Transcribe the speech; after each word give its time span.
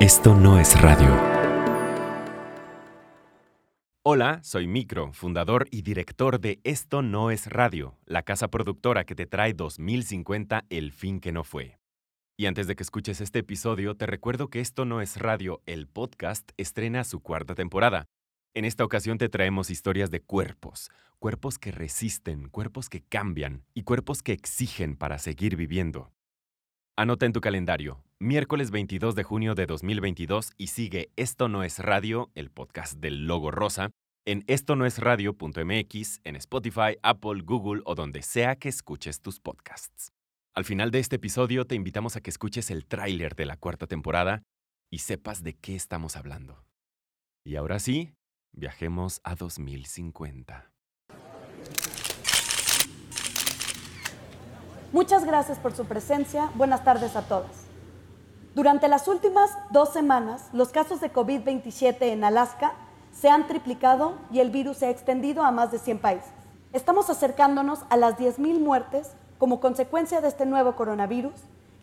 Esto 0.00 0.32
no 0.32 0.60
es 0.60 0.80
radio. 0.80 1.12
Hola, 4.04 4.38
soy 4.44 4.68
Micro, 4.68 5.12
fundador 5.12 5.66
y 5.72 5.82
director 5.82 6.38
de 6.38 6.60
Esto 6.62 7.02
no 7.02 7.32
es 7.32 7.48
radio, 7.48 7.98
la 8.06 8.22
casa 8.22 8.46
productora 8.46 9.02
que 9.02 9.16
te 9.16 9.26
trae 9.26 9.54
2050 9.54 10.66
El 10.70 10.92
fin 10.92 11.18
que 11.18 11.32
no 11.32 11.42
fue. 11.42 11.80
Y 12.36 12.46
antes 12.46 12.68
de 12.68 12.76
que 12.76 12.84
escuches 12.84 13.20
este 13.20 13.40
episodio, 13.40 13.96
te 13.96 14.06
recuerdo 14.06 14.46
que 14.50 14.60
Esto 14.60 14.84
no 14.84 15.00
es 15.00 15.16
radio, 15.16 15.62
el 15.66 15.88
podcast, 15.88 16.52
estrena 16.56 17.02
su 17.02 17.18
cuarta 17.18 17.56
temporada. 17.56 18.06
En 18.54 18.64
esta 18.64 18.84
ocasión 18.84 19.18
te 19.18 19.28
traemos 19.28 19.68
historias 19.68 20.12
de 20.12 20.20
cuerpos, 20.20 20.92
cuerpos 21.18 21.58
que 21.58 21.72
resisten, 21.72 22.50
cuerpos 22.50 22.88
que 22.88 23.02
cambian 23.02 23.64
y 23.74 23.82
cuerpos 23.82 24.22
que 24.22 24.30
exigen 24.30 24.94
para 24.94 25.18
seguir 25.18 25.56
viviendo. 25.56 26.12
Anota 26.96 27.26
en 27.26 27.32
tu 27.32 27.40
calendario, 27.40 28.04
miércoles 28.20 28.72
22 28.72 29.14
de 29.14 29.22
junio 29.22 29.54
de 29.54 29.66
2022 29.66 30.52
y 30.56 30.68
sigue 30.68 31.12
Esto 31.14 31.48
no 31.48 31.62
es 31.62 31.78
radio, 31.78 32.30
el 32.34 32.50
podcast 32.50 32.94
del 32.94 33.26
logo 33.26 33.52
rosa, 33.52 33.90
en 34.26 34.42
esto 34.48 34.74
en 36.24 36.34
Spotify, 36.36 36.98
Apple, 37.02 37.42
Google 37.44 37.82
o 37.84 37.94
donde 37.94 38.22
sea 38.22 38.56
que 38.56 38.68
escuches 38.68 39.20
tus 39.20 39.38
podcasts. 39.38 40.10
Al 40.54 40.64
final 40.64 40.90
de 40.90 40.98
este 40.98 41.16
episodio 41.16 41.64
te 41.64 41.76
invitamos 41.76 42.16
a 42.16 42.20
que 42.20 42.30
escuches 42.30 42.72
el 42.72 42.86
tráiler 42.86 43.36
de 43.36 43.46
la 43.46 43.56
cuarta 43.56 43.86
temporada 43.86 44.42
y 44.90 44.98
sepas 44.98 45.44
de 45.44 45.54
qué 45.54 45.76
estamos 45.76 46.16
hablando. 46.16 46.64
Y 47.46 47.54
ahora 47.54 47.78
sí, 47.78 48.14
viajemos 48.52 49.20
a 49.22 49.36
2050. 49.36 50.72
Muchas 54.92 55.24
gracias 55.24 55.58
por 55.58 55.72
su 55.72 55.84
presencia. 55.84 56.50
Buenas 56.56 56.82
tardes 56.82 57.14
a 57.14 57.28
todos. 57.28 57.67
Durante 58.54 58.88
las 58.88 59.06
últimas 59.08 59.50
dos 59.70 59.90
semanas, 59.92 60.48
los 60.52 60.70
casos 60.70 61.00
de 61.00 61.12
COVID-27 61.12 61.96
en 62.00 62.24
Alaska 62.24 62.72
se 63.12 63.28
han 63.28 63.46
triplicado 63.46 64.14
y 64.32 64.40
el 64.40 64.50
virus 64.50 64.78
se 64.78 64.86
ha 64.86 64.90
extendido 64.90 65.42
a 65.44 65.50
más 65.50 65.70
de 65.70 65.78
100 65.78 65.98
países. 65.98 66.30
Estamos 66.72 67.10
acercándonos 67.10 67.80
a 67.88 67.96
las 67.96 68.16
10.000 68.16 68.58
muertes 68.58 69.12
como 69.38 69.60
consecuencia 69.60 70.20
de 70.20 70.28
este 70.28 70.46
nuevo 70.46 70.76
coronavirus 70.76 71.34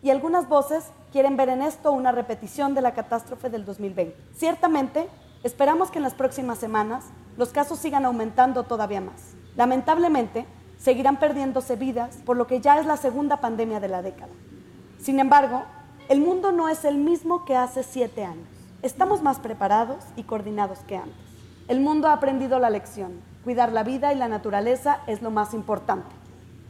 y 0.02 0.10
algunas 0.10 0.48
voces 0.48 0.84
quieren 1.12 1.36
ver 1.36 1.48
en 1.48 1.62
esto 1.62 1.92
una 1.92 2.12
repetición 2.12 2.74
de 2.74 2.82
la 2.82 2.94
catástrofe 2.94 3.48
del 3.48 3.64
2020. 3.64 4.16
Ciertamente, 4.34 5.08
esperamos 5.42 5.90
que 5.90 5.98
en 5.98 6.04
las 6.04 6.14
próximas 6.14 6.58
semanas 6.58 7.04
los 7.36 7.50
casos 7.50 7.78
sigan 7.78 8.04
aumentando 8.04 8.64
todavía 8.64 9.00
más. 9.00 9.34
Lamentablemente, 9.56 10.46
seguirán 10.78 11.18
perdiéndose 11.18 11.76
vidas, 11.76 12.18
por 12.26 12.36
lo 12.36 12.46
que 12.46 12.60
ya 12.60 12.78
es 12.78 12.86
la 12.86 12.96
segunda 12.96 13.38
pandemia 13.38 13.80
de 13.80 13.88
la 13.88 14.02
década. 14.02 14.32
Sin 14.98 15.18
embargo, 15.20 15.64
el 16.08 16.20
mundo 16.20 16.52
no 16.52 16.68
es 16.68 16.84
el 16.84 16.98
mismo 16.98 17.44
que 17.44 17.56
hace 17.56 17.82
siete 17.82 18.24
años. 18.24 18.46
Estamos 18.82 19.22
más 19.22 19.40
preparados 19.40 20.04
y 20.14 20.22
coordinados 20.22 20.78
que 20.86 20.96
antes. 20.96 21.16
El 21.66 21.80
mundo 21.80 22.06
ha 22.08 22.12
aprendido 22.12 22.60
la 22.60 22.70
lección. 22.70 23.20
Cuidar 23.42 23.72
la 23.72 23.82
vida 23.82 24.12
y 24.12 24.16
la 24.16 24.28
naturaleza 24.28 25.00
es 25.08 25.20
lo 25.20 25.30
más 25.32 25.52
importante. 25.52 26.14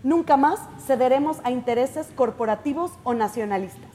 Nunca 0.02 0.38
más 0.38 0.60
cederemos 0.86 1.38
a 1.44 1.50
intereses 1.50 2.08
corporativos 2.16 2.92
o 3.04 3.12
nacionalistas. 3.12 3.90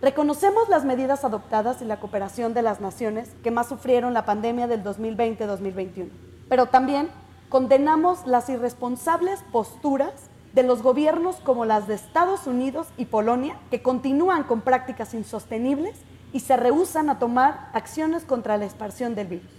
Reconocemos 0.00 0.68
las 0.68 0.84
medidas 0.84 1.24
adoptadas 1.24 1.82
y 1.82 1.84
la 1.84 1.98
cooperación 1.98 2.54
de 2.54 2.62
las 2.62 2.80
naciones 2.80 3.30
que 3.42 3.50
más 3.50 3.68
sufrieron 3.68 4.14
la 4.14 4.26
pandemia 4.26 4.68
del 4.68 4.84
2020-2021, 4.84 6.10
pero 6.48 6.66
también 6.66 7.08
condenamos 7.48 8.26
las 8.26 8.48
irresponsables 8.48 9.42
posturas 9.50 10.12
de 10.56 10.62
los 10.62 10.82
gobiernos 10.82 11.36
como 11.36 11.66
las 11.66 11.86
de 11.86 11.94
Estados 11.94 12.46
Unidos 12.46 12.88
y 12.96 13.04
Polonia, 13.04 13.58
que 13.70 13.82
continúan 13.82 14.44
con 14.44 14.62
prácticas 14.62 15.12
insostenibles 15.12 15.98
y 16.32 16.40
se 16.40 16.56
rehúsan 16.56 17.10
a 17.10 17.18
tomar 17.18 17.68
acciones 17.74 18.24
contra 18.24 18.56
la 18.56 18.64
expansión 18.64 19.14
del 19.14 19.26
virus. 19.26 19.50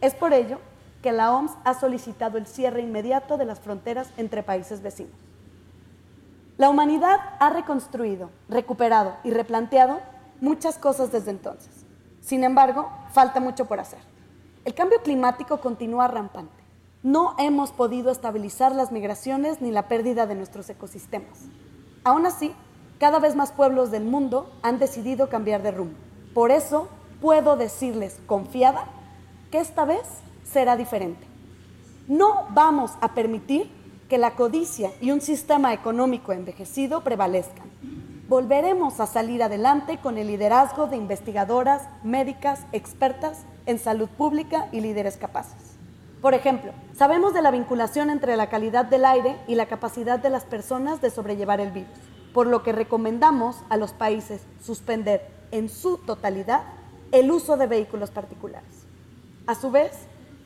Es 0.00 0.14
por 0.14 0.32
ello 0.32 0.58
que 1.02 1.12
la 1.12 1.34
OMS 1.34 1.52
ha 1.64 1.74
solicitado 1.74 2.38
el 2.38 2.46
cierre 2.46 2.80
inmediato 2.80 3.36
de 3.36 3.44
las 3.44 3.60
fronteras 3.60 4.08
entre 4.16 4.42
países 4.42 4.80
vecinos. 4.80 5.12
La 6.56 6.70
humanidad 6.70 7.20
ha 7.38 7.50
reconstruido, 7.50 8.30
recuperado 8.48 9.18
y 9.24 9.32
replanteado 9.32 10.00
muchas 10.40 10.78
cosas 10.78 11.12
desde 11.12 11.32
entonces. 11.32 11.84
Sin 12.22 12.42
embargo, 12.42 12.88
falta 13.12 13.38
mucho 13.38 13.66
por 13.66 13.80
hacer. 13.80 14.00
El 14.64 14.72
cambio 14.72 15.02
climático 15.02 15.60
continúa 15.60 16.08
rampante 16.08 16.61
no 17.02 17.34
hemos 17.38 17.72
podido 17.72 18.10
estabilizar 18.12 18.74
las 18.74 18.92
migraciones 18.92 19.60
ni 19.60 19.70
la 19.70 19.88
pérdida 19.88 20.26
de 20.26 20.36
nuestros 20.36 20.68
ecosistemas. 20.70 21.46
Aún 22.04 22.26
así, 22.26 22.52
cada 22.98 23.18
vez 23.18 23.34
más 23.34 23.50
pueblos 23.50 23.90
del 23.90 24.04
mundo 24.04 24.52
han 24.62 24.78
decidido 24.78 25.28
cambiar 25.28 25.62
de 25.62 25.72
rumbo. 25.72 25.96
Por 26.34 26.52
eso 26.52 26.88
puedo 27.20 27.56
decirles 27.56 28.20
confiada 28.26 28.84
que 29.50 29.58
esta 29.58 29.84
vez 29.84 30.02
será 30.44 30.76
diferente. 30.76 31.26
No 32.06 32.46
vamos 32.50 32.92
a 33.00 33.14
permitir 33.14 33.70
que 34.08 34.18
la 34.18 34.36
codicia 34.36 34.90
y 35.00 35.10
un 35.10 35.20
sistema 35.20 35.72
económico 35.72 36.32
envejecido 36.32 37.02
prevalezcan. 37.02 37.70
Volveremos 38.28 39.00
a 39.00 39.06
salir 39.06 39.42
adelante 39.42 39.98
con 39.98 40.18
el 40.18 40.28
liderazgo 40.28 40.86
de 40.86 40.96
investigadoras, 40.96 41.82
médicas, 42.02 42.60
expertas 42.72 43.44
en 43.66 43.78
salud 43.78 44.08
pública 44.08 44.68
y 44.72 44.80
líderes 44.80 45.16
capaces. 45.16 45.71
Por 46.22 46.34
ejemplo, 46.34 46.70
sabemos 46.94 47.34
de 47.34 47.42
la 47.42 47.50
vinculación 47.50 48.08
entre 48.08 48.36
la 48.36 48.48
calidad 48.48 48.84
del 48.84 49.04
aire 49.04 49.36
y 49.48 49.56
la 49.56 49.66
capacidad 49.66 50.20
de 50.20 50.30
las 50.30 50.44
personas 50.44 51.00
de 51.00 51.10
sobrellevar 51.10 51.60
el 51.60 51.72
virus, 51.72 51.98
por 52.32 52.46
lo 52.46 52.62
que 52.62 52.70
recomendamos 52.70 53.56
a 53.70 53.76
los 53.76 53.92
países 53.92 54.40
suspender 54.62 55.28
en 55.50 55.68
su 55.68 55.98
totalidad 55.98 56.62
el 57.10 57.28
uso 57.32 57.56
de 57.56 57.66
vehículos 57.66 58.12
particulares. 58.12 58.86
A 59.48 59.56
su 59.56 59.72
vez, 59.72 59.90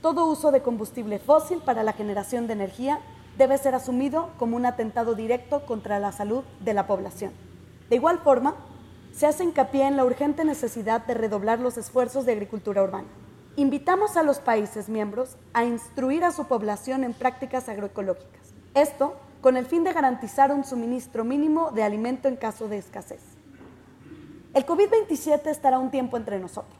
todo 0.00 0.24
uso 0.24 0.50
de 0.50 0.62
combustible 0.62 1.18
fósil 1.18 1.58
para 1.58 1.82
la 1.82 1.92
generación 1.92 2.46
de 2.46 2.54
energía 2.54 2.98
debe 3.36 3.58
ser 3.58 3.74
asumido 3.74 4.30
como 4.38 4.56
un 4.56 4.64
atentado 4.64 5.14
directo 5.14 5.66
contra 5.66 5.98
la 5.98 6.10
salud 6.10 6.42
de 6.60 6.72
la 6.72 6.86
población. 6.86 7.32
De 7.90 7.96
igual 7.96 8.20
forma, 8.20 8.54
se 9.12 9.26
hace 9.26 9.44
hincapié 9.44 9.86
en 9.86 9.98
la 9.98 10.06
urgente 10.06 10.42
necesidad 10.46 11.04
de 11.04 11.12
redoblar 11.12 11.58
los 11.58 11.76
esfuerzos 11.76 12.24
de 12.24 12.32
agricultura 12.32 12.82
urbana 12.82 13.08
Invitamos 13.58 14.18
a 14.18 14.22
los 14.22 14.38
países 14.38 14.90
miembros 14.90 15.38
a 15.54 15.64
instruir 15.64 16.24
a 16.24 16.30
su 16.30 16.44
población 16.44 17.04
en 17.04 17.14
prácticas 17.14 17.70
agroecológicas. 17.70 18.52
Esto 18.74 19.16
con 19.40 19.56
el 19.56 19.64
fin 19.64 19.82
de 19.82 19.94
garantizar 19.94 20.52
un 20.52 20.62
suministro 20.62 21.24
mínimo 21.24 21.70
de 21.70 21.82
alimento 21.82 22.28
en 22.28 22.36
caso 22.36 22.68
de 22.68 22.76
escasez. 22.76 23.22
El 24.52 24.66
COVID-27 24.66 25.46
estará 25.46 25.78
un 25.78 25.90
tiempo 25.90 26.18
entre 26.18 26.38
nosotros, 26.38 26.76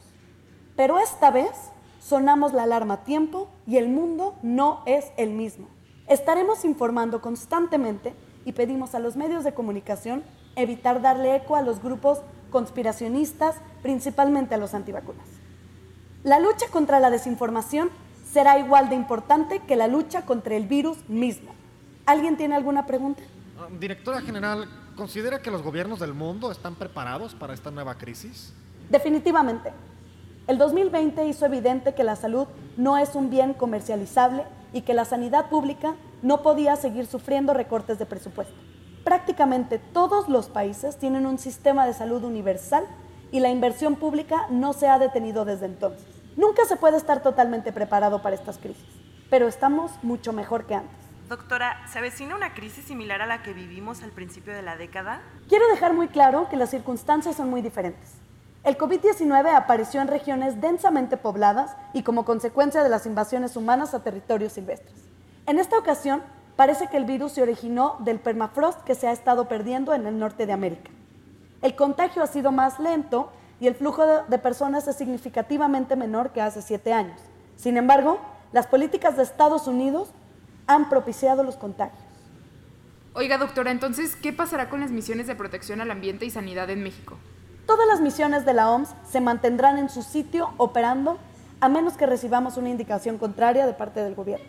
pero 0.77 0.99
esta 0.99 1.31
vez 1.31 1.51
sonamos 1.99 2.53
la 2.53 2.65
alarma 2.65 2.95
a 2.95 3.05
tiempo 3.05 3.49
y 3.67 3.79
el 3.79 3.89
mundo 3.89 4.35
no 4.43 4.83
es 4.85 5.07
el 5.17 5.31
mismo. 5.31 5.69
Estaremos 6.09 6.67
informando 6.67 7.23
constantemente 7.23 8.13
y 8.45 8.53
pedimos 8.53 8.95
a 8.95 8.99
los 8.99 9.17
medios 9.17 9.45
de 9.45 9.55
comunicación 9.55 10.25
evitar 10.57 11.01
darle 11.01 11.37
eco 11.37 11.57
a 11.57 11.63
los 11.63 11.83
grupos 11.83 12.21
conspiracionistas, 12.51 13.57
principalmente 13.83 14.55
a 14.55 14.59
los 14.59 14.75
antivacunas. 14.75 15.36
La 16.27 16.41
lucha 16.41 16.67
contra 16.73 16.99
la 16.99 17.11
desinformación 17.11 17.89
será 18.29 18.59
igual 18.59 18.89
de 18.89 18.97
importante 18.97 19.61
que 19.61 19.77
la 19.77 19.87
lucha 19.87 20.23
contra 20.23 20.57
el 20.57 20.67
virus 20.67 21.09
mismo. 21.09 21.53
¿Alguien 22.05 22.37
tiene 22.37 22.57
alguna 22.57 22.85
pregunta? 22.85 23.23
Ah, 23.57 23.69
directora 23.79 24.21
General, 24.21 24.69
¿considera 24.97 25.41
que 25.41 25.53
los 25.53 25.63
gobiernos 25.63 26.01
del 26.01 26.15
mundo 26.15 26.51
están 26.51 26.75
preparados 26.75 27.37
para 27.37 27.55
esta 27.55 27.71
nueva 27.71 27.97
crisis? 27.97 28.53
Definitivamente. 28.91 29.73
El 30.49 30.59
2020 30.59 31.29
hizo 31.29 31.47
evidente 31.47 31.95
que 31.95 32.03
la 32.03 32.17
salud 32.17 32.49
no 32.77 32.99
es 32.99 33.15
un 33.15 33.31
bien 33.31 33.55
comercializable 33.55 34.47
y 34.73 34.81
que 34.81 34.95
la 34.95 35.05
sanidad 35.05 35.49
pública 35.49 35.95
no 36.23 36.43
podía 36.43 36.75
seguir 36.75 37.07
sufriendo 37.07 37.55
recortes 37.55 38.01
de 38.01 38.07
presupuesto. 38.07 38.57
Prácticamente 39.05 39.79
todos 39.79 40.29
los 40.29 40.49
países 40.49 40.97
tienen 40.97 41.25
un 41.25 41.39
sistema 41.39 41.87
de 41.87 41.95
salud 41.95 42.25
universal 42.25 42.85
y 43.31 43.39
la 43.39 43.51
inversión 43.51 43.95
pública 43.95 44.49
no 44.51 44.73
se 44.73 44.89
ha 44.89 44.99
detenido 44.99 45.45
desde 45.45 45.67
entonces. 45.67 46.17
Nunca 46.37 46.67
se 46.67 46.77
puede 46.77 46.99
estar 46.99 47.23
totalmente 47.23 47.73
preparado 47.73 48.21
para 48.21 48.37
estas 48.37 48.59
crisis, 48.59 48.85
pero 49.31 49.49
estamos 49.49 49.91
mucho 50.03 50.35
mejor 50.35 50.67
que 50.67 50.75
antes. 50.75 50.95
Doctora, 51.31 51.81
¿se 51.91 51.99
avecina 51.99 52.37
una 52.37 52.53
crisis 52.53 52.85
similar 52.85 53.23
a 53.23 53.27
la 53.27 53.43
que 53.43 53.55
vivimos 53.55 54.03
al 54.03 54.11
principio 54.11 54.55
de 54.55 54.61
la 54.61 54.77
década? 54.77 55.23
Quiero 55.49 55.67
dejar 55.69 55.95
muy 55.95 56.09
claro 56.09 56.49
que 56.51 56.59
las 56.59 56.71
circunstancias 56.71 57.37
son 57.37 57.49
muy 57.49 57.63
diferentes. 57.63 58.13
El 58.65 58.77
COVID-19 58.77 59.55
apareció 59.55 60.03
en 60.03 60.09
regiones 60.09 60.61
densamente 60.61 61.17
pobladas 61.17 61.75
y 61.95 62.03
como 62.03 62.27
consecuencia 62.27 62.83
de 62.83 62.91
las 62.91 63.07
invasiones 63.07 63.57
humanas 63.57 63.95
a 63.95 64.03
territorios 64.03 64.53
silvestres. 64.53 65.07
En 65.47 65.59
esta 65.59 65.79
ocasión, 65.79 66.23
parece 66.55 66.89
que 66.89 66.99
el 66.99 67.07
virus 67.07 67.33
se 67.33 67.43
originó 67.43 67.97
del 68.01 68.21
permafrost 68.21 68.85
que 68.85 68.95
se 68.95 69.09
ha 69.09 69.13
estado 69.13 69.49
perdiendo 69.49 69.95
en 69.95 70.07
el 70.07 70.19
norte 70.19 70.45
de 70.45 70.53
América. 70.53 70.91
El 71.63 71.75
contagio 71.75 72.23
ha 72.23 72.27
sido 72.27 72.53
más 72.53 72.79
lento 72.79 73.33
y 73.61 73.67
el 73.67 73.75
flujo 73.75 74.05
de 74.29 74.39
personas 74.39 74.87
es 74.89 74.97
significativamente 74.97 75.97
menor 75.97 76.31
que 76.31 76.43
hace 76.43 76.63
siete 76.63 76.93
años. 76.93 77.21
Sin 77.57 77.77
embargo, 77.77 78.21
las 78.53 78.67
políticas 78.67 79.17
de 79.17 79.23
Estados 79.23 79.67
Unidos 79.67 80.09
han 80.67 80.89
propiciado 80.89 81.43
los 81.43 81.57
contagios. 81.57 82.03
Oiga, 83.15 83.39
doctora, 83.39 83.71
entonces, 83.71 84.15
¿qué 84.15 84.33
pasará 84.33 84.69
con 84.69 84.81
las 84.81 84.91
misiones 84.91 85.27
de 85.27 85.35
protección 85.35 85.81
al 85.81 85.91
ambiente 85.91 86.27
y 86.27 86.31
sanidad 86.31 86.69
en 86.69 86.83
México? 86.83 87.17
Todas 87.67 87.87
las 87.87 88.01
misiones 88.01 88.45
de 88.45 88.53
la 88.53 88.71
OMS 88.71 88.91
se 89.11 89.21
mantendrán 89.21 89.79
en 89.79 89.89
su 89.89 90.03
sitio 90.03 90.51
operando 90.59 91.19
a 91.61 91.69
menos 91.69 91.95
que 91.95 92.07
recibamos 92.07 92.59
una 92.59 92.69
indicación 92.69 93.17
contraria 93.17 93.67
de 93.67 93.73
parte 93.73 94.01
del 94.01 94.15
gobierno. 94.15 94.47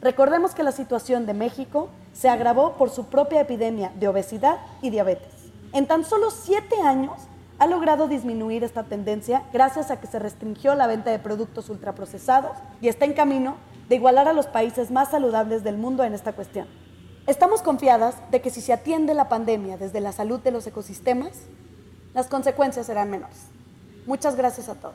Recordemos 0.00 0.54
que 0.54 0.62
la 0.62 0.72
situación 0.72 1.26
de 1.26 1.34
México 1.34 1.90
se 2.14 2.28
agravó 2.28 2.76
por 2.76 2.88
su 2.90 3.06
propia 3.06 3.42
epidemia 3.42 3.92
de 3.96 4.08
obesidad 4.08 4.58
y 4.80 4.90
diabetes. 4.90 5.32
En 5.72 5.86
tan 5.86 6.04
solo 6.04 6.30
siete 6.30 6.80
años 6.80 7.12
ha 7.58 7.66
logrado 7.66 8.06
disminuir 8.06 8.62
esta 8.62 8.84
tendencia 8.84 9.42
gracias 9.52 9.90
a 9.90 10.00
que 10.00 10.06
se 10.06 10.18
restringió 10.18 10.74
la 10.74 10.86
venta 10.86 11.10
de 11.10 11.18
productos 11.18 11.68
ultraprocesados 11.68 12.56
y 12.80 12.88
está 12.88 13.04
en 13.04 13.14
camino 13.14 13.56
de 13.88 13.96
igualar 13.96 14.28
a 14.28 14.32
los 14.32 14.46
países 14.46 14.90
más 14.90 15.10
saludables 15.10 15.64
del 15.64 15.76
mundo 15.76 16.04
en 16.04 16.14
esta 16.14 16.32
cuestión. 16.32 16.68
Estamos 17.26 17.62
confiadas 17.62 18.14
de 18.30 18.40
que 18.40 18.50
si 18.50 18.60
se 18.60 18.72
atiende 18.72 19.12
la 19.12 19.28
pandemia 19.28 19.76
desde 19.76 20.00
la 20.00 20.12
salud 20.12 20.40
de 20.40 20.50
los 20.50 20.66
ecosistemas, 20.66 21.32
las 22.14 22.28
consecuencias 22.28 22.86
serán 22.86 23.10
menores. 23.10 23.48
Muchas 24.06 24.36
gracias 24.36 24.68
a 24.68 24.74
todos. 24.74 24.94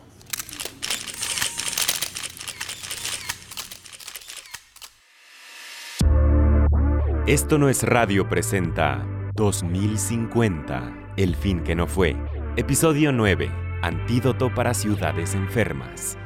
Esto 7.27 7.57
no 7.57 7.69
es 7.69 7.83
radio 7.83 8.27
presenta 8.27 9.05
2050, 9.35 11.13
el 11.15 11.35
fin 11.35 11.63
que 11.63 11.75
no 11.75 11.87
fue. 11.87 12.17
Episodio 12.55 13.11
9, 13.11 13.51
antídoto 13.81 14.53
para 14.53 14.75
ciudades 14.75 15.33
enfermas. 15.33 16.19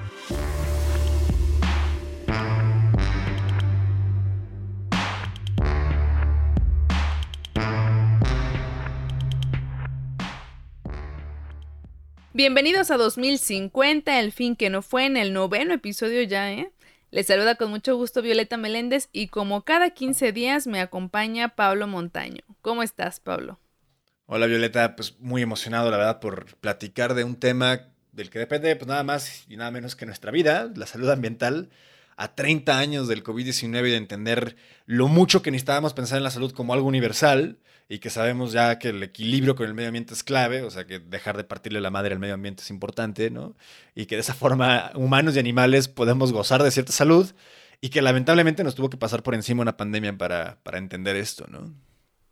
Bienvenidos 12.33 12.91
a 12.91 12.97
2050, 12.97 14.19
el 14.19 14.33
fin 14.33 14.57
que 14.57 14.69
no 14.69 14.81
fue 14.81 15.05
en 15.05 15.15
el 15.15 15.31
noveno 15.31 15.73
episodio 15.73 16.23
ya, 16.23 16.51
¿eh? 16.51 16.69
Les 17.09 17.27
saluda 17.27 17.55
con 17.55 17.69
mucho 17.69 17.95
gusto 17.95 18.21
Violeta 18.21 18.57
Meléndez 18.57 19.07
y 19.13 19.29
como 19.29 19.61
cada 19.61 19.91
15 19.91 20.33
días 20.33 20.67
me 20.67 20.81
acompaña 20.81 21.55
Pablo 21.55 21.87
Montaño. 21.87 22.41
¿Cómo 22.61 22.83
estás, 22.83 23.21
Pablo? 23.21 23.59
Hola 24.29 24.45
Violeta, 24.45 24.97
pues 24.97 25.15
muy 25.21 25.41
emocionado 25.41 25.89
la 25.89 25.95
verdad 25.95 26.19
por 26.19 26.57
platicar 26.57 27.13
de 27.13 27.23
un 27.23 27.37
tema 27.37 27.87
del 28.11 28.29
que 28.29 28.39
depende 28.39 28.75
pues 28.75 28.85
nada 28.85 29.01
más 29.01 29.45
y 29.47 29.55
nada 29.55 29.71
menos 29.71 29.95
que 29.95 30.05
nuestra 30.05 30.31
vida, 30.31 30.69
la 30.75 30.85
salud 30.85 31.09
ambiental 31.09 31.69
a 32.17 32.35
30 32.35 32.77
años 32.77 33.07
del 33.07 33.23
COVID-19 33.23 33.87
y 33.87 33.91
de 33.91 33.95
entender 33.95 34.57
lo 34.85 35.07
mucho 35.07 35.41
que 35.41 35.49
necesitábamos 35.49 35.93
pensar 35.93 36.17
en 36.17 36.25
la 36.25 36.29
salud 36.29 36.51
como 36.51 36.73
algo 36.73 36.89
universal 36.89 37.57
y 37.87 37.99
que 37.99 38.09
sabemos 38.09 38.51
ya 38.51 38.79
que 38.79 38.89
el 38.89 39.01
equilibrio 39.01 39.55
con 39.55 39.65
el 39.65 39.73
medio 39.73 39.87
ambiente 39.87 40.13
es 40.13 40.25
clave, 40.25 40.61
o 40.63 40.71
sea 40.71 40.85
que 40.85 40.99
dejar 40.99 41.37
de 41.37 41.45
partirle 41.45 41.79
la 41.79 41.89
madre 41.89 42.13
al 42.13 42.19
medio 42.19 42.33
ambiente 42.33 42.63
es 42.63 42.69
importante, 42.69 43.29
¿no? 43.31 43.55
Y 43.95 44.07
que 44.07 44.15
de 44.15 44.21
esa 44.21 44.33
forma 44.33 44.91
humanos 44.95 45.37
y 45.37 45.39
animales 45.39 45.87
podemos 45.87 46.33
gozar 46.33 46.63
de 46.63 46.71
cierta 46.71 46.91
salud 46.91 47.31
y 47.79 47.89
que 47.91 48.01
lamentablemente 48.01 48.65
nos 48.65 48.75
tuvo 48.75 48.89
que 48.89 48.97
pasar 48.97 49.23
por 49.23 49.35
encima 49.35 49.61
una 49.61 49.77
pandemia 49.77 50.17
para, 50.17 50.57
para 50.63 50.79
entender 50.79 51.15
esto, 51.15 51.47
¿no? 51.47 51.73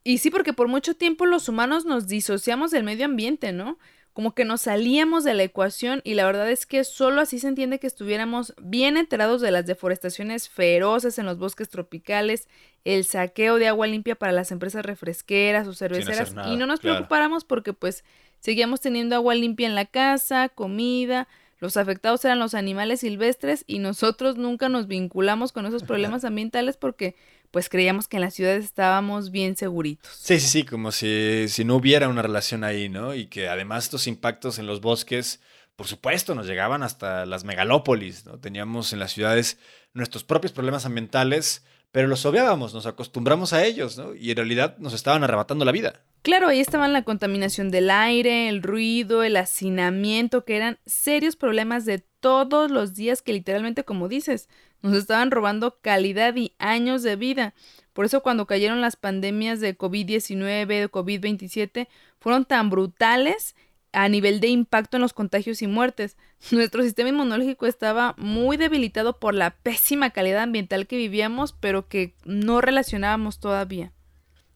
Y 0.05 0.19
sí, 0.19 0.29
porque 0.29 0.53
por 0.53 0.69
mucho 0.69 0.93
tiempo 0.93 1.25
los 1.25 1.49
humanos 1.49 1.83
nos 1.83 2.07
disociamos 2.07 2.71
del 2.71 2.85
medio 2.85 3.03
ambiente, 3.03 3.51
¿no? 3.51 3.77
como 4.15 4.33
que 4.33 4.45
nos 4.45 4.61
salíamos 4.61 5.25
de 5.25 5.33
la 5.33 5.43
ecuación 5.43 5.99
y 6.05 6.13
la 6.13 6.25
verdad 6.25 6.49
es 6.49 6.65
que 6.65 6.85
solo 6.85 7.19
así 7.19 7.37
se 7.37 7.49
entiende 7.49 7.79
que 7.79 7.87
estuviéramos 7.87 8.53
bien 8.61 8.95
enterados 8.95 9.41
de 9.41 9.51
las 9.51 9.65
deforestaciones 9.65 10.47
feroces 10.47 11.19
en 11.19 11.25
los 11.25 11.37
bosques 11.37 11.67
tropicales, 11.67 12.47
el 12.85 13.03
saqueo 13.03 13.57
de 13.57 13.67
agua 13.67 13.87
limpia 13.87 14.15
para 14.15 14.31
las 14.31 14.53
empresas 14.53 14.85
refresqueras 14.85 15.67
o 15.67 15.73
cerveceras 15.73 16.33
y 16.47 16.55
no 16.55 16.65
nos 16.65 16.79
preocupáramos 16.79 17.43
porque 17.43 17.73
pues 17.73 18.05
seguíamos 18.39 18.79
teniendo 18.79 19.17
agua 19.17 19.35
limpia 19.35 19.67
en 19.67 19.75
la 19.75 19.85
casa, 19.85 20.47
comida, 20.47 21.27
los 21.59 21.75
afectados 21.75 22.23
eran 22.23 22.39
los 22.39 22.53
animales 22.53 23.01
silvestres 23.01 23.65
y 23.67 23.79
nosotros 23.79 24.37
nunca 24.37 24.69
nos 24.69 24.87
vinculamos 24.87 25.51
con 25.51 25.65
esos 25.65 25.83
problemas 25.87 26.23
ambientales 26.23 26.77
porque 26.77 27.17
pues 27.55 27.69
creíamos 27.69 28.09
que 28.09 28.17
en 28.17 28.21
las 28.21 28.33
ciudades 28.33 28.65
estábamos 28.65 29.31
bien 29.31 29.55
seguritos. 29.55 30.11
Sí, 30.11 30.41
sí, 30.41 30.47
sí, 30.49 30.63
como 30.65 30.91
si, 30.91 31.47
si 31.47 31.63
no 31.63 31.77
hubiera 31.77 32.09
una 32.09 32.21
relación 32.21 32.65
ahí, 32.65 32.89
¿no? 32.89 33.15
Y 33.15 33.27
que 33.27 33.47
además 33.47 33.85
estos 33.85 34.07
impactos 34.07 34.59
en 34.59 34.67
los 34.67 34.81
bosques, 34.81 35.39
por 35.77 35.87
supuesto, 35.87 36.35
nos 36.35 36.47
llegaban 36.47 36.83
hasta 36.83 37.25
las 37.25 37.45
megalópolis, 37.45 38.25
¿no? 38.25 38.37
Teníamos 38.39 38.91
en 38.91 38.99
las 38.99 39.13
ciudades 39.13 39.57
nuestros 39.93 40.25
propios 40.25 40.51
problemas 40.51 40.85
ambientales, 40.85 41.63
pero 41.93 42.09
los 42.09 42.25
obviábamos, 42.25 42.73
nos 42.73 42.87
acostumbramos 42.87 43.53
a 43.53 43.63
ellos, 43.63 43.97
¿no? 43.97 44.13
Y 44.13 44.31
en 44.31 44.35
realidad 44.35 44.77
nos 44.79 44.93
estaban 44.93 45.23
arrebatando 45.23 45.63
la 45.63 45.71
vida. 45.71 46.01
Claro, 46.23 46.49
ahí 46.49 46.59
estaban 46.59 46.91
la 46.91 47.05
contaminación 47.05 47.71
del 47.71 47.89
aire, 47.89 48.49
el 48.49 48.63
ruido, 48.63 49.23
el 49.23 49.37
hacinamiento, 49.37 50.43
que 50.43 50.57
eran 50.57 50.77
serios 50.85 51.37
problemas 51.37 51.85
de 51.85 51.99
todos 52.19 52.69
los 52.69 52.95
días 52.95 53.21
que 53.21 53.31
literalmente, 53.31 53.85
como 53.85 54.09
dices, 54.09 54.49
nos 54.85 54.97
estaban 54.97 55.31
robando 55.31 55.79
calidad 55.81 56.35
y 56.35 56.53
años 56.59 57.03
de 57.03 57.15
vida. 57.15 57.53
Por 57.93 58.05
eso 58.05 58.21
cuando 58.21 58.45
cayeron 58.45 58.81
las 58.81 58.95
pandemias 58.95 59.59
de 59.59 59.77
COVID-19, 59.77 60.67
de 60.67 60.91
COVID-27, 60.91 61.87
fueron 62.19 62.45
tan 62.45 62.69
brutales 62.69 63.55
a 63.93 64.09
nivel 64.09 64.41
de 64.41 64.49
impacto 64.49 64.97
en 64.97 65.01
los 65.01 65.13
contagios 65.13 65.61
y 65.61 65.67
muertes. 65.67 66.17
Nuestro 66.51 66.83
sistema 66.83 67.09
inmunológico 67.09 67.65
estaba 67.65 68.13
muy 68.17 68.57
debilitado 68.57 69.19
por 69.19 69.33
la 69.33 69.51
pésima 69.51 70.11
calidad 70.11 70.43
ambiental 70.43 70.87
que 70.87 70.97
vivíamos, 70.97 71.53
pero 71.53 71.87
que 71.87 72.13
no 72.25 72.61
relacionábamos 72.61 73.39
todavía. 73.39 73.91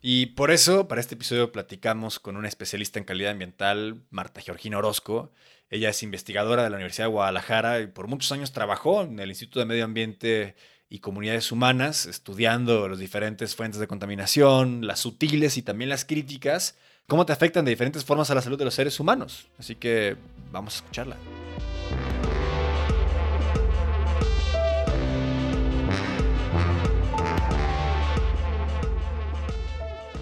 Y 0.02 0.28
por 0.28 0.52
eso, 0.52 0.88
para 0.88 1.02
este 1.02 1.16
episodio, 1.16 1.52
platicamos 1.52 2.20
con 2.20 2.38
una 2.38 2.48
especialista 2.48 3.00
en 3.00 3.06
calidad 3.06 3.32
ambiental, 3.32 4.02
Marta 4.12 4.40
Georgina 4.40 4.78
Orozco. 4.78 5.32
Ella 5.72 5.90
es 5.90 6.02
investigadora 6.02 6.64
de 6.64 6.72
la 6.72 6.78
Universidad 6.78 7.06
de 7.06 7.12
Guadalajara 7.12 7.80
y 7.80 7.88
por 7.88 8.08
muchos 8.08 8.32
años 8.32 8.52
trabajó 8.52 9.04
en 9.04 9.20
el 9.20 9.30
Instituto 9.30 9.60
de 9.60 9.68
Medio 9.68 9.86
Ambiente 9.86 10.56
y 10.90 10.98
Comunidades 10.98 11.52
Humanas, 11.52 12.08
estudiando 12.08 12.90
las 12.90 12.98
diferentes 12.98 13.56
fuentes 13.56 13.80
de 13.80 13.86
contaminación, 13.86 14.88
las 14.88 15.00
sutiles 15.00 15.58
y 15.58 15.62
también 15.62 15.92
las 15.92 16.06
críticas, 16.06 16.76
cómo 17.06 17.28
te 17.28 17.34
afectan 17.34 17.66
de 17.66 17.70
diferentes 17.70 18.04
formas 18.04 18.32
a 18.32 18.36
la 18.36 18.42
salud 18.42 18.58
de 18.58 18.66
los 18.66 18.74
seres 18.74 19.00
humanos. 19.00 19.48
Así 19.60 19.76
que 19.76 20.18
vamos 20.52 20.74
a 20.74 20.78
escucharla. 20.78 21.18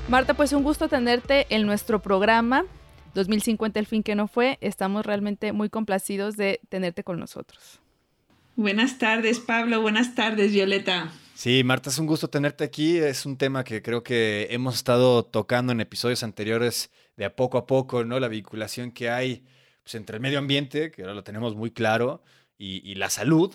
Marta, 0.09 0.33
pues 0.33 0.51
un 0.51 0.63
gusto 0.63 0.89
tenerte 0.89 1.47
en 1.49 1.65
nuestro 1.65 2.01
programa 2.01 2.65
2050, 3.17 3.79
el 3.79 3.85
fin 3.87 4.03
que 4.03 4.15
no 4.15 4.27
fue. 4.27 4.57
Estamos 4.61 5.05
realmente 5.05 5.51
muy 5.51 5.69
complacidos 5.69 6.37
de 6.37 6.61
tenerte 6.69 7.03
con 7.03 7.19
nosotros. 7.19 7.81
Buenas 8.55 8.97
tardes, 8.97 9.39
Pablo. 9.39 9.81
Buenas 9.81 10.15
tardes, 10.15 10.53
Violeta. 10.53 11.11
Sí, 11.33 11.63
Marta, 11.63 11.89
es 11.89 11.97
un 11.97 12.07
gusto 12.07 12.29
tenerte 12.29 12.63
aquí. 12.63 12.97
Es 12.97 13.25
un 13.25 13.37
tema 13.37 13.63
que 13.63 13.81
creo 13.81 14.03
que 14.03 14.47
hemos 14.51 14.75
estado 14.75 15.25
tocando 15.25 15.73
en 15.73 15.81
episodios 15.81 16.23
anteriores 16.23 16.91
de 17.17 17.25
a 17.25 17.35
poco 17.35 17.57
a 17.57 17.65
poco, 17.65 18.05
¿no? 18.05 18.19
La 18.19 18.27
vinculación 18.27 18.91
que 18.91 19.09
hay 19.09 19.43
pues, 19.83 19.95
entre 19.95 20.17
el 20.17 20.21
medio 20.21 20.39
ambiente, 20.39 20.91
que 20.91 21.01
ahora 21.01 21.15
lo 21.15 21.23
tenemos 21.23 21.55
muy 21.55 21.71
claro, 21.71 22.23
y, 22.57 22.95
la 22.95 23.09
salud. 23.09 23.53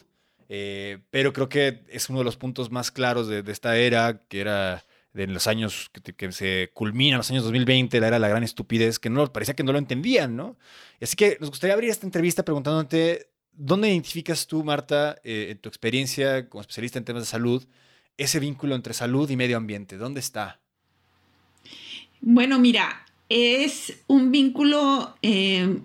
Eh, 0.49 0.99
pero 1.11 1.33
creo 1.33 1.49
que 1.49 1.85
es 1.89 2.11
uno 2.11 2.19
de 2.19 2.25
los 2.25 2.37
puntos 2.37 2.71
más 2.71 2.91
claros 2.91 3.27
de, 3.27 3.43
de 3.43 3.53
esta 3.53 3.77
era, 3.77 4.23
que 4.29 4.41
era 4.41 4.85
de 5.13 5.27
los 5.27 5.47
años 5.47 5.91
que, 6.17 6.33
se 6.33 6.71
culminan, 6.73 7.19
los 7.19 7.31
años 7.31 7.45
2020, 7.45 8.01
la 8.01 8.09
era 8.09 8.19
la 8.19 8.29
gran 8.29 8.43
estupidez, 8.43 8.99
que 8.99 9.11
no 9.11 9.31
parecía 9.33 9.55
que 9.55 9.63
no 9.63 9.73
lo 9.73 9.79
entendían, 9.79 10.37
¿no? 10.37 10.57
Así 11.01 11.17
que 11.17 11.37
nos 11.41 11.51
gustaría 11.51 11.75
abrir 11.75 11.91
esta 11.91 12.07
entrevista 12.07 12.45
preguntándote, 12.45 13.29
¿dónde 13.53 13.91
identificas 13.91 14.47
tú, 14.47 14.65
Marta, 14.65 15.17
eh, 15.25 15.49
en 15.51 15.59
tu 15.59 15.69
experiencia 15.69 16.49
como 16.49 16.63
especialista 16.63 16.99
en 16.99 17.05
temas 17.05 17.23
de 17.23 17.27
salud, 17.27 17.67
ese 18.17 18.41
vínculo 18.41 18.75
entre 18.75 18.95
salud 18.95 19.29
y 19.29 19.37
medio 19.37 19.57
ambiente? 19.57 19.99
¿Dónde 19.99 20.21
está? 20.21 20.61
Bueno, 22.21 22.59
mira, 22.59 23.05
es 23.29 24.03
un 24.07 24.31
vínculo 24.31 25.17
eh, 25.23 25.79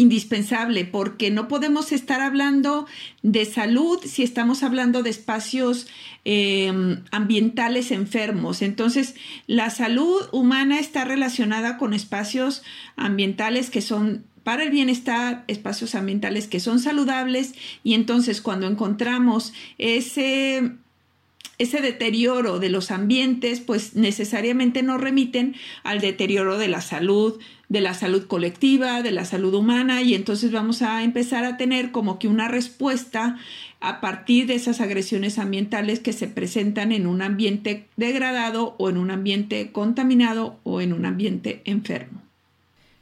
indispensable 0.00 0.84
porque 0.84 1.30
no 1.30 1.46
podemos 1.46 1.92
estar 1.92 2.20
hablando 2.20 2.86
de 3.22 3.44
salud 3.44 4.00
si 4.04 4.22
estamos 4.22 4.62
hablando 4.62 5.02
de 5.02 5.10
espacios 5.10 5.86
em, 6.24 7.04
ambientales 7.10 7.90
enfermos. 7.90 8.62
Entonces, 8.62 9.14
la 9.46 9.70
salud 9.70 10.28
humana 10.32 10.78
está 10.78 11.04
relacionada 11.04 11.76
con 11.76 11.92
espacios 11.92 12.62
ambientales 12.96 13.70
que 13.70 13.82
son 13.82 14.24
para 14.42 14.62
el 14.62 14.70
bienestar, 14.70 15.44
espacios 15.48 15.94
ambientales 15.94 16.48
que 16.48 16.60
son 16.60 16.80
saludables 16.80 17.52
y 17.84 17.92
entonces 17.92 18.40
cuando 18.40 18.66
encontramos 18.66 19.52
ese 19.76 20.76
ese 21.60 21.82
deterioro 21.82 22.58
de 22.58 22.70
los 22.70 22.90
ambientes, 22.90 23.60
pues 23.60 23.94
necesariamente 23.94 24.82
nos 24.82 24.98
remiten 24.98 25.54
al 25.84 26.00
deterioro 26.00 26.56
de 26.56 26.68
la 26.68 26.80
salud, 26.80 27.38
de 27.68 27.82
la 27.82 27.92
salud 27.92 28.26
colectiva, 28.26 29.02
de 29.02 29.12
la 29.12 29.26
salud 29.26 29.52
humana, 29.52 30.00
y 30.00 30.14
entonces 30.14 30.52
vamos 30.52 30.80
a 30.80 31.04
empezar 31.04 31.44
a 31.44 31.58
tener 31.58 31.92
como 31.92 32.18
que 32.18 32.28
una 32.28 32.48
respuesta 32.48 33.38
a 33.78 34.00
partir 34.00 34.46
de 34.46 34.54
esas 34.54 34.80
agresiones 34.80 35.38
ambientales 35.38 36.00
que 36.00 36.14
se 36.14 36.28
presentan 36.28 36.92
en 36.92 37.06
un 37.06 37.20
ambiente 37.20 37.86
degradado 37.96 38.74
o 38.78 38.88
en 38.88 38.96
un 38.96 39.10
ambiente 39.10 39.70
contaminado 39.70 40.58
o 40.64 40.80
en 40.80 40.94
un 40.94 41.04
ambiente 41.04 41.60
enfermo. 41.66 42.22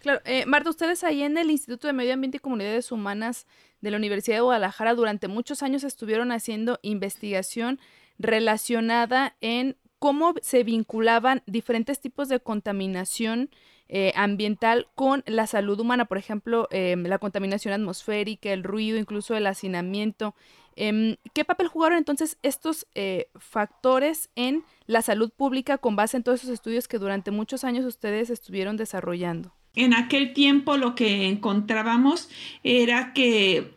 Claro, 0.01 0.21
eh, 0.25 0.47
Marta, 0.47 0.71
ustedes 0.71 1.05
ahí 1.05 1.23
en 1.23 1.39
el 1.39 1.51
Instituto 1.51 1.87
de 1.87 1.93
Medio 1.93 2.15
Ambiente 2.15 2.39
y 2.39 2.41
Comunidades 2.41 2.91
Humanas 2.91 3.47
de 3.81 3.93
la 3.93 3.97
Universidad 3.99 4.39
de 4.39 4.43
Guadalajara 4.43 4.95
durante 4.95 5.29
muchos 5.29 5.63
años 5.63 5.85
estuvieron 5.85 6.33
haciendo 6.33 6.81
investigación 6.83 7.79
relacionada 8.19 9.37
en 9.41 9.77
cómo 9.99 10.35
se 10.43 10.65
vinculaban 10.65 11.43
diferentes 11.47 12.01
tipos 12.01 12.29
de 12.29 12.41
contaminación 12.41 13.51
eh, 13.91 14.13
ambiental 14.17 14.87
con 14.95 15.25
la 15.27 15.47
salud 15.47 15.81
humana, 15.81 16.05
por 16.05 16.19
ejemplo, 16.19 16.69
em, 16.71 17.05
la 17.05 17.19
contaminación 17.19 17.73
atmosférica, 17.73 18.53
el 18.53 18.63
ruido, 18.63 18.99
incluso 18.99 19.35
el 19.35 19.47
hacinamiento. 19.47 20.35
Em, 20.77 21.17
¿Qué 21.33 21.45
papel 21.45 21.69
jugaron 21.69 21.97
entonces 21.97 22.39
estos 22.43 22.87
eh, 22.95 23.31
factores 23.37 24.29
en 24.37 24.63
la 24.87 25.01
salud 25.01 25.31
pública 25.35 25.79
con 25.79 25.97
base 25.97 26.19
en 26.19 26.23
todos 26.23 26.41
esos 26.41 26.53
estudios 26.53 26.87
que 26.87 26.99
durante 26.99 27.31
muchos 27.31 27.65
años 27.65 27.87
ustedes 27.87 28.29
estuvieron 28.29 28.77
desarrollando? 28.77 29.55
En 29.75 29.95
aquel 29.95 30.35
tiempo 30.35 30.77
lo 30.77 30.95
que 30.95 31.27
encontrábamos 31.27 32.29
era 32.63 33.13
que 33.15 33.73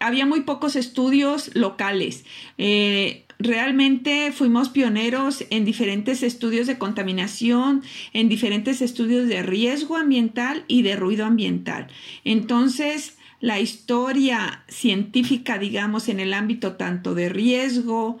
había 0.00 0.26
muy 0.26 0.42
pocos 0.42 0.76
estudios 0.76 1.54
locales. 1.54 2.24
Eh, 2.58 3.25
realmente 3.38 4.32
fuimos 4.32 4.68
pioneros 4.68 5.44
en 5.50 5.64
diferentes 5.64 6.22
estudios 6.22 6.66
de 6.66 6.78
contaminación, 6.78 7.82
en 8.12 8.28
diferentes 8.28 8.82
estudios 8.82 9.28
de 9.28 9.42
riesgo 9.42 9.96
ambiental 9.96 10.64
y 10.68 10.82
de 10.82 10.96
ruido 10.96 11.26
ambiental. 11.26 11.88
Entonces, 12.24 13.16
la 13.40 13.60
historia 13.60 14.64
científica, 14.68 15.58
digamos, 15.58 16.08
en 16.08 16.20
el 16.20 16.32
ámbito 16.32 16.74
tanto 16.74 17.14
de 17.14 17.28
riesgo 17.28 18.18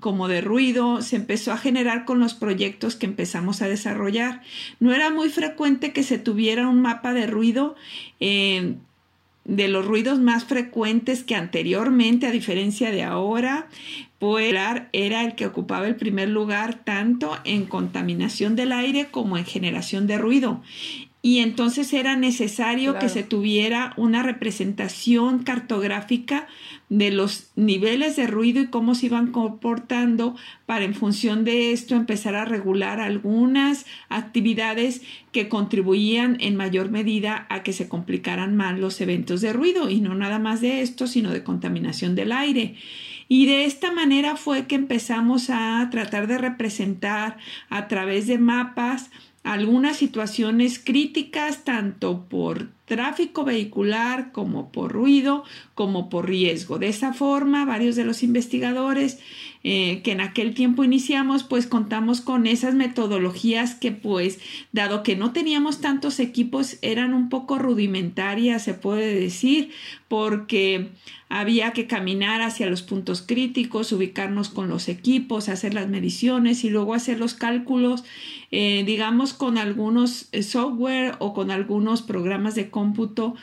como 0.00 0.28
de 0.28 0.40
ruido, 0.40 1.00
se 1.00 1.16
empezó 1.16 1.52
a 1.52 1.58
generar 1.58 2.04
con 2.04 2.18
los 2.18 2.34
proyectos 2.34 2.96
que 2.96 3.06
empezamos 3.06 3.62
a 3.62 3.68
desarrollar. 3.68 4.42
No 4.78 4.92
era 4.92 5.10
muy 5.10 5.30
frecuente 5.30 5.92
que 5.92 6.02
se 6.02 6.18
tuviera 6.18 6.68
un 6.68 6.82
mapa 6.82 7.14
de 7.14 7.26
ruido. 7.26 7.76
Eh, 8.20 8.76
de 9.46 9.68
los 9.68 9.86
ruidos 9.86 10.18
más 10.18 10.44
frecuentes 10.44 11.22
que 11.22 11.34
anteriormente, 11.34 12.26
a 12.26 12.32
diferencia 12.32 12.90
de 12.90 13.04
ahora, 13.04 13.68
pues 14.18 14.54
era 14.92 15.24
el 15.24 15.34
que 15.34 15.46
ocupaba 15.46 15.86
el 15.86 15.96
primer 15.96 16.28
lugar 16.28 16.82
tanto 16.84 17.36
en 17.44 17.66
contaminación 17.66 18.56
del 18.56 18.72
aire 18.72 19.08
como 19.10 19.38
en 19.38 19.44
generación 19.44 20.06
de 20.06 20.18
ruido 20.18 20.62
y 21.26 21.40
entonces 21.40 21.92
era 21.92 22.14
necesario 22.14 23.00
que 23.00 23.08
se 23.08 23.24
tuviera 23.24 23.94
una 23.96 24.22
representación 24.22 25.42
cartográfica 25.42 26.46
de 26.88 27.10
los 27.10 27.50
niveles 27.56 28.14
de 28.14 28.28
ruido 28.28 28.62
y 28.62 28.68
cómo 28.68 28.94
se 28.94 29.06
iban 29.06 29.32
comportando 29.32 30.36
para 30.66 30.84
en 30.84 30.94
función 30.94 31.44
de 31.44 31.72
esto 31.72 31.96
empezar 31.96 32.36
a 32.36 32.44
regular 32.44 33.00
algunas 33.00 33.86
actividades 34.08 35.02
que 35.32 35.48
contribuían 35.48 36.36
en 36.38 36.54
mayor 36.54 36.92
medida 36.92 37.48
a 37.50 37.64
que 37.64 37.72
se 37.72 37.88
complicaran 37.88 38.54
más 38.54 38.78
los 38.78 39.00
eventos 39.00 39.40
de 39.40 39.52
ruido 39.52 39.90
y 39.90 40.00
no 40.00 40.14
nada 40.14 40.38
más 40.38 40.60
de 40.60 40.80
esto, 40.80 41.08
sino 41.08 41.32
de 41.32 41.42
contaminación 41.42 42.14
del 42.14 42.30
aire. 42.30 42.76
Y 43.26 43.46
de 43.46 43.64
esta 43.64 43.90
manera 43.90 44.36
fue 44.36 44.68
que 44.68 44.76
empezamos 44.76 45.50
a 45.50 45.88
tratar 45.90 46.28
de 46.28 46.38
representar 46.38 47.36
a 47.68 47.88
través 47.88 48.28
de 48.28 48.38
mapas 48.38 49.10
algunas 49.46 49.96
situaciones 49.96 50.80
críticas 50.80 51.64
tanto 51.64 52.26
por 52.28 52.68
tráfico 52.84 53.44
vehicular 53.44 54.32
como 54.32 54.72
por 54.72 54.92
ruido 54.92 55.44
como 55.74 56.08
por 56.08 56.28
riesgo. 56.28 56.78
De 56.78 56.88
esa 56.88 57.12
forma, 57.12 57.64
varios 57.64 57.94
de 57.94 58.04
los 58.04 58.24
investigadores 58.24 59.20
eh, 59.62 60.00
que 60.02 60.12
en 60.12 60.20
aquel 60.20 60.54
tiempo 60.54 60.84
iniciamos, 60.84 61.44
pues 61.44 61.66
contamos 61.66 62.20
con 62.20 62.46
esas 62.46 62.74
metodologías 62.74 63.74
que 63.74 63.92
pues, 63.92 64.38
dado 64.72 65.02
que 65.02 65.16
no 65.16 65.32
teníamos 65.32 65.80
tantos 65.80 66.20
equipos, 66.20 66.78
eran 66.82 67.14
un 67.14 67.28
poco 67.28 67.58
rudimentarias, 67.58 68.62
se 68.62 68.74
puede 68.74 69.14
decir, 69.18 69.70
porque 70.08 70.88
había 71.28 71.72
que 71.72 71.86
caminar 71.86 72.40
hacia 72.40 72.70
los 72.70 72.82
puntos 72.82 73.22
críticos, 73.22 73.92
ubicarnos 73.92 74.48
con 74.48 74.68
los 74.68 74.88
equipos, 74.88 75.48
hacer 75.48 75.74
las 75.74 75.88
mediciones 75.88 76.64
y 76.64 76.70
luego 76.70 76.94
hacer 76.94 77.18
los 77.18 77.34
cálculos, 77.34 78.04
eh, 78.52 78.84
digamos, 78.86 79.34
con 79.34 79.58
algunos 79.58 80.28
eh, 80.32 80.42
software 80.42 81.16
o 81.18 81.34
con 81.34 81.50
algunos 81.50 82.02
programas 82.02 82.54
de 82.54 82.70
cómputo, 82.70 83.34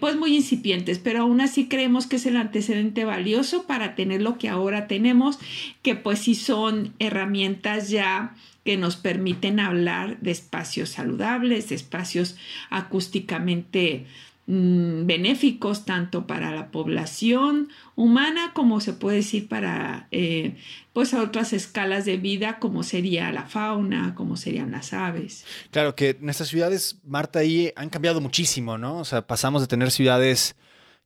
pues 0.00 0.16
muy 0.16 0.36
incipientes, 0.36 0.98
pero 0.98 1.22
aún 1.22 1.40
así 1.40 1.66
creemos 1.66 2.06
que 2.06 2.16
es 2.16 2.26
el 2.26 2.36
antecedente 2.36 3.04
valioso 3.04 3.66
para 3.66 3.94
tener 3.94 4.20
lo 4.20 4.36
que 4.36 4.48
ahora 4.48 4.86
tenemos 4.86 5.38
que 5.82 5.94
pues 5.94 6.20
sí 6.20 6.34
son 6.34 6.92
herramientas 6.98 7.88
ya 7.88 8.34
que 8.64 8.76
nos 8.76 8.96
permiten 8.96 9.58
hablar 9.58 10.18
de 10.20 10.30
espacios 10.30 10.90
saludables, 10.90 11.72
espacios 11.72 12.36
acústicamente 12.68 14.06
mm, 14.50 15.06
benéficos 15.06 15.84
tanto 15.84 16.26
para 16.26 16.54
la 16.54 16.70
población 16.70 17.68
humana 17.96 18.52
como 18.52 18.80
se 18.80 18.92
puede 18.92 19.18
decir 19.18 19.48
para 19.48 20.08
eh, 20.10 20.56
pues 20.92 21.14
a 21.14 21.22
otras 21.22 21.52
escalas 21.52 22.04
de 22.04 22.16
vida 22.16 22.58
como 22.58 22.82
sería 22.82 23.30
la 23.32 23.46
fauna, 23.46 24.14
como 24.14 24.36
serían 24.36 24.72
las 24.72 24.92
aves. 24.92 25.44
Claro 25.70 25.94
que 25.94 26.16
nuestras 26.20 26.48
ciudades, 26.48 27.00
Marta, 27.04 27.38
ahí 27.38 27.72
han 27.76 27.90
cambiado 27.90 28.20
muchísimo, 28.20 28.78
¿no? 28.78 28.98
O 28.98 29.04
sea, 29.04 29.26
pasamos 29.26 29.62
de 29.62 29.68
tener 29.68 29.90
ciudades 29.90 30.56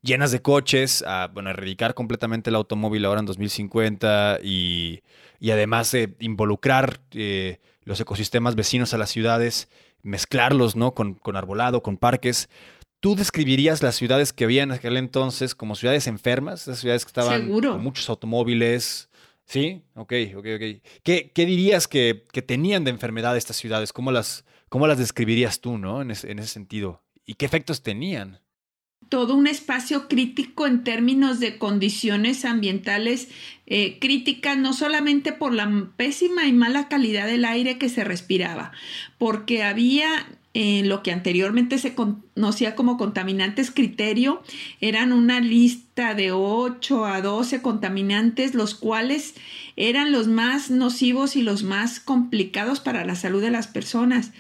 llenas 0.05 0.31
de 0.31 0.43
coches, 0.43 1.03
a 1.07 1.29
bueno, 1.33 1.51
erradicar 1.51 1.95
completamente 1.95 2.51
el 2.51 2.57
automóvil 2.57 3.05
ahora 3.07 3.21
en 3.21 3.27
2050 3.27 4.39
y, 4.43 5.03
además 5.51 5.91
de 5.93 6.15
involucrar 6.21 7.01
eh, 7.13 7.61
los 7.85 8.01
ecosistemas 8.01 8.55
vecinos 8.55 8.95
a 8.95 8.99
las 8.99 9.11
ciudades, 9.11 9.69
mezclarlos 10.03 10.77
¿no? 10.77 10.95
con, 10.95 11.19
arbolado, 11.35 11.83
con 11.83 11.97
parques. 11.97 12.49
¿Tú 13.05 13.15
describirías 13.15 13.83
las 13.83 13.97
ciudades 13.97 14.33
que 14.33 14.45
había 14.45 14.63
en 14.63 14.73
aquel 14.73 14.97
entonces 14.97 15.55
como 15.55 15.75
ciudades 15.75 16.07
enfermas? 16.07 16.63
Esas 16.63 16.79
ciudades 16.79 17.05
que 17.05 17.11
estaban 17.11 17.51
con 17.51 17.83
muchos 17.83 18.09
automóviles. 18.09 19.11
¿Sí? 19.45 19.83
Ok, 19.93 20.15
ok, 20.35 20.47
ok. 20.57 20.83
¿Qué, 21.03 21.31
dirías 21.45 21.87
que, 21.87 22.25
tenían 22.47 22.85
de 22.85 22.93
enfermedad 22.93 23.37
estas 23.37 23.59
ciudades? 23.59 23.93
¿Cómo 23.93 24.11
las, 24.11 24.47
cómo 24.71 24.87
las 24.87 24.97
describirías 24.97 25.61
tú, 25.61 25.77
¿no? 25.77 26.01
En, 26.01 26.13
en 26.13 26.39
ese 26.39 26.49
sentido. 26.49 27.03
¿Y 27.27 27.35
qué 27.35 27.45
efectos 27.45 27.83
tenían? 27.83 28.41
todo 29.11 29.35
un 29.35 29.47
espacio 29.47 30.09
crítico 30.09 30.67
en 30.67 30.83
términos 30.83 31.39
de 31.39 31.59
condiciones 31.59 32.47
ambientales 32.47 33.29
eh, 33.67 33.99
críticas, 34.01 34.57
no 34.57 34.73
solamente 34.73 35.35
por 35.35 35.53
la 35.53 35.91
pésima 35.99 36.47
y 36.47 36.55
mala 36.55 36.89
calidad 36.89 37.27
del 37.27 37.45
aire 37.45 37.77
que 37.77 37.91
se 37.91 38.03
respiraba, 38.03 38.73
porque 39.19 39.63
había 39.63 40.27
en 40.55 40.89
lo 40.89 41.03
que 41.03 41.11
anteriormente 41.11 41.79
se 41.79 41.95
conocía 41.95 42.77
como 42.77 42.97
contaminantes 42.97 43.73
criterio, 43.73 44.43
eran 44.81 45.13
una 45.13 45.41
lista 45.41 46.15
de 46.15 46.31
8 46.31 47.05
a 47.05 47.21
12 47.21 47.61
contaminantes, 47.61 48.55
los 48.55 48.77
cuales 48.77 49.35
eran 49.77 50.13
los 50.13 50.29
más 50.29 50.71
nocivos 50.71 51.35
y 51.35 51.43
los 51.43 51.65
más 51.65 51.99
complicados 51.99 52.79
para 52.79 53.05
la 53.05 53.17
salud 53.17 53.43
de 53.43 53.51
las 53.51 53.67
personas. 53.67 54.31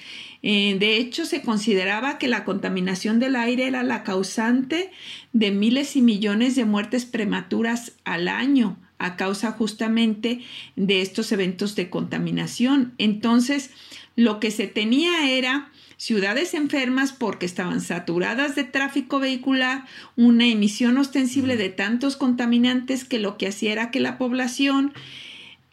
Eh, 0.42 0.76
de 0.78 0.98
hecho, 0.98 1.24
se 1.24 1.42
consideraba 1.42 2.18
que 2.18 2.28
la 2.28 2.44
contaminación 2.44 3.18
del 3.18 3.34
aire 3.34 3.66
era 3.66 3.82
la 3.82 4.04
causante 4.04 4.90
de 5.32 5.50
miles 5.50 5.96
y 5.96 6.02
millones 6.02 6.54
de 6.54 6.64
muertes 6.64 7.06
prematuras 7.06 7.92
al 8.04 8.28
año 8.28 8.76
a 8.98 9.16
causa 9.16 9.52
justamente 9.52 10.42
de 10.76 11.00
estos 11.00 11.32
eventos 11.32 11.74
de 11.74 11.90
contaminación. 11.90 12.94
Entonces, 12.98 13.70
lo 14.16 14.38
que 14.38 14.50
se 14.50 14.66
tenía 14.66 15.30
era 15.30 15.72
ciudades 16.04 16.52
enfermas 16.52 17.14
porque 17.14 17.46
estaban 17.46 17.80
saturadas 17.80 18.54
de 18.54 18.64
tráfico 18.64 19.20
vehicular, 19.20 19.86
una 20.16 20.46
emisión 20.46 20.98
ostensible 20.98 21.56
de 21.56 21.70
tantos 21.70 22.18
contaminantes 22.18 23.04
que 23.04 23.18
lo 23.18 23.38
que 23.38 23.46
hacía 23.46 23.72
era 23.72 23.90
que 23.90 24.00
la 24.00 24.18
población 24.18 24.92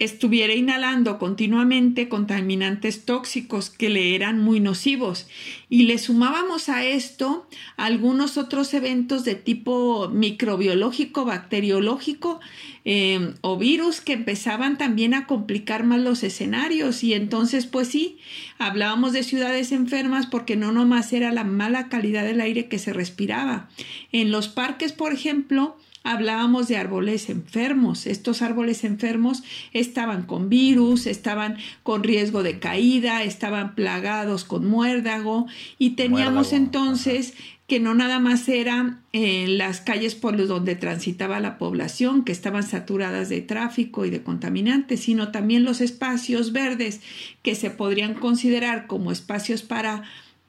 estuviera 0.03 0.55
inhalando 0.55 1.20
continuamente 1.20 2.10
contaminantes 2.10 3.05
tóxicos 3.05 3.70
que 3.70 3.89
le 3.89 4.15
eran 4.15 4.39
muy 4.39 4.60
nocivos. 4.60 5.27
Y 5.70 5.84
le 5.84 6.00
sumábamos 6.00 6.70
a 6.70 6.84
esto 6.84 7.48
algunos 7.77 8.36
otros 8.38 8.74
eventos 8.74 9.24
de 9.25 9.36
tipo 9.36 10.10
microbiológico, 10.10 11.24
bacteriológico 11.24 12.39
em, 12.84 13.36
o 13.41 13.58
virus 13.58 14.01
que 14.01 14.13
empezaban 14.13 14.79
también 14.79 15.13
a 15.13 15.27
complicar 15.27 15.84
más 15.84 16.00
los 16.01 16.24
escenarios. 16.24 17.03
Y 17.03 17.13
entonces, 17.13 17.67
pues 17.67 17.88
sí, 17.88 18.17
hablábamos 18.58 19.13
de 19.13 19.22
ciudades 19.22 19.72
enfermas 19.72 20.25
porque 20.25 20.55
no 20.55 20.72
nomás 20.72 21.13
era 21.13 21.31
la 21.31 21.43
mala 21.43 21.89
calidad 21.89 22.24
del 22.24 22.41
aire 22.41 22.67
que 22.67 22.79
se 22.79 22.91
respiraba. 22.91 23.70
En 24.12 24.31
los 24.31 24.48
parques, 24.48 24.93
por 24.93 25.13
ejemplo, 25.13 25.77
hablábamos 26.03 26.67
de 26.67 26.77
árboles 26.77 27.29
enfermos. 27.29 28.08
Estos 28.08 28.41
árboles 28.41 28.84
enfermos 28.84 29.43
estaban 29.74 30.24
con 30.24 30.50
virus, 30.50 31.05
estaban 31.08 31.58
con 31.84 32.03
riesgo 32.03 32.43
de 32.43 32.60
caída, 32.60 33.24
estaban 33.24 33.75
plagados 33.75 34.43
con 34.43 34.67
muérdago 34.67 35.48
y 35.77 35.91
teníamos 35.91 36.53
entonces 36.53 37.34
que 37.67 37.79
no 37.79 37.93
nada 37.93 38.20
más 38.20 38.50
eran 38.50 39.01
en 39.13 39.58
las 39.58 39.79
calles 39.79 40.13
por 40.13 40.36
donde 40.46 40.75
transitaba 40.75 41.39
la 41.39 41.58
población, 41.58 42.25
que 42.25 42.34
estaban 42.34 42.63
saturadas 42.63 43.29
de 43.29 43.39
tráfico 43.39 44.03
y 44.05 44.10
de 44.10 44.24
contaminantes, 44.24 45.00
sino 45.00 45.31
también 45.31 45.63
los 45.63 45.79
espacios 45.79 46.51
verdes 46.51 47.00
que 47.43 47.55
se 47.55 47.70
podrían 47.70 48.13
considerar 48.13 48.88
como 48.88 49.10
espacios 49.10 49.62
para 49.62 50.03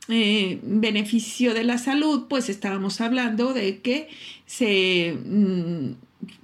eh, 0.08 0.58
beneficio 0.64 1.54
de 1.54 1.62
la 1.62 1.78
salud, 1.78 2.26
pues 2.28 2.48
estábamos 2.48 3.00
hablando 3.00 3.52
de 3.52 3.78
que 3.78 4.08
se, 4.52 5.16
mm, 5.24 5.94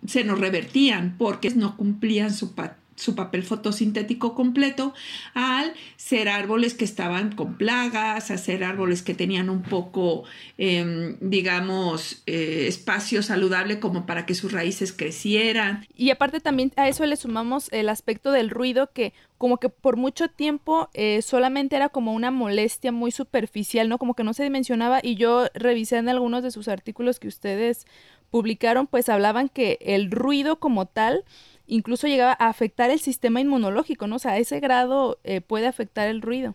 se 0.06 0.24
nos 0.24 0.40
revertían 0.40 1.16
porque 1.18 1.50
no 1.50 1.76
cumplían 1.76 2.32
su, 2.32 2.54
su 2.98 3.14
papel 3.14 3.44
fotosintético 3.44 4.34
completo 4.34 4.92
al 5.34 5.72
ser 5.96 6.28
árboles 6.28 6.74
que 6.74 6.84
estaban 6.84 7.34
con 7.34 7.56
plagas, 7.56 8.30
a 8.30 8.38
ser 8.38 8.64
árboles 8.64 9.02
que 9.02 9.14
tenían 9.14 9.48
un 9.48 9.62
poco, 9.62 10.24
em, 10.58 11.16
digamos, 11.20 12.22
eh, 12.26 12.66
espacio 12.66 13.22
saludable 13.22 13.80
como 13.80 14.04
para 14.04 14.26
que 14.26 14.34
sus 14.34 14.52
raíces 14.52 14.92
crecieran. 14.92 15.86
Y 15.96 16.10
aparte 16.10 16.40
también 16.40 16.72
a 16.76 16.88
eso 16.88 17.06
le 17.06 17.16
sumamos 17.16 17.68
el 17.72 17.88
aspecto 17.88 18.32
del 18.32 18.50
ruido 18.50 18.90
que 18.92 19.12
como 19.38 19.58
que 19.58 19.68
por 19.68 19.96
mucho 19.96 20.28
tiempo 20.28 20.90
eh, 20.94 21.22
solamente 21.22 21.76
era 21.76 21.88
como 21.88 22.12
una 22.12 22.32
molestia 22.32 22.90
muy 22.90 23.12
superficial, 23.12 23.88
¿no? 23.88 23.98
Como 23.98 24.14
que 24.14 24.24
no 24.24 24.34
se 24.34 24.42
dimensionaba 24.42 24.98
y 25.00 25.14
yo 25.14 25.46
revisé 25.54 25.98
en 25.98 26.08
algunos 26.08 26.42
de 26.42 26.50
sus 26.50 26.66
artículos 26.66 27.20
que 27.20 27.28
ustedes 27.28 27.86
publicaron, 28.30 28.86
pues 28.86 29.08
hablaban 29.08 29.48
que 29.48 29.78
el 29.80 30.10
ruido 30.10 30.58
como 30.58 30.86
tal 30.86 31.24
incluso 31.68 32.08
llegaba 32.08 32.36
a 32.38 32.48
afectar 32.48 32.90
el 32.90 32.98
sistema 32.98 33.40
inmunológico, 33.40 34.06
¿no? 34.06 34.16
O 34.16 34.18
sea, 34.18 34.32
a 34.32 34.38
ese 34.38 34.58
grado 34.58 35.20
eh, 35.22 35.40
puede 35.40 35.66
afectar 35.66 36.08
el 36.08 36.22
ruido. 36.22 36.54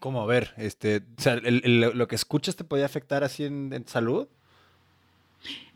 ¿Cómo? 0.00 0.20
A 0.22 0.26
ver, 0.26 0.52
este, 0.56 1.04
o 1.16 1.20
sea, 1.20 1.36
lo 1.36 2.08
que 2.08 2.16
escuchas 2.16 2.56
te 2.56 2.64
podía 2.64 2.86
afectar 2.86 3.22
así 3.22 3.44
en, 3.44 3.84
salud. 3.86 4.26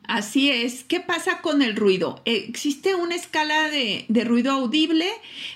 Así 0.07 0.51
es. 0.51 0.85
¿Qué 0.85 1.01
pasa 1.01 1.41
con 1.41 1.63
el 1.63 1.75
ruido? 1.75 2.23
Existe 2.25 2.95
una 2.95 3.17
escala 3.17 3.69
de, 3.71 4.07
ruido 4.25 4.53
audible 4.53 5.09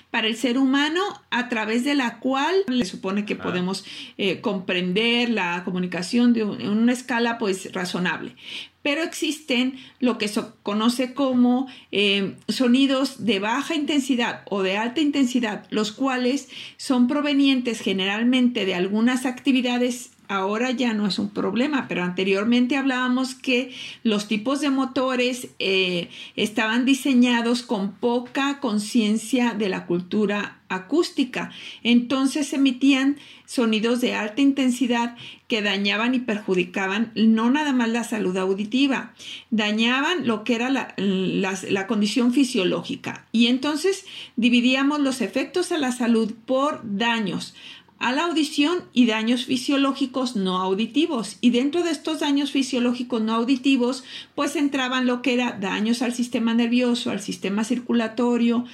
para 0.09 0.27
el 0.27 0.35
ser 0.35 0.57
humano 0.57 1.01
a 1.29 1.47
través 1.47 1.85
de 1.85 1.95
la 1.95 2.19
cual 2.19 2.65
se 2.67 2.85
supone 2.85 3.23
que 3.23 3.35
ah. 3.35 3.43
podemos 3.43 3.85
eh, 4.17 4.41
comprender 4.41 5.29
la 5.29 5.63
comunicación 5.63 6.33
de 6.33 6.43
una 6.43 6.91
escala 6.91 7.37
pues 7.37 7.71
razonable 7.71 8.35
pero 8.81 9.03
existen 9.03 9.75
lo 9.99 10.17
que 10.17 10.27
se 10.27 10.41
conoce 10.63 11.13
como 11.13 11.67
eh, 11.91 12.35
sonidos 12.47 13.25
de 13.25 13.39
baja 13.39 13.75
intensidad 13.75 14.41
o 14.49 14.63
de 14.63 14.77
alta 14.77 15.01
intensidad, 15.01 15.65
los 15.69 15.91
cuales 15.91 16.49
son 16.77 17.07
provenientes 17.07 17.79
generalmente 17.79 18.65
de 18.65 18.75
algunas 18.75 19.25
actividades 19.25 20.10
ahora 20.31 20.71
ya 20.71 20.93
no 20.93 21.07
es 21.07 21.19
un 21.19 21.29
problema, 21.29 21.87
pero 21.89 22.03
anteriormente 22.03 22.77
hablábamos 22.77 23.35
que 23.35 23.73
los 24.03 24.29
tipos 24.29 24.61
de 24.61 24.69
motores 24.69 25.49
eh, 25.59 26.09
estaban 26.37 26.85
diseñados 26.85 27.63
con 27.63 27.91
poca 27.91 28.61
conciencia 28.61 29.53
de 29.53 29.67
la 29.67 29.85
cultura 29.85 30.59
acústica. 30.69 31.51
Entonces 31.83 32.53
emitían 32.53 33.17
sonidos 33.45 33.99
de 33.99 34.13
alta 34.15 34.39
intensidad 34.39 35.17
que 35.49 35.61
dañaban 35.61 36.15
y 36.15 36.19
perjudicaban 36.19 37.11
no 37.13 37.51
nada 37.51 37.73
más 37.73 37.89
la 37.89 38.05
salud 38.05 38.37
auditiva, 38.37 39.13
dañaban 39.49 40.25
lo 40.25 40.45
que 40.45 40.55
era 40.55 40.69
la, 40.69 40.95
la 40.97 41.87
condición 41.87 42.31
fisiológica. 42.31 43.25
Y 43.33 43.47
entonces 43.47 44.05
dividíamos 44.37 45.01
los 45.01 45.19
efectos 45.19 45.73
a 45.73 45.77
la 45.77 45.91
salud 45.91 46.31
por 46.45 46.79
daños 46.85 47.53
a 48.01 48.11
la 48.11 48.23
audición 48.23 48.79
y 48.93 49.05
daños 49.05 49.45
fisiológicos 49.45 50.35
no 50.35 50.57
auditivos. 50.57 51.37
Y 51.39 51.51
dentro 51.51 51.83
de 51.83 51.91
estos 51.91 52.19
daños 52.19 52.51
fisiológicos 52.51 53.21
no 53.21 53.33
auditivos, 53.35 54.03
pues 54.33 54.55
entraban 54.55 55.05
lo 55.05 55.21
que 55.21 55.35
era 55.35 55.51
daños 55.51 56.01
al 56.01 56.11
sistema 56.11 56.55
nervioso, 56.55 57.11
al 57.11 57.21
sistema 57.21 57.63
circulatorio, 57.63 58.65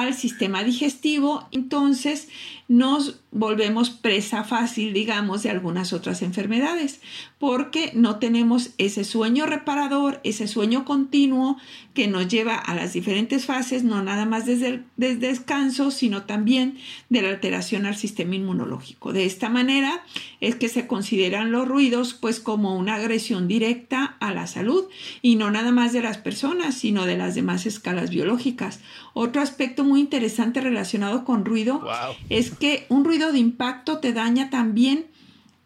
al 0.00 0.14
sistema 0.14 0.64
digestivo. 0.64 1.48
Entonces 1.52 2.28
nos 2.66 3.20
volvemos 3.30 3.90
presa 3.90 4.42
fácil, 4.44 4.94
digamos, 4.94 5.42
de 5.42 5.50
algunas 5.50 5.92
otras 5.92 6.22
enfermedades, 6.22 7.00
porque 7.38 7.90
no 7.94 8.18
tenemos 8.18 8.70
ese 8.78 9.04
sueño 9.04 9.44
reparador, 9.44 10.20
ese 10.24 10.46
sueño 10.46 10.84
continuo 10.84 11.58
que 11.92 12.08
nos 12.08 12.28
lleva 12.28 12.54
a 12.54 12.74
las 12.74 12.92
diferentes 12.92 13.44
fases, 13.44 13.84
no 13.84 14.02
nada 14.02 14.24
más 14.24 14.46
desde 14.46 14.84
el 14.98 15.20
descanso, 15.20 15.90
sino 15.90 16.22
también 16.22 16.78
de 17.10 17.22
la 17.22 17.30
alteración 17.30 17.86
al 17.86 17.96
sistema 17.96 18.36
inmunológico. 18.36 19.12
De 19.12 19.26
esta 19.26 19.50
manera 19.50 20.02
es 20.40 20.54
que 20.54 20.68
se 20.68 20.86
consideran 20.86 21.52
los 21.52 21.68
ruidos 21.68 22.14
pues 22.14 22.40
como 22.40 22.76
una 22.76 22.94
agresión 22.94 23.46
directa 23.46 24.16
a 24.20 24.32
la 24.32 24.46
salud 24.46 24.84
y 25.22 25.36
no 25.36 25.50
nada 25.50 25.70
más 25.70 25.92
de 25.92 26.02
las 26.02 26.18
personas, 26.18 26.76
sino 26.76 27.04
de 27.04 27.16
las 27.16 27.34
demás 27.34 27.66
escalas 27.66 28.10
biológicas. 28.10 28.80
Otro 29.12 29.42
aspecto 29.42 29.83
muy 29.84 30.00
interesante 30.00 30.60
relacionado 30.60 31.24
con 31.24 31.44
ruido 31.44 31.82
es 32.28 32.50
que 32.50 32.86
un 32.88 33.04
ruido 33.04 33.32
de 33.32 33.38
impacto 33.38 33.98
te 33.98 34.12
daña 34.12 34.50
también 34.50 35.06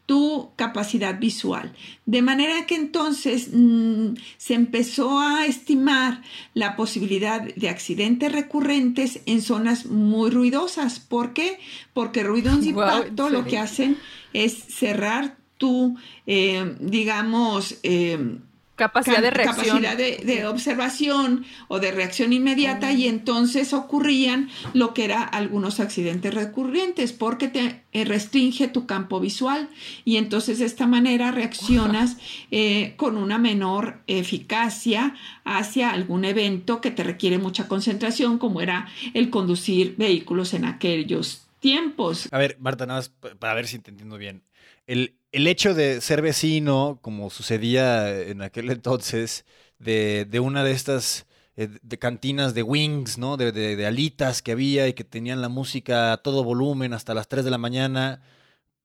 tu 0.08 0.52
capacidad 0.56 1.20
visual. 1.20 1.74
De 2.06 2.22
manera 2.22 2.64
que 2.64 2.76
entonces 2.76 3.50
mm, 3.52 4.14
se 4.38 4.54
empezó 4.54 5.20
a 5.20 5.44
estimar 5.44 6.22
la 6.54 6.76
posibilidad 6.76 7.42
de 7.42 7.68
accidentes 7.68 8.32
recurrentes 8.32 9.20
en 9.26 9.42
zonas 9.42 9.84
muy 9.84 10.30
ruidosas. 10.30 10.98
¿Por 10.98 11.34
qué? 11.34 11.58
Porque 11.92 12.22
ruidos 12.22 12.62
de 12.62 12.68
impacto 12.70 13.28
lo 13.28 13.44
que 13.44 13.58
hacen 13.58 13.98
es 14.32 14.54
cerrar 14.54 15.36
tu, 15.58 15.98
eh, 16.26 16.74
digamos, 16.80 17.76
eh, 17.82 18.38
capacidad 18.78 19.20
de 19.20 19.30
reacción. 19.30 19.82
Capacidad 19.82 19.96
de, 19.98 20.46
observación 20.46 21.44
o 21.68 21.80
de 21.80 21.90
reacción 21.92 22.32
inmediata 22.32 22.92
y 22.92 23.06
entonces 23.06 23.74
ocurrían 23.74 24.48
lo 24.72 24.94
que 24.94 25.04
era 25.04 25.22
algunos 25.22 25.80
accidentes 25.80 26.32
recurrentes 26.32 27.12
porque 27.12 27.48
te 27.48 27.82
eh, 27.92 28.04
restringe 28.04 28.68
tu 28.68 28.86
campo 28.86 29.20
visual 29.20 29.68
y 30.04 30.16
entonces 30.16 30.60
de 30.60 30.64
esta 30.64 30.86
manera 30.86 31.32
reaccionas 31.32 32.16
eh, 32.50 32.94
con 32.96 33.18
una 33.18 33.36
menor 33.36 34.00
eficacia 34.06 35.14
hacia 35.44 35.90
algún 35.90 36.24
evento 36.24 36.80
que 36.80 36.90
te 36.90 37.02
requiere 37.02 37.38
mucha 37.38 37.68
concentración 37.68 38.38
como 38.38 38.62
era 38.62 38.88
el 39.12 39.28
conducir 39.28 39.96
vehículos 39.96 40.54
en 40.54 40.64
aquellos 40.64 41.48
tiempos. 41.60 42.28
A 42.30 42.38
ver, 42.38 42.56
Marta, 42.60 42.86
nada 42.86 43.00
más 43.00 43.08
para 43.08 43.54
ver 43.54 43.66
si 43.66 43.78
te 43.80 43.90
entiendo 43.90 44.16
bien. 44.16 44.42
El, 44.86 45.17
el 45.38 45.46
hecho 45.46 45.72
de 45.72 46.00
ser 46.00 46.20
vecino, 46.20 46.98
como 47.00 47.30
sucedía 47.30 48.10
en 48.22 48.42
aquel 48.42 48.70
entonces, 48.70 49.44
de, 49.78 50.26
de 50.28 50.40
una 50.40 50.64
de 50.64 50.72
estas 50.72 51.26
eh, 51.56 51.68
de 51.80 51.98
cantinas 51.98 52.54
de 52.54 52.64
wings, 52.64 53.18
¿no? 53.18 53.36
De, 53.36 53.52
de, 53.52 53.86
alitas 53.86 54.42
que 54.42 54.52
había 54.52 54.88
y 54.88 54.94
que 54.94 55.04
tenían 55.04 55.40
la 55.40 55.48
música 55.48 56.12
a 56.12 56.16
todo 56.18 56.42
volumen 56.42 56.92
hasta 56.92 57.14
las 57.14 57.28
3 57.28 57.44
de 57.44 57.52
la 57.52 57.58
mañana, 57.58 58.20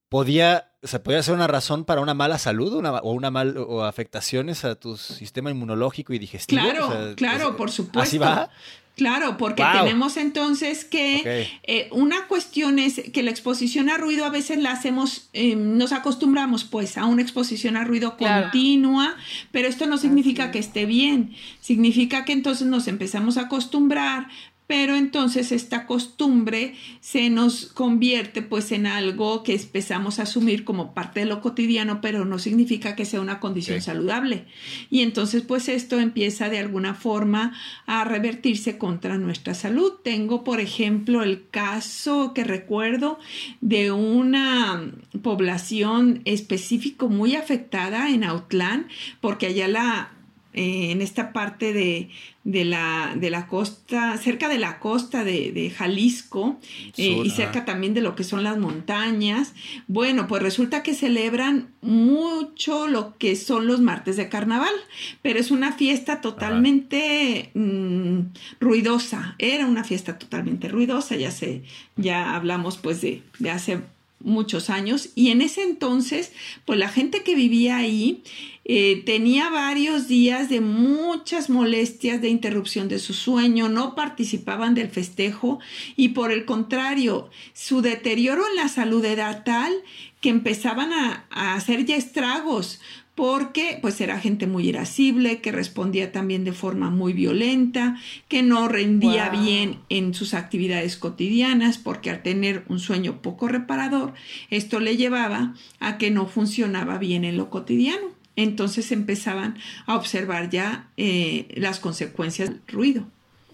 podía, 0.10 0.72
o 0.84 1.00
podía 1.00 1.24
ser 1.24 1.34
una 1.34 1.48
razón 1.48 1.86
para 1.86 2.02
una 2.02 2.14
mala 2.14 2.38
salud 2.38 2.74
una, 2.74 2.92
o 3.00 3.14
una 3.14 3.32
mal 3.32 3.58
o 3.58 3.84
afectaciones 3.84 4.64
a 4.64 4.76
tu 4.76 4.96
sistema 4.96 5.50
inmunológico 5.50 6.14
y 6.14 6.20
digestivo. 6.20 6.62
Claro, 6.62 7.16
claro, 7.16 7.58
por 7.58 7.72
supuesto. 7.72 8.00
Así 8.00 8.20
va. 8.20 8.52
Claro, 8.96 9.38
porque 9.38 9.64
tenemos 9.74 10.18
entonces 10.18 10.86
que 10.86 11.50
eh, 11.64 11.88
una 11.92 12.28
cuestión 12.28 12.78
es 12.78 13.02
que 13.12 13.24
la 13.24 13.32
exposición 13.32 13.90
a 13.90 13.98
ruido 13.98 14.24
a 14.24 14.30
veces 14.30 14.60
la 14.60 14.72
hacemos, 14.72 15.30
em, 15.34 15.78
nos 15.78 15.92
acostumbramos 15.92 16.64
pues 16.64 16.96
a 17.00 17.06
una 17.06 17.24
exposición 17.24 17.76
a 17.76 17.86
ruido 17.86 18.18
continua, 18.18 19.16
pero 19.52 19.68
esto 19.68 19.88
no 19.88 19.98
significa 19.98 20.52
que 20.52 20.60
esté 20.60 20.86
bien, 20.86 21.34
significa 21.60 22.24
que 22.24 22.34
entonces 22.34 22.68
nos 22.68 22.88
empezamos 22.88 23.38
a 23.38 23.42
acostumbrar, 23.42 24.28
pero 24.74 24.96
entonces 24.96 25.52
esta 25.52 25.86
costumbre 25.86 26.74
se 27.00 27.30
nos 27.30 27.68
convierte 27.68 28.42
pues 28.42 28.72
en 28.72 28.88
algo 28.88 29.44
que 29.44 29.54
empezamos 29.54 30.18
a 30.18 30.24
asumir 30.24 30.64
como 30.64 30.96
parte 30.96 31.20
de 31.20 31.28
lo 31.28 31.42
cotidiano, 31.42 32.02
pero 32.02 32.26
no 32.26 32.40
significa 32.40 32.96
que 32.96 33.06
sea 33.06 33.22
una 33.22 33.40
condición 33.40 33.84
saludable. 33.84 34.48
Y 34.90 35.02
entonces 35.02 35.44
pues 35.44 35.70
esto 35.70 36.00
empieza 36.00 36.50
de 36.50 36.58
alguna 36.58 36.96
forma 36.96 37.54
a 37.86 38.04
revertirse 38.04 38.80
contra 38.80 39.20
nuestra 39.20 39.54
salud. 39.54 39.94
Tengo 40.04 40.44
por 40.44 40.60
ejemplo 40.60 41.22
el 41.22 41.48
caso 41.52 42.34
que 42.34 42.44
recuerdo 42.44 43.20
de 43.62 43.92
una 43.92 44.92
población 45.22 46.24
específico 46.26 47.10
muy 47.10 47.36
afectada 47.36 48.10
en 48.10 48.24
Autlán, 48.24 48.88
porque 49.22 49.46
allá 49.46 49.68
la 49.68 50.14
eh, 50.54 50.92
en 50.92 51.02
esta 51.02 51.34
parte 51.34 51.74
de, 51.74 52.10
la, 52.44 53.16
de, 53.16 53.30
la, 53.30 53.48
costa, 53.48 54.18
cerca 54.18 54.50
de 54.50 54.60
la 54.60 54.80
costa 54.80 55.24
de, 55.24 55.74
Jalisco 55.76 56.60
eh, 56.98 57.22
y 57.24 57.30
cerca 57.32 57.66
también 57.66 57.94
de 57.94 58.02
lo 58.02 58.16
que 58.16 58.24
son 58.24 58.44
las 58.44 58.58
montañas. 58.58 59.54
Bueno, 59.88 60.28
pues 60.28 60.44
resulta 60.44 60.84
que 60.84 60.94
celebran 60.94 61.70
mucho 61.82 62.88
lo 62.88 63.18
que 63.18 63.36
son 63.36 63.66
los 63.66 63.82
martes 63.82 64.16
de 64.16 64.30
carnaval, 64.30 64.74
pero 65.22 65.40
es 65.40 65.52
una 65.52 65.72
fiesta 65.72 66.22
totalmente 66.22 67.50
mm, 67.54 68.20
ruidosa. 68.60 69.36
Era 69.40 69.66
una 69.66 69.84
fiesta 69.84 70.20
totalmente 70.20 70.68
ruidosa, 70.68 71.16
ya 71.16 71.32
sé, 71.32 71.64
ya 71.96 72.36
hablamos 72.36 72.78
pues 72.78 73.02
de, 73.02 73.24
de 73.40 73.50
hace 73.50 73.82
muchos 74.24 74.70
años. 74.70 75.10
Y 75.16 75.30
en 75.30 75.42
ese 75.42 75.64
entonces 75.64 76.32
pues 76.66 76.80
la 76.80 76.90
gente 76.90 77.24
que 77.24 77.36
vivía 77.36 77.78
ahí 77.78 78.24
eh, 78.66 79.04
tenía 79.06 79.50
varios 79.50 80.08
días 80.08 80.50
de 80.50 80.62
muchas 80.62 81.50
molestias 81.50 82.22
de 82.22 82.30
interrupción 82.30 82.88
de 82.88 83.00
su 83.00 83.14
sueño, 83.14 83.68
no 83.68 83.94
participaban 83.94 84.74
del 84.74 84.90
festejo 84.90 85.60
y 85.98 86.10
por 86.10 86.32
el 86.32 86.46
contrario, 86.46 87.30
su 87.54 87.82
deterioro 87.82 88.44
en 88.50 88.56
la 88.56 88.70
salud 88.70 89.04
era 89.04 89.44
tal 89.44 89.74
que 90.22 90.30
empezaban 90.30 90.94
a, 90.94 91.26
a 91.30 91.56
hacer 91.56 91.86
ya 91.86 91.98
estragos 91.98 92.80
porque 93.16 93.78
pues 93.82 94.02
era 94.02 94.20
gente 94.20 94.48
muy 94.48 94.68
irascible, 94.68 95.40
que 95.40 95.52
respondía 95.52 96.12
también 96.12 96.44
de 96.44 96.52
forma 96.52 96.90
muy 96.90 97.14
violenta, 97.14 97.98
que 98.28 98.42
no 98.42 98.68
rendía 98.68 99.30
bien 99.30 99.80
en 99.90 100.14
sus 100.14 100.34
actividades 100.34 100.98
cotidianas, 100.98 101.78
porque 101.78 102.10
al 102.10 102.24
tener 102.24 102.64
un 102.70 102.80
sueño 102.80 103.22
poco 103.22 103.48
reparador, 103.48 104.14
esto 104.50 104.80
le 104.80 104.98
llevaba 104.98 105.54
a 105.80 105.98
que 105.98 106.10
no 106.10 106.26
funcionaba 106.26 106.98
bien 106.98 107.24
en 107.24 107.38
lo 107.38 107.50
cotidiano. 107.50 108.08
Entonces 108.36 108.92
empezaban 108.92 109.58
a 109.86 109.96
observar 109.96 110.50
ya 110.50 110.90
eh, 110.98 111.48
las 111.56 111.80
consecuencias 111.80 112.50
del 112.50 112.62
ruido. 112.68 113.06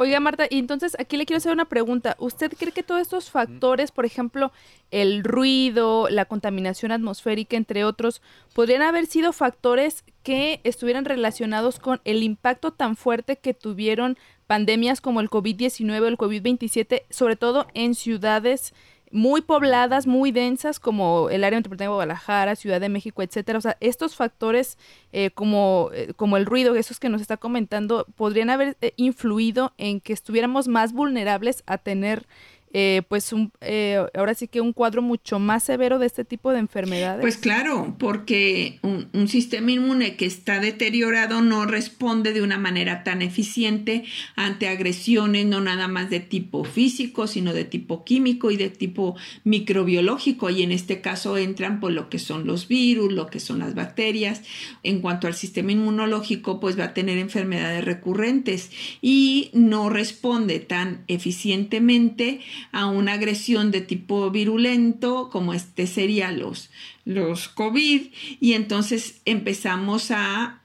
Oiga, 0.02 0.22
Marta, 0.22 0.48
y 0.50 0.60
entonces 0.60 0.96
aquí 0.98 1.18
le 1.18 1.26
quiero 1.26 1.40
hacer 1.40 1.52
una 1.52 1.66
pregunta. 1.66 2.16
¿Usted 2.20 2.54
cree 2.58 2.72
que 2.72 2.84
todos 2.84 3.02
estos 3.02 3.30
factores, 3.30 3.92
por 3.92 4.06
ejemplo, 4.06 4.54
el 4.92 5.26
ruido, 5.26 6.08
la 6.08 6.24
contaminación 6.24 6.94
atmosférica, 6.94 7.58
entre 7.58 7.84
otros, 7.84 8.22
podrían 8.54 8.82
haber 8.82 9.08
sido 9.08 9.34
factores 9.34 10.06
que 10.24 10.62
estuvieran 10.64 11.04
relacionados 11.04 11.80
con 11.80 12.00
el 12.06 12.24
impacto 12.24 12.72
tan 12.72 12.96
fuerte 12.96 13.40
que 13.40 13.54
tuvieron 13.54 14.18
pandemias 14.48 15.02
como 15.02 15.20
el 15.20 15.30
COVID-19 15.30 16.02
o 16.02 16.08
el 16.08 16.18
COVID-27, 16.18 17.04
sobre 17.10 17.36
todo 17.36 17.68
en 17.74 17.94
ciudades 17.94 18.74
muy 19.12 19.42
pobladas, 19.42 20.08
muy 20.08 20.32
densas, 20.32 20.80
como 20.80 21.30
el 21.30 21.44
área 21.44 21.58
metropolitana 21.58 21.90
de 21.90 21.94
Guadalajara, 21.94 22.56
Ciudad 22.56 22.80
de 22.80 22.90
México, 22.90 23.22
etcétera. 23.22 23.58
O 23.58 23.62
sea, 23.62 23.78
estos 23.80 24.16
factores 24.16 24.78
eh, 25.12 25.32
como, 25.32 25.90
eh, 25.94 26.14
como 26.16 26.38
el 26.38 26.46
ruido, 26.46 26.76
esos 26.76 27.00
que 27.00 27.10
nos 27.10 27.22
está 27.22 27.38
comentando, 27.38 28.06
podrían 28.16 28.50
haber 28.50 28.78
eh, 28.82 28.94
influido 28.98 29.74
en 29.78 30.02
que 30.02 30.14
estuviéramos 30.14 30.68
más 30.68 30.94
vulnerables 30.94 31.64
a 31.66 31.78
tener 31.78 32.28
eh, 32.72 33.02
pues 33.08 33.34
un, 33.34 33.52
eh, 33.62 34.06
ahora 34.14 34.36
sí 34.36 34.48
que 34.48 34.62
un 34.62 34.74
cuadro 34.74 35.02
mucho 35.02 35.40
más 35.40 35.64
severo 35.64 35.98
de 35.98 36.06
este 36.06 36.24
tipo 36.24 36.52
de 36.52 36.60
enfermedades. 36.60 37.22
Pues 37.22 37.38
claro, 37.38 37.96
porque 37.98 38.80
un, 38.84 39.08
un, 39.14 39.28
sistema 39.28 39.72
inmune 39.72 40.16
que 40.16 40.26
está 40.26 40.60
deteriorado 40.60 41.42
no 41.42 41.66
responde 41.66 42.32
de 42.32 42.44
una 42.44 42.60
manera 42.60 43.04
tan 43.04 43.24
eficiente 43.24 44.04
ante 44.36 44.68
agresiones, 44.68 45.48
no 45.48 45.62
nada 45.62 45.88
más 45.88 46.12
de 46.12 46.20
tipo 46.20 46.64
físico, 46.64 47.26
sino 47.26 47.54
de 47.54 47.66
tipo 47.66 48.06
químico 48.06 48.52
y 48.52 48.58
de 48.58 48.70
tipo 48.70 49.16
microbiológico. 49.44 50.52
Y 50.52 50.62
en 50.62 50.72
este 50.72 51.02
caso 51.02 51.38
entran 51.38 51.80
por 51.80 51.92
lo 51.92 52.10
que 52.10 52.20
son 52.20 52.46
los 52.46 52.68
virus, 52.68 53.12
lo 53.12 53.28
que 53.28 53.40
son 53.40 53.60
las 53.60 53.74
bacterias. 53.74 54.44
En 54.84 55.02
cuanto 55.02 55.26
al 55.26 55.34
sistema 55.34 55.72
inmunológico, 55.72 56.60
pues 56.60 56.80
va 56.80 56.86
a 56.86 56.94
tener 56.94 57.18
enfermedades 57.18 57.84
recurrentes 57.84 58.70
y 59.02 59.50
no 59.54 59.90
responde 59.90 60.60
tan 60.60 61.04
eficientemente 61.08 62.42
a 62.72 62.88
una 62.88 63.14
agresión 63.14 63.72
de 63.72 63.82
tipo 63.82 64.30
virulento, 64.32 65.30
como 65.32 65.54
este 65.54 65.88
sería 65.88 66.32
los, 66.32 66.70
los 67.06 67.48
COVID, 67.50 68.08
y 68.40 68.54
entonces 68.54 69.22
empezamos 69.26 70.12
a 70.12 70.60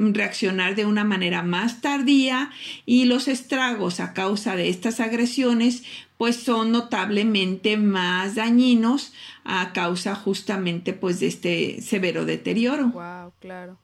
reaccionar 0.00 0.74
de 0.74 0.86
una 0.86 1.04
manera 1.04 1.42
más 1.42 1.82
tardía 1.82 2.50
y 2.86 3.04
los 3.04 3.28
estragos 3.28 4.00
a 4.00 4.14
causa 4.14 4.56
de 4.56 4.70
estas 4.70 4.98
agresiones 4.98 5.82
pues 6.16 6.36
son 6.36 6.72
notablemente 6.72 7.76
más 7.76 8.34
dañinos 8.34 9.12
a 9.44 9.72
causa 9.72 10.14
justamente 10.14 10.92
pues 10.92 11.20
de 11.20 11.26
este 11.26 11.82
severo 11.82 12.24
deterioro. 12.24 12.88
Wow, 12.88 13.32
claro. 13.40 13.78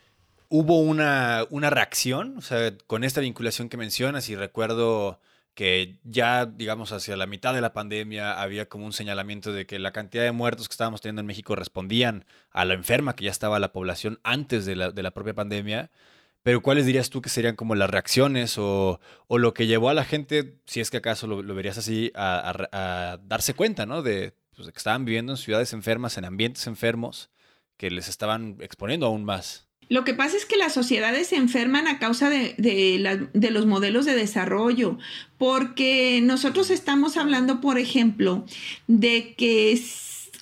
Hubo 0.49 0.81
una, 0.81 1.45
una 1.51 1.71
reacción, 1.71 2.39
o 2.39 2.41
sea, 2.41 2.73
con 2.87 3.05
esta 3.05 3.21
vinculación 3.21 3.69
que 3.69 3.77
mencionas 3.77 4.29
y 4.29 4.37
recuerdo 4.37 5.21
que 5.57 5.99
ya, 6.05 6.45
digamos, 6.45 6.93
hacia 6.93 7.17
la 7.17 7.27
mitad 7.27 7.55
de 7.55 7.63
la 7.63 7.73
pandemia 7.73 8.41
había 8.43 8.69
como 8.69 8.85
un 8.85 8.93
señalamiento 8.93 9.55
de 9.55 9.67
que 9.67 9.79
la 9.79 9.91
cantidad 9.91 10.23
de 10.23 10.31
muertos 10.31 10.69
que 10.69 10.75
estábamos 10.75 11.01
teniendo 11.01 11.21
en 11.21 11.27
México 11.27 11.57
respondían 11.57 12.27
a 12.51 12.67
la 12.67 12.75
enferma 12.75 13.17
que 13.17 13.25
ya 13.25 13.31
estaba 13.31 13.59
la 13.59 13.73
población 13.73 14.21
antes 14.23 14.67
de 14.67 14.77
la, 14.77 14.91
de 14.91 15.03
la 15.03 15.13
propia 15.13 15.33
pandemia. 15.33 15.91
Pero 16.43 16.61
¿cuáles 16.61 16.85
dirías 16.85 17.09
tú 17.09 17.23
que 17.23 17.31
serían 17.31 17.57
como 17.57 17.75
las 17.75 17.89
reacciones 17.89 18.59
o, 18.59 19.01
o 19.29 19.39
lo 19.39 19.55
que 19.55 19.67
llevó 19.67 19.89
a 19.89 19.95
la 19.95 20.05
gente, 20.05 20.59
si 20.67 20.81
es 20.81 20.91
que 20.91 20.99
acaso 20.99 21.27
lo, 21.27 21.43
verías 21.55 21.79
así, 21.79 22.13
a, 22.15 23.19
darse 23.25 23.55
cuenta, 23.55 23.87
¿no? 23.87 24.03
De, 24.03 24.35
pues, 24.55 24.67
de 24.67 24.73
que 24.73 24.79
estaban 24.79 25.07
viviendo 25.07 25.33
en 25.33 25.39
ciudades 25.39 25.73
enfermas, 25.73 26.19
en 26.19 26.27
ambientes 26.27 26.67
enfermos, 26.67 27.31
que 27.79 27.91
les 27.91 28.09
estaban 28.09 28.59
exponiendo 28.61 29.07
aún 29.07 29.25
más. 29.25 29.66
Lo 29.89 30.05
que 30.05 30.15
pasa 30.15 30.37
es 30.37 30.47
que 30.47 30.57
las 30.57 30.73
sociedades 30.73 31.29
se 31.29 31.37
enferman 31.37 31.87
a 31.87 31.99
causa 31.99 32.29
de, 32.29 32.55
de, 32.59 33.51
los 33.51 33.67
modelos 33.67 34.05
de 34.05 34.17
desarrollo, 34.17 34.99
porque 35.39 36.21
nosotros 36.23 36.71
estamos 36.71 37.17
hablando, 37.17 37.61
por 37.61 37.79
ejemplo, 37.79 38.45
de 38.89 39.35
que 39.37 39.71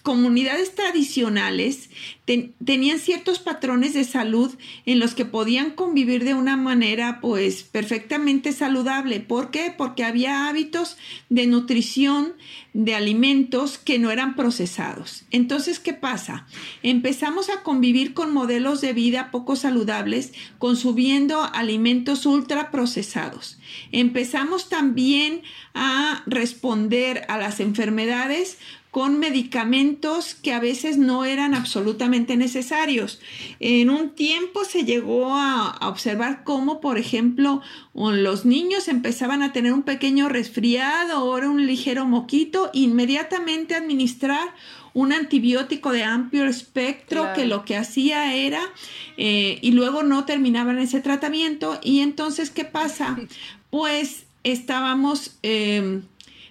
comunidades 0.05 0.75
tradicionales 0.75 1.89
ten, 2.27 2.55
tenían 2.63 2.99
ciertos 2.99 3.39
patrones 3.39 3.95
de 3.95 4.05
salud 4.05 4.55
en 4.85 4.99
los 5.01 5.15
que 5.15 5.25
podían 5.25 5.71
convivir 5.71 6.25
de 6.25 6.35
una 6.35 6.59
manera 6.59 7.21
pues 7.23 7.63
perfectamente 7.63 8.53
saludable. 8.53 9.21
¿Por 9.21 9.51
qué? 9.51 9.75
Porque 9.77 10.05
había 10.05 10.47
hábitos 10.47 10.99
de 11.31 11.47
nutrición 11.47 12.35
de 12.75 12.95
alimentos 12.95 13.79
que 13.79 13.99
no 13.99 14.11
eran 14.11 14.37
procesados. 14.37 15.25
Entonces, 15.31 15.81
¿qué 15.81 15.95
pasa? 15.95 16.47
Empezamos 16.83 17.49
a 17.49 17.63
convivir 17.63 18.13
con 18.13 18.31
modelos 18.31 18.83
de 18.83 18.93
vida 18.93 19.31
poco 19.31 19.57
saludables, 19.57 20.35
consumiendo 20.59 21.43
alimentos 21.43 22.27
ultra 22.27 22.71
procesados. 22.71 23.59
Empezamos 23.91 24.69
también 24.69 25.41
a 25.73 26.23
responder 26.27 27.25
a 27.29 27.39
las 27.39 27.61
enfermedades 27.61 28.59
con 28.95 29.19
medicamentos 29.19 30.37
que 30.37 30.53
a 30.53 30.61
veces 30.61 30.99
no 30.99 31.25
eran 31.25 31.53
absolutamente 31.53 32.37
necesarios. 32.37 33.21
En 33.59 33.91
un 33.91 34.11
tiempo 34.11 34.65
se 34.65 34.85
llegó 34.85 35.35
a, 35.35 35.69
a, 35.69 35.89
observar 35.89 36.45
cómo, 36.45 36.81
por 36.81 36.97
ejemplo, 36.97 37.61
los 37.93 38.45
niños 38.45 38.87
empezaban 38.87 39.43
a 39.43 39.53
tener 39.53 39.73
un 39.73 39.83
pequeño 39.83 40.29
resfriado 40.29 41.25
o 41.25 41.37
un 41.39 41.67
ligero 41.67 42.05
moquito, 42.07 42.71
inmediatamente 42.73 43.75
administrar 43.75 44.55
un 44.93 45.13
antibiótico 45.13 45.91
de 45.91 46.05
amplio 46.05 46.45
espectro 46.45 47.23
claro. 47.23 47.35
que 47.35 47.47
lo 47.47 47.65
que 47.65 47.77
hacía 47.77 48.33
era, 48.37 48.61
eh, 49.17 49.59
y 49.61 49.73
luego 49.73 50.05
no 50.05 50.25
terminaban 50.25 50.79
ese 50.79 51.01
tratamiento. 51.01 51.81
Y 51.83 51.99
entonces, 51.99 52.51
¿qué 52.51 52.65
pasa? 52.65 53.19
Pues 53.71 54.27
estábamos... 54.45 55.37
Eh, 55.43 56.03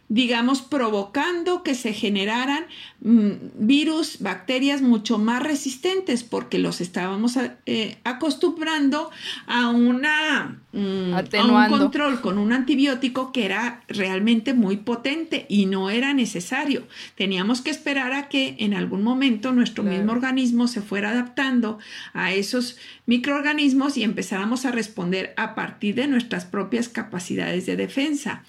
digamos, 0.10 0.62
provocando 0.62 1.64
que 1.64 1.76
se 1.76 1.94
generaran 1.94 2.66
mm, 3.02 3.32
virus, 3.56 4.20
bacterias 4.20 4.82
mucho 4.82 5.18
más 5.18 5.42
resistentes 5.42 6.24
porque 6.24 6.60
los 6.60 6.82
estábamos 6.82 7.38
eh, 7.66 7.98
acostumbrando 8.04 9.10
a, 9.48 9.70
una, 9.70 10.63
mm, 10.74 11.14
a 11.14 11.46
un 11.46 11.70
control 11.70 12.20
con 12.20 12.38
un 12.38 12.52
antibiótico 12.52 13.32
que 13.32 13.46
era 13.46 13.82
realmente 13.88 14.54
muy 14.54 14.78
potente 14.78 15.46
y 15.48 15.66
no 15.66 15.90
era 15.90 16.14
necesario. 16.14 16.88
Teníamos 17.16 17.62
que 17.62 17.70
esperar 17.70 18.12
a 18.14 18.28
que 18.28 18.56
en 18.60 18.74
algún 18.74 19.04
momento 19.04 19.54
nuestro 19.54 19.84
claro. 19.84 19.98
mismo 19.98 20.12
organismo 20.12 20.68
se 20.68 20.82
fuera 20.82 21.12
adaptando 21.12 21.80
a 22.14 22.34
esos 22.34 22.78
microorganismos 23.06 23.98
y 23.98 24.04
empezáramos 24.04 24.66
a 24.66 24.72
responder 24.72 25.34
a 25.38 25.56
partir 25.56 25.96
de 25.96 26.08
nuestras 26.08 26.46
propias 26.46 26.90
capacidades 26.90 27.66
de 27.66 27.76
defensa. 27.76 28.44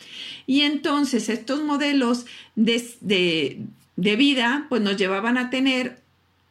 Y 0.46 0.62
entonces 0.62 1.28
estos 1.28 1.62
modelos 1.62 2.26
de, 2.56 2.84
de, 3.00 3.60
de 3.96 4.16
vida 4.16 4.66
pues 4.68 4.82
nos 4.82 4.96
llevaban 4.96 5.38
a 5.38 5.50
tener 5.50 6.02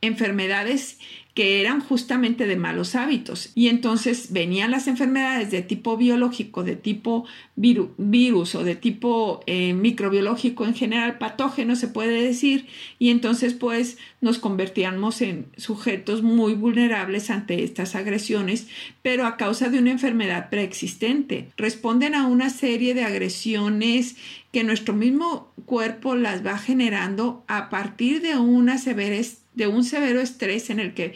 enfermedades 0.01 0.99
que 1.33 1.61
eran 1.61 1.81
justamente 1.81 2.45
de 2.45 2.55
malos 2.55 2.95
hábitos. 2.95 3.51
Y 3.55 3.67
entonces 3.67 4.31
venían 4.31 4.69
las 4.69 4.87
enfermedades 4.87 5.49
de 5.49 5.63
tipo 5.63 5.97
biológico, 5.97 6.63
de 6.63 6.75
tipo 6.75 7.25
viru 7.55 7.93
virus 7.97 8.53
o 8.53 8.63
de 8.63 8.75
tipo 8.75 9.41
eh, 9.47 9.73
microbiológico 9.73 10.65
en 10.65 10.75
general, 10.75 11.17
patógeno 11.17 11.75
se 11.75 11.87
puede 11.87 12.21
decir, 12.21 12.67
y 12.99 13.09
entonces 13.09 13.53
pues 13.55 13.97
nos 14.21 14.37
convertíamos 14.37 15.21
en 15.21 15.47
sujetos 15.57 16.21
muy 16.21 16.53
vulnerables 16.53 17.31
ante 17.31 17.63
estas 17.63 17.95
agresiones, 17.95 18.67
pero 19.01 19.25
a 19.25 19.35
causa 19.35 19.69
de 19.69 19.79
una 19.79 19.91
enfermedad 19.91 20.49
preexistente. 20.51 21.49
Responden 21.57 22.13
a 22.13 22.27
una 22.27 22.51
serie 22.51 22.93
de 22.93 23.05
agresiones 23.05 24.17
que 24.51 24.63
nuestro 24.63 24.93
mismo 24.93 25.51
cuerpo 25.65 26.15
las 26.15 26.45
va 26.45 26.59
generando 26.59 27.43
a 27.47 27.69
partir 27.69 28.21
de 28.21 28.37
una 28.37 28.77
severa 28.77 29.15
de 29.55 29.67
un 29.67 29.83
severo 29.83 30.21
estrés 30.21 30.69
en 30.69 30.79
el 30.79 30.93
que 30.93 31.15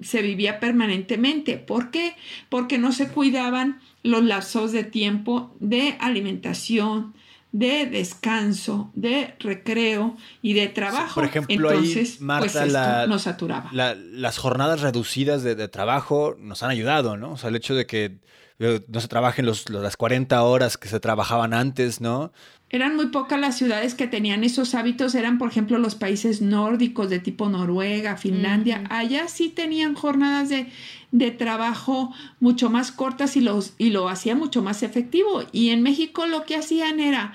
se 0.00 0.22
vivía 0.22 0.60
permanentemente. 0.60 1.56
¿Por 1.56 1.90
qué? 1.90 2.14
Porque 2.48 2.78
no 2.78 2.92
se 2.92 3.08
cuidaban 3.08 3.80
los 4.02 4.22
lapsos 4.22 4.72
de 4.72 4.84
tiempo 4.84 5.54
de 5.60 5.96
alimentación, 6.00 7.14
de 7.52 7.86
descanso, 7.86 8.90
de 8.94 9.34
recreo 9.40 10.16
y 10.40 10.54
de 10.54 10.68
trabajo. 10.68 11.14
Por 11.14 11.24
ejemplo, 11.24 11.70
Entonces, 11.70 12.16
ahí, 12.18 12.24
Marta, 12.24 12.60
pues 12.62 12.72
la, 12.72 13.06
nos 13.06 13.22
saturaba. 13.22 13.70
La, 13.72 13.94
las 13.94 14.38
jornadas 14.38 14.82
reducidas 14.82 15.42
de, 15.42 15.54
de, 15.54 15.68
trabajo 15.68 16.36
nos 16.38 16.62
han 16.62 16.70
ayudado, 16.70 17.16
¿no? 17.16 17.32
O 17.32 17.36
sea, 17.36 17.50
el 17.50 17.56
hecho 17.56 17.74
de 17.74 17.86
que 17.86 18.18
no 18.60 19.00
se 19.00 19.08
trabajen 19.08 19.46
los, 19.46 19.70
las 19.70 19.96
40 19.96 20.42
horas 20.42 20.76
que 20.76 20.88
se 20.88 21.00
trabajaban 21.00 21.54
antes, 21.54 22.00
¿no? 22.00 22.30
Eran 22.68 22.94
muy 22.94 23.06
pocas 23.06 23.40
las 23.40 23.56
ciudades 23.56 23.94
que 23.94 24.06
tenían 24.06 24.44
esos 24.44 24.74
hábitos, 24.74 25.14
eran 25.14 25.38
por 25.38 25.48
ejemplo 25.48 25.78
los 25.78 25.94
países 25.94 26.42
nórdicos 26.42 27.08
de 27.08 27.18
tipo 27.18 27.48
Noruega, 27.48 28.16
Finlandia, 28.16 28.84
allá 28.90 29.26
sí 29.28 29.48
tenían 29.48 29.94
jornadas 29.94 30.50
de, 30.50 30.66
de, 31.10 31.30
trabajo 31.30 32.14
mucho 32.38 32.70
más 32.70 32.92
cortas 32.92 33.36
y, 33.36 33.40
los, 33.40 33.72
y 33.78 33.90
lo 33.90 34.08
hacían 34.08 34.38
mucho 34.38 34.62
más 34.62 34.82
efectivo. 34.84 35.42
Y 35.50 35.70
en 35.70 35.82
México 35.82 36.26
lo 36.26 36.44
que 36.44 36.54
hacían 36.54 37.00
era, 37.00 37.32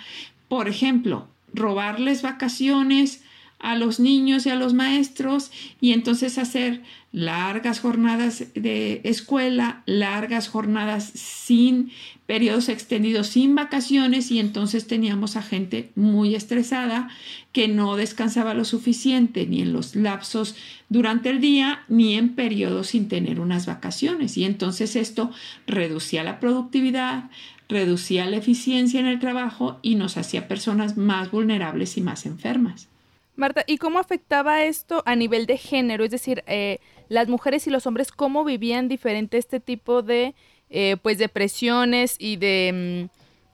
por 0.48 0.70
ejemplo, 0.70 1.28
robarles 1.54 2.22
vacaciones, 2.22 3.24
a 3.60 3.76
los 3.76 4.00
niños 4.00 4.46
y 4.46 4.50
a 4.50 4.56
los 4.56 4.74
maestros 4.74 5.52
y 5.82 5.94
entonces 5.94 6.38
hacer 6.38 6.84
largas 7.15 7.80
jornadas 7.80 8.43
de 8.56 8.99
escuela, 9.06 9.84
largas 9.86 10.49
jornadas 10.49 11.06
sin 11.06 11.93
periodos 12.25 12.67
extendidos, 12.67 13.28
sin 13.28 13.56
vacaciones 13.56 14.32
y 14.32 14.39
entonces 14.39 14.86
teníamos 14.86 15.38
a 15.38 15.41
gente 15.41 15.91
muy 15.95 16.36
estresada 16.36 17.08
que 17.54 17.69
no 17.69 17.95
descansaba 17.95 18.54
lo 18.54 18.65
suficiente 18.65 19.47
ni 19.47 19.62
en 19.62 19.71
los 19.71 19.95
lapsos 19.95 20.58
durante 20.89 21.30
el 21.30 21.39
día 21.39 21.86
ni 21.88 22.15
en 22.15 22.36
periodos 22.36 22.88
sin 22.88 23.08
tener 23.08 23.39
unas 23.39 23.65
vacaciones 23.65 24.36
y 24.36 24.43
entonces 24.43 24.97
esto 24.97 25.32
reducía 25.67 26.21
la 26.21 26.41
productividad, 26.41 27.30
reducía 27.69 28.25
la 28.25 28.36
eficiencia 28.36 28.99
en 28.99 29.06
el 29.06 29.21
trabajo 29.21 29.80
y 29.82 29.95
nos 29.95 30.17
hacía 30.17 30.49
personas 30.49 30.97
más 30.97 31.32
vulnerables 31.32 31.95
y 31.95 32.01
más 32.01 32.25
enfermas. 32.25 32.89
Marta, 33.38 33.63
¿y 33.67 33.78
cómo 33.78 33.99
afectaba 33.99 34.63
esto 34.63 35.01
a 35.06 35.15
nivel 35.15 35.45
de 35.45 35.58
género? 35.58 36.04
Es 36.04 36.12
decir, 36.12 36.43
eh, 36.47 36.80
las 37.10 37.28
mujeres 37.28 37.68
y 37.68 37.70
los 37.70 37.88
hombres, 37.88 38.12
¿cómo 38.12 38.44
vivían 38.44 38.88
diferente 38.88 39.38
este 39.38 39.60
tipo 39.60 40.02
de 40.02 40.36
eh, 40.70 40.98
pues 41.02 41.18
depresiones 41.18 42.15
y 42.20 42.38
de, 42.38 43.10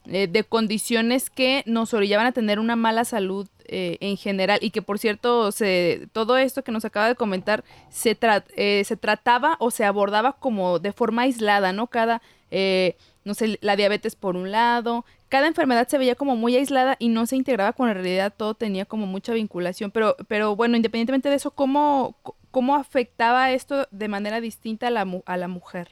mm, 0.07 0.11
eh, 0.13 0.27
de 0.27 0.43
condiciones 0.43 1.29
que 1.29 1.63
nos 1.65 1.93
orillaban 1.93 2.27
a 2.27 2.31
tener 2.31 2.59
una 2.59 2.75
mala 2.75 3.05
salud 3.05 3.47
en 3.73 4.17
general? 4.17 4.59
Y 4.61 4.71
que 4.71 4.81
por 4.81 4.99
cierto, 4.99 5.53
se, 5.53 6.09
todo 6.11 6.37
esto 6.37 6.61
que 6.61 6.73
nos 6.73 6.83
acaba 6.83 7.07
de 7.07 7.15
comentar 7.15 7.63
se, 7.89 8.17
se 8.83 8.97
trataba 8.97 9.55
o 9.59 9.71
se 9.71 9.85
abordaba 9.85 10.33
como 10.33 10.79
de 10.79 10.91
forma 10.91 11.21
aislada, 11.21 11.71
¿no? 11.71 11.87
Cada 11.87 12.21
no 13.23 13.33
sé, 13.33 13.59
la 13.61 13.75
diabetes 13.75 14.15
por 14.15 14.35
un 14.35 14.51
lado, 14.51 15.05
cada 15.29 15.47
enfermedad 15.47 15.87
se 15.87 15.97
veía 15.97 16.15
como 16.15 16.35
muy 16.35 16.55
aislada 16.55 16.95
y 16.99 17.09
no 17.09 17.25
se 17.25 17.35
integraba 17.35 17.73
con 17.73 17.87
la 17.87 17.93
realidad, 17.93 18.33
todo 18.35 18.53
tenía 18.53 18.85
como 18.85 19.05
mucha 19.05 19.33
vinculación, 19.33 19.91
pero, 19.91 20.15
pero 20.27 20.55
bueno, 20.55 20.75
independientemente 20.75 21.29
de 21.29 21.35
eso, 21.35 21.51
¿cómo, 21.51 22.15
cómo 22.51 22.75
afectaba 22.75 23.51
esto 23.51 23.87
de 23.91 24.07
manera 24.07 24.41
distinta 24.41 24.87
a 24.87 24.91
la, 24.91 25.07
a 25.25 25.37
la 25.37 25.47
mujer? 25.47 25.89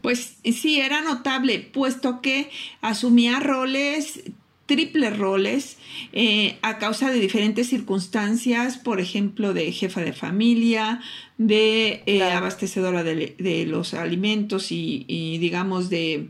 Pues 0.00 0.38
sí, 0.42 0.80
era 0.80 1.02
notable, 1.02 1.60
puesto 1.60 2.20
que 2.22 2.50
asumía 2.80 3.38
roles 3.38 4.22
triples 4.68 5.16
roles 5.16 5.78
eh, 6.12 6.58
a 6.60 6.76
causa 6.76 7.10
de 7.10 7.18
diferentes 7.18 7.68
circunstancias, 7.68 8.76
por 8.76 9.00
ejemplo, 9.00 9.54
de 9.54 9.72
jefa 9.72 10.02
de 10.02 10.12
familia, 10.12 11.00
de 11.38 12.02
eh, 12.04 12.22
abastecedora 12.22 13.02
de, 13.02 13.64
los 13.66 13.94
alimentos 13.94 14.70
y, 14.70 15.38
digamos, 15.38 15.88
de 15.88 16.28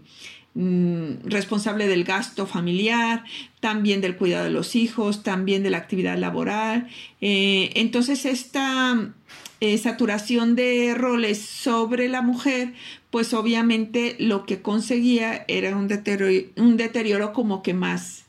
mm, 0.54 1.24
responsable 1.24 1.86
del 1.86 2.04
gasto 2.04 2.46
familiar, 2.46 3.24
también 3.60 4.00
del 4.00 4.16
cuidado 4.16 4.44
de 4.44 4.50
los 4.50 4.76
hijos, 4.76 5.22
también 5.22 5.62
de 5.62 5.70
la 5.70 5.78
actividad 5.78 6.18
laboral. 6.18 6.88
Eh, 7.20 7.70
entonces, 7.74 8.24
esta 8.24 9.12
saturación 9.82 10.54
de 10.54 10.94
roles 10.96 11.40
sobre 11.40 12.08
la 12.08 12.22
mujer, 12.22 12.74
pues 13.10 13.34
obviamente 13.34 14.14
lo 14.20 14.46
que 14.46 14.62
conseguía 14.62 15.44
era 15.48 15.76
un 15.76 15.88
un 16.56 16.76
deterioro 16.76 17.32
como 17.32 17.62
que 17.62 17.74
más 17.74 18.24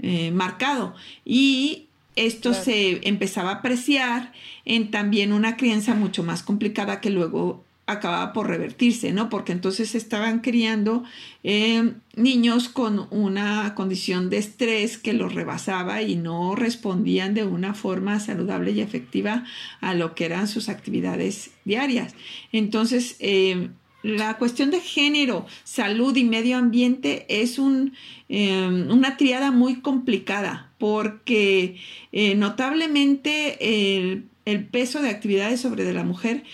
eh, 0.00 0.30
marcado. 0.30 0.94
Y 1.24 1.86
esto 2.14 2.54
se 2.54 3.00
empezaba 3.08 3.50
a 3.50 3.54
apreciar 3.54 4.32
en 4.64 4.92
también 4.92 5.32
una 5.32 5.56
crianza 5.56 5.94
mucho 5.94 6.22
más 6.22 6.44
complicada 6.44 7.00
que 7.00 7.10
luego 7.10 7.64
acababa 7.88 8.32
por 8.32 8.46
revertirse, 8.46 9.12
¿no? 9.12 9.28
Porque 9.28 9.52
entonces 9.52 9.94
estaban 9.94 10.40
criando 10.40 11.02
eh, 11.42 11.94
niños 12.14 12.68
con 12.68 13.08
una 13.10 13.74
condición 13.74 14.30
de 14.30 14.38
estrés 14.38 14.98
que 14.98 15.12
los 15.12 15.34
rebasaba 15.34 16.02
y 16.02 16.14
no 16.14 16.54
respondían 16.54 17.34
de 17.34 17.44
una 17.44 17.74
forma 17.74 18.20
saludable 18.20 18.72
y 18.72 18.80
efectiva 18.80 19.44
a 19.80 19.94
lo 19.94 20.14
que 20.14 20.26
eran 20.26 20.48
sus 20.48 20.68
actividades 20.68 21.50
diarias. 21.64 22.14
Entonces, 22.52 23.16
eh, 23.18 23.70
la 24.02 24.38
cuestión 24.38 24.70
de 24.70 24.80
género, 24.80 25.46
salud 25.64 26.14
y 26.16 26.24
medio 26.24 26.56
ambiente 26.56 27.26
es 27.28 27.58
em, 27.58 28.90
una 28.90 29.16
triada 29.16 29.50
muy 29.50 29.80
complicada 29.80 30.70
porque 30.78 31.76
eh, 32.12 32.34
notablemente 32.36 33.58
el, 33.96 34.28
peso 34.70 35.02
de 35.02 35.10
actividades 35.10 35.60
sobre 35.60 35.84
de 35.84 35.92
la 35.92 36.04
mujer 36.04 36.44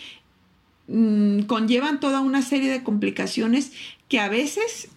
mm, 0.89 1.43
conllevan 1.43 2.01
toda 2.01 2.21
una 2.21 2.43
serie 2.43 2.71
de 2.71 2.83
complicaciones 2.83 3.73
que 4.09 4.21
a 4.21 4.29
veces 4.29 4.89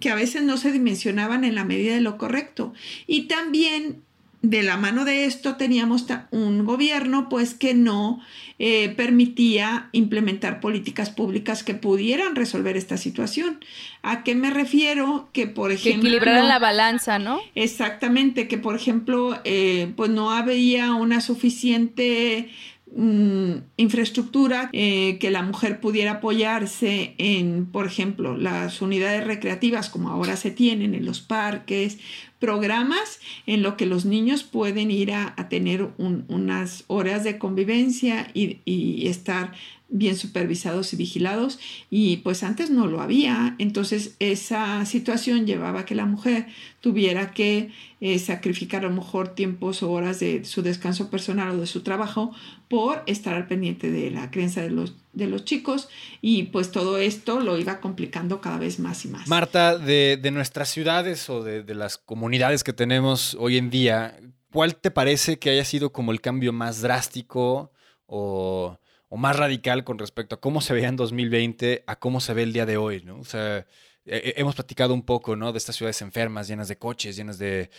que 0.00 0.10
a 0.10 0.16
veces 0.16 0.42
no 0.42 0.56
se 0.56 0.72
dimensionaban 0.72 1.44
en 1.44 1.54
la 1.54 1.64
medida 1.64 1.94
de 1.94 2.00
lo 2.00 2.18
correcto 2.18 2.74
y 3.06 3.22
también 3.22 4.02
de 4.44 4.62
la 4.62 4.76
mano 4.76 5.06
de 5.06 5.24
esto 5.24 5.56
teníamos 5.56 6.04
un 6.30 6.66
gobierno 6.66 7.30
pues 7.30 7.54
que 7.54 7.72
no 7.72 8.20
eh, 8.58 8.90
permitía 8.90 9.88
implementar 9.92 10.60
políticas 10.60 11.08
públicas 11.08 11.62
que 11.62 11.72
pudieran 11.74 12.36
resolver 12.36 12.76
esta 12.76 12.98
situación. 12.98 13.64
¿A 14.02 14.22
qué 14.22 14.34
me 14.34 14.50
refiero? 14.50 15.30
Que 15.32 15.46
por 15.46 15.72
ejemplo... 15.72 16.02
Que 16.02 16.08
equilibraran 16.08 16.48
la 16.48 16.58
balanza, 16.58 17.18
¿no? 17.18 17.40
Exactamente, 17.54 18.46
que 18.46 18.58
por 18.58 18.76
ejemplo 18.76 19.40
eh, 19.44 19.90
pues 19.96 20.10
no 20.10 20.30
había 20.30 20.92
una 20.92 21.22
suficiente 21.22 22.50
Mm, 22.96 23.54
infraestructura 23.76 24.70
eh, 24.72 25.18
que 25.18 25.32
la 25.32 25.42
mujer 25.42 25.80
pudiera 25.80 26.12
apoyarse 26.12 27.16
en, 27.18 27.66
por 27.66 27.86
ejemplo, 27.86 28.36
las 28.36 28.80
unidades 28.82 29.24
recreativas 29.26 29.90
como 29.90 30.10
ahora 30.10 30.36
se 30.36 30.52
tienen 30.52 30.94
en 30.94 31.04
los 31.04 31.20
parques, 31.20 31.98
programas 32.38 33.18
en 33.46 33.62
lo 33.62 33.76
que 33.76 33.86
los 33.86 34.04
niños 34.04 34.44
pueden 34.44 34.92
ir 34.92 35.12
a, 35.12 35.34
tener 35.48 35.88
unas 35.98 36.84
horas 36.86 37.24
de 37.24 37.38
convivencia 37.38 38.30
y 38.32 39.08
estar 39.08 39.52
bien 39.94 40.16
supervisados 40.16 40.92
y 40.92 40.96
vigilados 40.96 41.60
y 41.88 42.16
pues 42.18 42.42
antes 42.42 42.68
no 42.68 42.88
lo 42.88 43.00
había. 43.00 43.54
Entonces 43.58 44.16
esa 44.18 44.84
situación 44.86 45.46
llevaba 45.46 45.80
a 45.80 45.84
que 45.84 45.94
la 45.94 46.04
mujer 46.04 46.48
tuviera 46.80 47.30
que 47.30 47.70
eh, 48.00 48.18
sacrificar 48.18 48.84
a 48.84 48.88
lo 48.88 48.94
mejor 48.94 49.36
tiempos 49.36 49.84
o 49.84 49.92
horas 49.92 50.18
de 50.18 50.44
su 50.44 50.62
descanso 50.62 51.10
personal 51.10 51.50
o 51.52 51.60
de 51.60 51.68
su 51.68 51.82
trabajo 51.82 52.34
por 52.68 53.04
estar 53.06 53.34
al 53.34 53.46
pendiente 53.46 53.92
de 53.92 54.10
la 54.10 54.32
crianza 54.32 54.62
de 54.62 54.70
los, 54.70 54.94
de 55.12 55.28
los 55.28 55.44
chicos 55.44 55.88
y 56.20 56.44
pues 56.44 56.72
todo 56.72 56.98
esto 56.98 57.38
lo 57.38 57.56
iba 57.56 57.78
complicando 57.80 58.40
cada 58.40 58.58
vez 58.58 58.80
más 58.80 59.04
y 59.04 59.08
más. 59.08 59.28
Marta, 59.28 59.78
de, 59.78 60.18
de 60.20 60.30
nuestras 60.32 60.70
ciudades 60.70 61.30
o 61.30 61.44
de, 61.44 61.62
de 61.62 61.74
las 61.76 61.98
comunidades 61.98 62.64
que 62.64 62.72
tenemos 62.72 63.36
hoy 63.38 63.58
en 63.58 63.70
día, 63.70 64.18
¿cuál 64.50 64.74
te 64.74 64.90
parece 64.90 65.38
que 65.38 65.50
haya 65.50 65.64
sido 65.64 65.92
como 65.92 66.10
el 66.10 66.20
cambio 66.20 66.52
más 66.52 66.82
drástico 66.82 67.70
o 68.06 68.76
o 69.08 69.16
más 69.16 69.36
radical 69.36 69.84
con 69.84 69.98
respecto 69.98 70.36
a 70.36 70.40
cómo 70.40 70.60
se 70.60 70.74
veía 70.74 70.88
en 70.88 70.96
2020 70.96 71.84
a 71.86 71.98
cómo 71.98 72.20
se 72.20 72.34
ve 72.34 72.42
el 72.42 72.52
día 72.52 72.66
de 72.66 72.76
hoy, 72.76 73.02
¿no? 73.04 73.18
O 73.18 73.24
sea, 73.24 73.66
hemos 74.06 74.54
platicado 74.54 74.94
un 74.94 75.02
poco, 75.02 75.36
¿no? 75.36 75.52
De 75.52 75.58
estas 75.58 75.76
ciudades 75.76 76.02
enfermas, 76.02 76.48
llenas 76.48 76.68
de 76.68 76.78
coches, 76.78 77.16
llenas 77.16 77.38
de, 77.38 77.70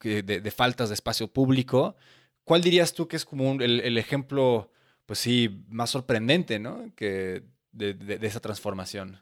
de, 0.00 0.50
faltas 0.50 0.88
de 0.88 0.94
espacio 0.94 1.28
público. 1.32 1.96
¿Cuál 2.44 2.62
dirías 2.62 2.94
tú 2.94 3.08
que 3.08 3.16
es 3.16 3.24
como 3.24 3.52
el, 3.60 3.98
ejemplo, 3.98 4.70
pues 5.06 5.18
sí, 5.18 5.64
más 5.68 5.90
sorprendente, 5.90 6.58
¿no? 6.58 6.92
Que 6.94 7.44
de, 7.72 8.18
esa 8.22 8.40
transformación. 8.40 9.20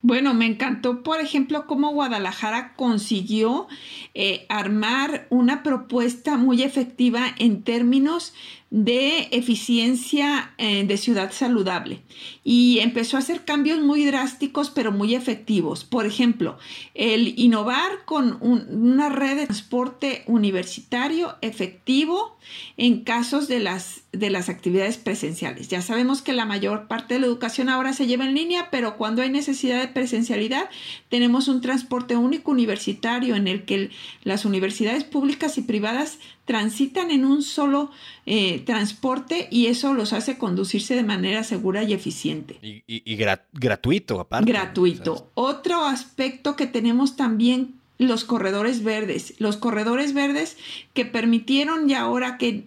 Bueno, 0.00 0.34
me 0.34 0.46
encantó, 0.46 1.02
por 1.02 1.20
ejemplo, 1.20 1.66
cómo 1.66 1.90
Guadalajara 1.90 2.74
consiguió 2.74 3.66
eh, 4.14 4.44
armar 4.48 5.26
una 5.30 5.62
propuesta 5.62 6.36
muy 6.36 6.62
efectiva 6.62 7.34
en 7.38 7.62
términos 7.62 8.34
de 8.70 9.28
eficiencia 9.30 10.52
eh, 10.58 10.84
de 10.84 10.96
ciudad 10.96 11.30
saludable 11.30 12.00
y 12.42 12.80
empezó 12.80 13.16
a 13.16 13.20
hacer 13.20 13.44
cambios 13.44 13.80
muy 13.80 14.04
drásticos 14.04 14.70
pero 14.70 14.90
muy 14.90 15.14
efectivos. 15.14 15.84
Por 15.84 16.04
ejemplo, 16.04 16.58
el 16.94 17.38
innovar 17.38 18.04
con 18.04 18.38
una 18.40 19.08
red 19.08 19.36
de 19.36 19.46
transporte 19.46 20.24
universitario 20.26 21.36
efectivo 21.42 22.36
en 22.76 23.04
casos 23.04 23.46
de 23.48 23.60
las, 23.60 24.02
de 24.12 24.30
las 24.30 24.48
actividades 24.48 24.96
presenciales. 24.96 25.68
Ya 25.68 25.82
sabemos 25.82 26.22
que 26.22 26.32
la 26.32 26.44
mayor 26.44 26.88
parte 26.88 27.14
de 27.14 27.20
la 27.20 27.26
educación 27.26 27.68
ahora 27.68 27.92
se 27.92 28.06
lleva 28.06 28.24
en 28.24 28.34
línea, 28.34 28.68
pero 28.70 28.96
cuando 28.96 29.22
hay 29.22 29.30
necesidad 29.30 29.80
de 29.80 29.88
presencialidad, 29.88 30.68
tenemos 31.08 31.48
un 31.48 31.60
transporte 31.60 32.16
único 32.16 32.50
universitario 32.50 33.36
en 33.36 33.46
el 33.46 33.64
que 33.64 33.90
las 34.24 34.44
universidades 34.44 35.04
públicas 35.04 35.56
y 35.58 35.62
privadas 35.62 36.18
transitan 36.46 37.10
en 37.10 37.26
un 37.26 37.42
solo 37.42 37.90
eh, 38.24 38.60
transporte 38.60 39.48
y 39.50 39.66
eso 39.66 39.92
los 39.92 40.14
hace 40.14 40.38
conducirse 40.38 40.94
de 40.94 41.02
manera 41.02 41.44
segura 41.44 41.82
y 41.82 41.92
eficiente. 41.92 42.58
Y, 42.62 43.16
gratuito, 43.52 44.20
aparte. 44.20 44.50
Gratuito. 44.50 45.30
Otro 45.34 45.84
aspecto 45.84 46.56
que 46.56 46.66
tenemos 46.66 47.16
también 47.16 47.74
los 47.98 48.24
corredores 48.24 48.84
verdes, 48.84 49.34
los 49.38 49.56
corredores 49.56 50.12
verdes 50.12 50.56
que 50.92 51.06
permitieron 51.06 51.88
ya 51.88 52.02
ahora 52.02 52.36
que, 52.38 52.66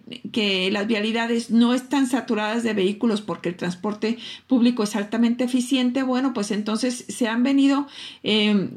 las 0.72 0.86
vialidades 0.86 1.50
no 1.50 1.72
están 1.72 2.06
saturadas 2.06 2.62
de 2.62 2.74
vehículos 2.74 3.20
porque 3.20 3.48
el 3.48 3.56
transporte 3.56 4.18
público 4.48 4.82
es 4.82 4.96
altamente 4.96 5.44
eficiente, 5.44 6.02
bueno, 6.02 6.34
pues 6.34 6.50
entonces 6.50 7.04
se 7.08 7.28
han 7.28 7.44
venido 7.44 7.86
eh, 8.24 8.70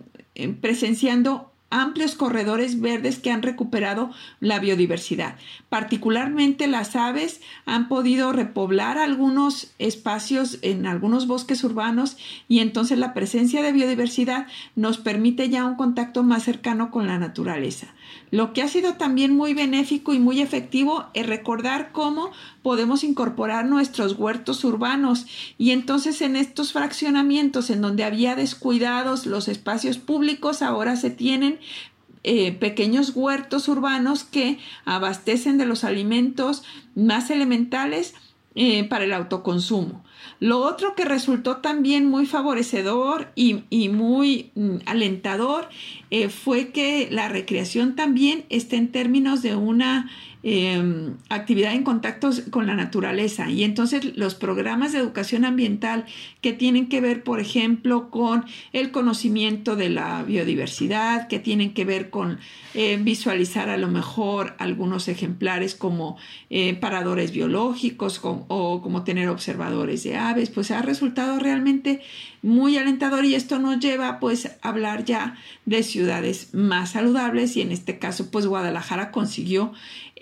presenciando 0.62 1.53
amplios 1.74 2.16
corredores 2.16 2.80
verdes 2.80 3.18
que 3.18 3.32
han 3.32 3.42
recuperado 3.42 4.12
la 4.40 4.60
biodiversidad. 4.60 5.36
Particularmente 5.70 6.68
las 6.68 6.96
aves 6.96 7.42
han 7.66 7.88
podido 7.88 8.32
repoblar 8.32 8.98
algunos 8.98 9.74
espacios 9.80 10.60
en 10.62 10.86
algunos 10.86 11.26
bosques 11.26 11.64
urbanos 11.64 12.18
y 12.48 12.60
entonces 12.60 13.00
la 13.00 13.14
presencia 13.14 13.64
de 13.64 13.72
biodiversidad 13.72 14.48
nos 14.76 15.00
permite 15.00 15.50
ya 15.50 15.66
un 15.66 15.76
contacto 15.76 16.22
más 16.22 16.44
cercano 16.44 16.92
con 16.92 17.08
la 17.08 17.18
naturaleza. 17.18 17.93
Lo 18.32 18.52
que 18.54 18.62
ha 18.62 18.68
sido 18.68 18.94
también 18.94 19.36
muy 19.36 19.54
benéfico 19.54 20.14
y 20.14 20.20
muy 20.20 20.42
efectivo 20.42 21.06
es 21.14 21.28
recordar 21.28 21.92
cómo 21.92 22.32
podemos 22.62 23.04
incorporar 23.04 23.66
nuestros 23.66 24.14
huertos 24.14 24.64
urbanos 24.64 25.28
y 25.58 25.72
entonces 25.72 26.22
en 26.22 26.36
estos 26.36 26.74
fraccionamientos 26.74 27.70
en 27.70 27.82
donde 27.82 28.04
había 28.04 28.36
descuidados 28.36 29.26
los 29.26 29.48
espacios 29.48 29.98
públicos 29.98 30.62
ahora 30.62 30.96
se 30.96 31.12
tienen 31.12 31.60
eh, 32.24 32.54
pequeños 32.54 33.12
huertos 33.16 33.68
urbanos 33.68 34.24
que 34.24 34.58
abastecen 34.86 35.58
de 35.58 35.66
los 35.66 35.84
alimentos 35.84 36.64
más 36.96 37.30
elementales 37.30 38.14
eh, 38.56 38.84
para 38.86 39.04
el 39.04 39.14
autoconsumo. 39.14 40.04
Lo 40.40 40.60
otro 40.60 40.96
que 40.96 41.06
resultó 41.06 41.58
también 41.58 42.06
muy 42.06 42.26
favorecedor 42.26 43.32
y, 43.36 43.64
muy 43.90 44.52
mm, 44.56 44.78
alentador 44.86 45.70
eh, 46.10 46.30
fue 46.30 46.70
que 46.70 47.08
la 47.12 47.30
recreación 47.30 47.96
también 47.96 48.46
está 48.50 48.76
en 48.76 48.92
términos 48.92 49.42
de 49.42 49.56
una 49.56 50.10
Em, 50.46 51.16
actividad 51.30 51.74
en 51.74 51.84
contacto 51.84 52.30
con 52.50 52.68
la 52.68 52.76
naturaleza. 52.76 53.50
Y 53.50 53.64
entonces 53.64 54.18
los 54.18 54.36
programas 54.36 54.92
de 54.92 55.00
educación 55.00 55.46
ambiental 55.46 56.04
que 56.42 56.52
tienen 56.52 56.90
que 56.90 57.00
ver, 57.00 57.24
por 57.24 57.40
ejemplo, 57.40 58.10
con 58.10 58.44
el 58.74 58.92
conocimiento 58.92 59.78
de 59.78 59.88
la 59.90 60.22
biodiversidad, 60.24 61.30
que 61.30 61.40
tienen 61.40 61.74
que 61.74 61.86
ver 61.86 62.10
con 62.10 62.40
eh, 62.74 63.00
visualizar 63.02 63.70
a 63.70 63.78
lo 63.78 63.88
mejor 63.88 64.56
algunos 64.60 65.08
ejemplares 65.08 65.76
como 65.76 66.18
eh, 66.50 66.74
paradores 66.74 67.32
biológicos 67.32 68.20
o 68.22 68.82
como 68.82 69.06
tener 69.06 69.30
observadores 69.30 70.04
de 70.04 70.18
aves, 70.18 70.50
pues 70.50 70.72
ha 70.72 70.82
resultado 70.82 71.40
realmente 71.40 72.02
muy 72.42 72.78
alentador 72.78 73.24
y 73.24 73.36
esto 73.36 73.58
nos 73.58 73.80
lleva 73.80 74.20
pues 74.20 74.48
a 74.62 74.70
hablar 74.70 75.06
ya 75.06 75.38
de 75.66 75.82
ciudades 75.82 76.54
más 76.54 76.92
saludables 76.92 77.56
y 77.56 77.62
en 77.62 77.72
este 77.72 78.00
caso 78.00 78.30
pues 78.32 78.46
Guadalajara 78.46 79.12
consiguió 79.12 79.72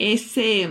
ese 0.02 0.68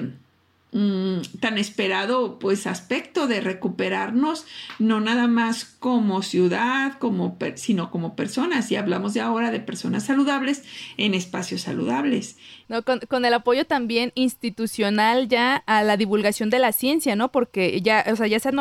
mm, 0.73 1.21
tan 1.41 1.57
esperado 1.57 2.39
pues 2.39 2.67
aspecto 2.67 3.29
de 3.29 3.41
recuperarnos 3.41 4.45
no 4.79 5.01
nada 5.01 5.29
más 5.29 5.65
como 5.65 6.23
ciudad 6.23 6.99
como 6.99 7.39
sino 7.55 7.91
como 7.91 8.17
personas 8.17 8.71
y 8.73 8.77
hablamos 8.77 9.15
de 9.15 9.21
ahora 9.21 9.51
de 9.51 9.61
personas 9.61 10.05
saludables 10.05 10.65
en 10.97 11.15
espacios 11.15 11.63
saludables 11.63 12.37
no, 12.71 12.85
con, 12.85 13.25
el 13.25 13.35
apoyo 13.35 13.67
también 13.67 14.13
institucional 14.15 15.27
ya 15.27 15.57
a 15.67 15.83
la 15.83 15.97
divulgación 15.97 16.51
de 16.51 16.61
la 16.61 16.71
ciencia, 16.71 17.17
¿no? 17.17 17.33
Porque 17.33 17.81
ya, 17.83 18.05
o 18.13 18.15
sea, 18.15 18.29
ya 18.29 18.39
se 18.39 18.49
ha, 18.49 18.53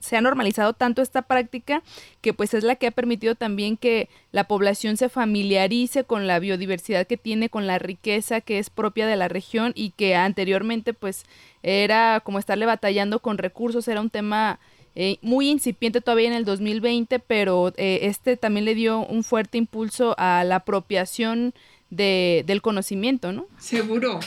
se 0.00 0.16
ha 0.16 0.20
normalizado 0.22 0.72
tanto 0.72 1.02
esta 1.02 1.20
práctica 1.20 1.82
que 2.24 2.32
pues 2.32 2.54
es 2.54 2.64
la 2.64 2.76
que 2.76 2.86
ha 2.86 2.90
permitido 2.90 3.34
también 3.34 3.76
que 3.76 4.08
la 4.32 4.44
población 4.44 4.96
se 4.96 5.10
familiarice 5.10 6.04
con 6.04 6.26
la 6.26 6.38
biodiversidad 6.38 7.06
que 7.06 7.18
tiene, 7.18 7.50
con 7.50 7.66
la 7.66 7.78
riqueza 7.78 8.40
que 8.40 8.58
es 8.58 8.70
propia 8.70 9.06
de 9.06 9.16
la 9.16 9.28
región 9.28 9.72
y 9.74 9.90
que 9.90 10.14
anteriormente 10.14 10.94
pues 10.94 11.26
era 11.62 12.22
como 12.24 12.38
estarle 12.38 12.64
batallando 12.64 13.18
con 13.18 13.36
recursos, 13.36 13.86
era 13.88 14.00
un 14.00 14.08
tema 14.08 14.58
eh, 14.94 15.18
muy 15.20 15.50
incipiente 15.50 16.00
todavía 16.00 16.28
en 16.28 16.32
el 16.32 16.46
2020, 16.46 17.18
pero 17.18 17.74
eh, 17.76 17.98
este 18.04 18.38
también 18.38 18.64
le 18.64 18.74
dio 18.74 19.00
un 19.00 19.22
fuerte 19.22 19.58
impulso 19.58 20.14
a 20.16 20.44
la 20.44 20.56
apropiación 20.56 21.52
de, 21.90 22.42
del 22.46 22.62
conocimiento, 22.62 23.32
¿no? 23.32 23.48
Seguro. 23.58 24.18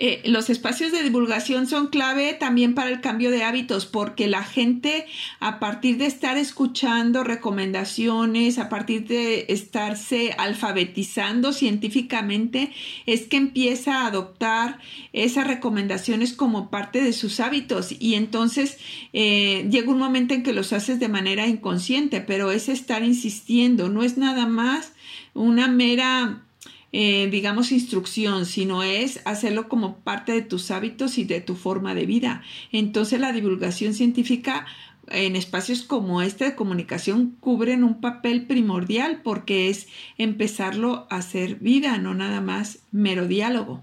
Eh, 0.00 0.22
los 0.24 0.48
espacios 0.48 0.92
de 0.92 1.02
divulgación 1.02 1.66
son 1.66 1.88
clave 1.88 2.32
también 2.32 2.74
para 2.74 2.90
el 2.90 3.00
cambio 3.00 3.32
de 3.32 3.42
hábitos 3.42 3.84
porque 3.84 4.28
la 4.28 4.44
gente 4.44 5.06
a 5.40 5.58
partir 5.58 5.98
de 5.98 6.06
estar 6.06 6.36
escuchando 6.38 7.24
recomendaciones, 7.24 8.58
a 8.58 8.68
partir 8.68 9.08
de 9.08 9.46
estarse 9.48 10.36
alfabetizando 10.38 11.52
científicamente, 11.52 12.72
es 13.06 13.26
que 13.26 13.38
empieza 13.38 14.02
a 14.02 14.06
adoptar 14.06 14.78
esas 15.12 15.48
recomendaciones 15.48 16.32
como 16.32 16.70
parte 16.70 17.02
de 17.02 17.12
sus 17.12 17.40
hábitos. 17.40 17.92
Y 17.98 18.14
entonces 18.14 18.78
eh, 19.12 19.66
llega 19.68 19.90
un 19.90 19.98
momento 19.98 20.32
en 20.32 20.44
que 20.44 20.52
los 20.52 20.72
haces 20.72 21.00
de 21.00 21.08
manera 21.08 21.48
inconsciente, 21.48 22.20
pero 22.20 22.52
es 22.52 22.68
estar 22.68 23.02
insistiendo, 23.02 23.88
no 23.88 24.04
es 24.04 24.16
nada 24.16 24.46
más 24.46 24.92
una 25.34 25.68
mera 25.68 26.44
eh, 26.92 27.28
digamos, 27.30 27.72
instrucción, 27.72 28.46
sino 28.46 28.82
es 28.82 29.20
hacerlo 29.24 29.68
como 29.68 29.96
parte 29.98 30.32
de 30.32 30.42
tus 30.42 30.70
hábitos 30.70 31.18
y 31.18 31.24
de 31.24 31.40
tu 31.40 31.54
forma 31.54 31.94
de 31.94 32.06
vida. 32.06 32.42
Entonces 32.72 33.20
la 33.20 33.32
divulgación 33.32 33.94
científica 33.94 34.66
en 35.10 35.36
espacios 35.36 35.82
como 35.82 36.22
este 36.22 36.44
de 36.44 36.54
comunicación 36.54 37.36
cubren 37.40 37.84
un 37.84 38.00
papel 38.00 38.46
primordial 38.46 39.20
porque 39.22 39.68
es 39.68 39.88
empezarlo 40.18 41.06
a 41.10 41.16
hacer 41.16 41.56
vida, 41.56 41.98
no 41.98 42.14
nada 42.14 42.40
más 42.40 42.80
mero 42.90 43.26
diálogo. 43.26 43.82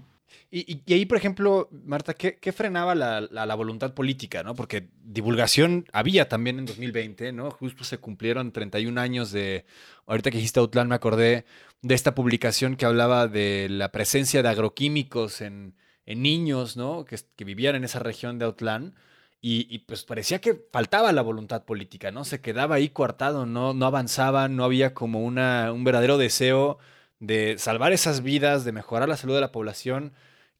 Y, 0.50 0.82
ahí, 0.92 1.06
por 1.06 1.18
ejemplo, 1.18 1.68
Marta, 1.84 2.14
¿qué, 2.14 2.52
frenaba 2.52 2.94
la, 2.94 3.20
la, 3.20 3.54
voluntad 3.54 3.94
política? 3.94 4.42
¿no? 4.42 4.54
Porque 4.54 4.88
divulgación 5.02 5.86
había 5.92 6.28
también 6.28 6.58
en 6.58 6.66
2020, 6.66 7.32
¿no? 7.32 7.50
Justo 7.50 7.84
se 7.84 7.98
cumplieron 7.98 8.52
31 8.52 9.00
años 9.00 9.32
de, 9.32 9.66
ahorita 10.06 10.30
que 10.30 10.36
dijiste 10.38 10.60
Autlán, 10.60 10.88
me 10.88 10.94
acordé 10.94 11.44
de 11.82 11.94
esta 11.94 12.14
publicación 12.14 12.76
que 12.76 12.86
hablaba 12.86 13.28
de 13.28 13.68
la 13.70 13.92
presencia 13.92 14.42
de 14.42 14.48
agroquímicos 14.48 15.40
en, 15.40 15.74
niños, 16.06 16.76
¿no? 16.76 17.04
Que, 17.04 17.18
vivían 17.44 17.74
en 17.74 17.84
esa 17.84 17.98
región 17.98 18.38
de 18.38 18.44
Autlán. 18.44 18.94
Y, 19.40 19.78
pues 19.80 20.04
parecía 20.04 20.40
que 20.40 20.60
faltaba 20.72 21.12
la 21.12 21.22
voluntad 21.22 21.64
política, 21.64 22.10
¿no? 22.10 22.24
Se 22.24 22.40
quedaba 22.40 22.76
ahí 22.76 22.88
coartado, 22.88 23.46
no, 23.46 23.74
no 23.74 23.86
avanzaba, 23.86 24.48
no 24.48 24.64
había 24.64 24.92
como 24.94 25.20
una, 25.24 25.72
un 25.72 25.84
verdadero 25.84 26.18
deseo 26.18 26.78
de 27.20 27.56
salvar 27.58 27.92
esas 27.92 28.22
vidas, 28.22 28.64
de 28.64 28.72
mejorar 28.72 29.08
la 29.08 29.16
salud 29.16 29.34
de 29.34 29.40
la 29.40 29.52
población. 29.52 30.12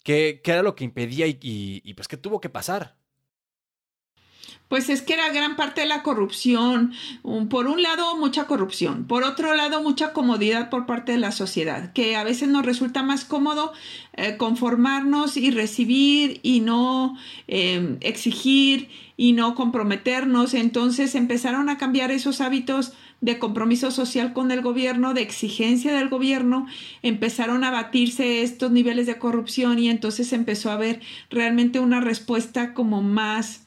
¿Qué, 0.06 0.40
era 0.44 0.62
lo 0.62 0.76
que 0.76 0.84
impedía 0.84 1.26
y, 1.26 1.92
pues 1.94 2.06
qué 2.06 2.16
tuvo 2.16 2.40
que 2.40 2.48
pasar? 2.48 2.94
Pues 4.68 4.88
es 4.88 5.02
que 5.02 5.14
era 5.14 5.30
gran 5.30 5.56
parte 5.56 5.80
de 5.80 5.88
la 5.88 6.04
corrupción. 6.04 6.92
Por 7.50 7.66
un 7.66 7.82
lado, 7.82 8.16
mucha 8.16 8.46
corrupción. 8.46 9.08
Por 9.08 9.24
otro 9.24 9.52
lado, 9.54 9.82
mucha 9.82 10.12
comodidad 10.12 10.70
por 10.70 10.86
parte 10.86 11.10
de 11.10 11.18
la 11.18 11.32
sociedad, 11.32 11.92
que 11.92 12.14
a 12.14 12.22
veces 12.22 12.48
nos 12.48 12.64
resulta 12.64 13.02
más 13.02 13.24
cómodo 13.24 13.72
eh, 14.12 14.36
conformarnos 14.36 15.36
y 15.36 15.50
recibir 15.50 16.38
y 16.44 16.60
no 16.60 17.18
em, 17.48 17.96
exigir 18.00 18.88
y 19.16 19.32
no 19.32 19.56
comprometernos. 19.56 20.54
Entonces 20.54 21.16
empezaron 21.16 21.68
a 21.68 21.78
cambiar 21.78 22.12
esos 22.12 22.40
hábitos 22.40 22.92
de 23.20 23.38
compromiso 23.38 23.90
social 23.90 24.32
con 24.32 24.50
el 24.50 24.62
gobierno, 24.62 25.14
de 25.14 25.22
exigencia 25.22 25.94
del 25.94 26.08
gobierno, 26.08 26.66
empezaron 27.02 27.64
a 27.64 27.70
batirse 27.70 28.42
estos 28.42 28.70
niveles 28.70 29.06
de 29.06 29.18
corrupción 29.18 29.78
y 29.78 29.88
entonces 29.88 30.32
empezó 30.32 30.70
a 30.70 30.74
haber 30.74 31.00
realmente 31.30 31.80
una 31.80 32.00
respuesta 32.00 32.74
como 32.74 33.02
más 33.02 33.66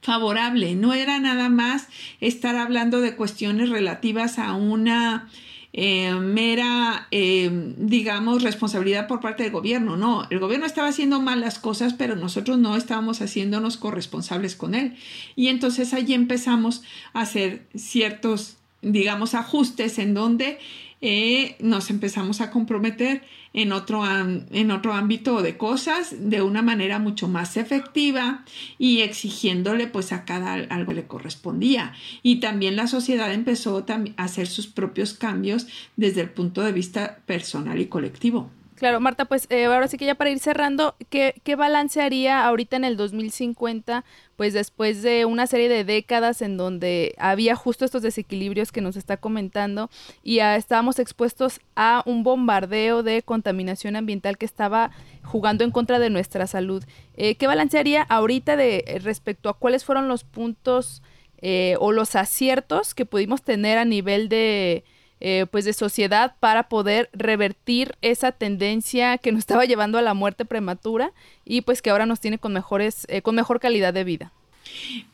favorable. 0.00 0.74
No 0.74 0.94
era 0.94 1.18
nada 1.20 1.48
más 1.48 1.88
estar 2.20 2.56
hablando 2.56 3.00
de 3.00 3.16
cuestiones 3.16 3.70
relativas 3.70 4.38
a 4.38 4.54
una 4.54 5.28
eh, 5.74 6.12
mera, 6.14 7.06
eh, 7.10 7.50
digamos, 7.78 8.42
responsabilidad 8.42 9.06
por 9.06 9.20
parte 9.20 9.44
del 9.44 9.52
gobierno. 9.52 9.96
No, 9.96 10.26
el 10.28 10.38
gobierno 10.38 10.66
estaba 10.66 10.88
haciendo 10.88 11.20
mal 11.20 11.40
las 11.40 11.58
cosas, 11.58 11.94
pero 11.94 12.14
nosotros 12.14 12.58
no 12.58 12.76
estábamos 12.76 13.22
haciéndonos 13.22 13.78
corresponsables 13.78 14.54
con 14.54 14.74
él. 14.74 14.96
Y 15.34 15.48
entonces 15.48 15.94
allí 15.94 16.12
empezamos 16.12 16.82
a 17.14 17.22
hacer 17.22 17.66
ciertos 17.74 18.58
digamos, 18.82 19.34
ajustes 19.34 19.98
en 19.98 20.14
donde 20.14 20.58
eh, 21.00 21.56
nos 21.58 21.90
empezamos 21.90 22.40
a 22.40 22.50
comprometer 22.50 23.22
en 23.54 23.72
otro, 23.72 24.04
en 24.06 24.70
otro 24.70 24.92
ámbito 24.92 25.42
de 25.42 25.56
cosas 25.56 26.14
de 26.18 26.42
una 26.42 26.62
manera 26.62 26.98
mucho 26.98 27.28
más 27.28 27.56
efectiva 27.56 28.44
y 28.78 29.00
exigiéndole 29.00 29.88
pues 29.88 30.12
a 30.12 30.24
cada 30.24 30.54
algo 30.54 30.90
que 30.90 30.94
le 30.94 31.06
correspondía. 31.06 31.92
Y 32.22 32.36
también 32.36 32.76
la 32.76 32.86
sociedad 32.86 33.32
empezó 33.32 33.84
a 33.88 34.22
hacer 34.22 34.46
sus 34.46 34.68
propios 34.68 35.14
cambios 35.14 35.66
desde 35.96 36.20
el 36.20 36.30
punto 36.30 36.62
de 36.62 36.72
vista 36.72 37.18
personal 37.26 37.80
y 37.80 37.86
colectivo. 37.86 38.50
Claro, 38.82 38.98
Marta, 38.98 39.26
pues 39.26 39.46
eh, 39.48 39.66
ahora 39.66 39.86
sí 39.86 39.96
que 39.96 40.06
ya 40.06 40.16
para 40.16 40.30
ir 40.30 40.40
cerrando, 40.40 40.96
¿qué, 41.08 41.40
¿qué, 41.44 41.54
balance 41.54 42.00
ahorita 42.28 42.76
en 42.76 42.82
el 42.82 42.96
2050, 42.96 44.04
pues 44.34 44.54
después 44.54 45.02
de 45.02 45.24
una 45.24 45.46
serie 45.46 45.68
de 45.68 45.84
décadas 45.84 46.42
en 46.42 46.56
donde 46.56 47.14
había 47.16 47.54
justo 47.54 47.84
estos 47.84 48.02
desequilibrios 48.02 48.72
que 48.72 48.80
nos 48.80 48.96
está 48.96 49.18
comentando 49.18 49.88
y 50.24 50.40
estábamos 50.40 50.98
expuestos 50.98 51.60
a 51.76 52.02
un 52.06 52.24
bombardeo 52.24 53.04
de 53.04 53.22
contaminación 53.22 53.94
ambiental 53.94 54.36
que 54.36 54.46
estaba 54.46 54.90
jugando 55.22 55.62
en 55.62 55.70
contra 55.70 56.00
de 56.00 56.10
nuestra 56.10 56.48
salud? 56.48 56.82
Eh, 57.16 57.36
¿Qué 57.36 57.46
balance 57.46 57.78
haría 57.78 58.02
ahorita 58.02 58.56
de 58.56 58.98
respecto 59.00 59.48
a 59.48 59.56
cuáles 59.56 59.84
fueron 59.84 60.08
los 60.08 60.24
puntos 60.24 61.04
eh, 61.40 61.76
o 61.78 61.92
los 61.92 62.16
aciertos 62.16 62.94
que 62.94 63.06
pudimos 63.06 63.42
tener 63.42 63.78
a 63.78 63.84
nivel 63.84 64.28
de 64.28 64.82
eh, 65.24 65.46
pues 65.48 65.64
de 65.64 65.72
sociedad 65.72 66.34
para 66.40 66.68
poder 66.68 67.08
revertir 67.12 67.94
esa 68.02 68.32
tendencia 68.32 69.18
que 69.18 69.30
nos 69.30 69.38
estaba 69.38 69.64
llevando 69.64 69.96
a 69.96 70.02
la 70.02 70.14
muerte 70.14 70.44
prematura 70.44 71.12
y 71.44 71.60
pues 71.60 71.80
que 71.80 71.90
ahora 71.90 72.06
nos 72.06 72.18
tiene 72.18 72.38
con 72.38 72.52
mejores 72.52 73.06
eh, 73.08 73.22
con 73.22 73.36
mejor 73.36 73.60
calidad 73.60 73.94
de 73.94 74.02
vida. 74.02 74.32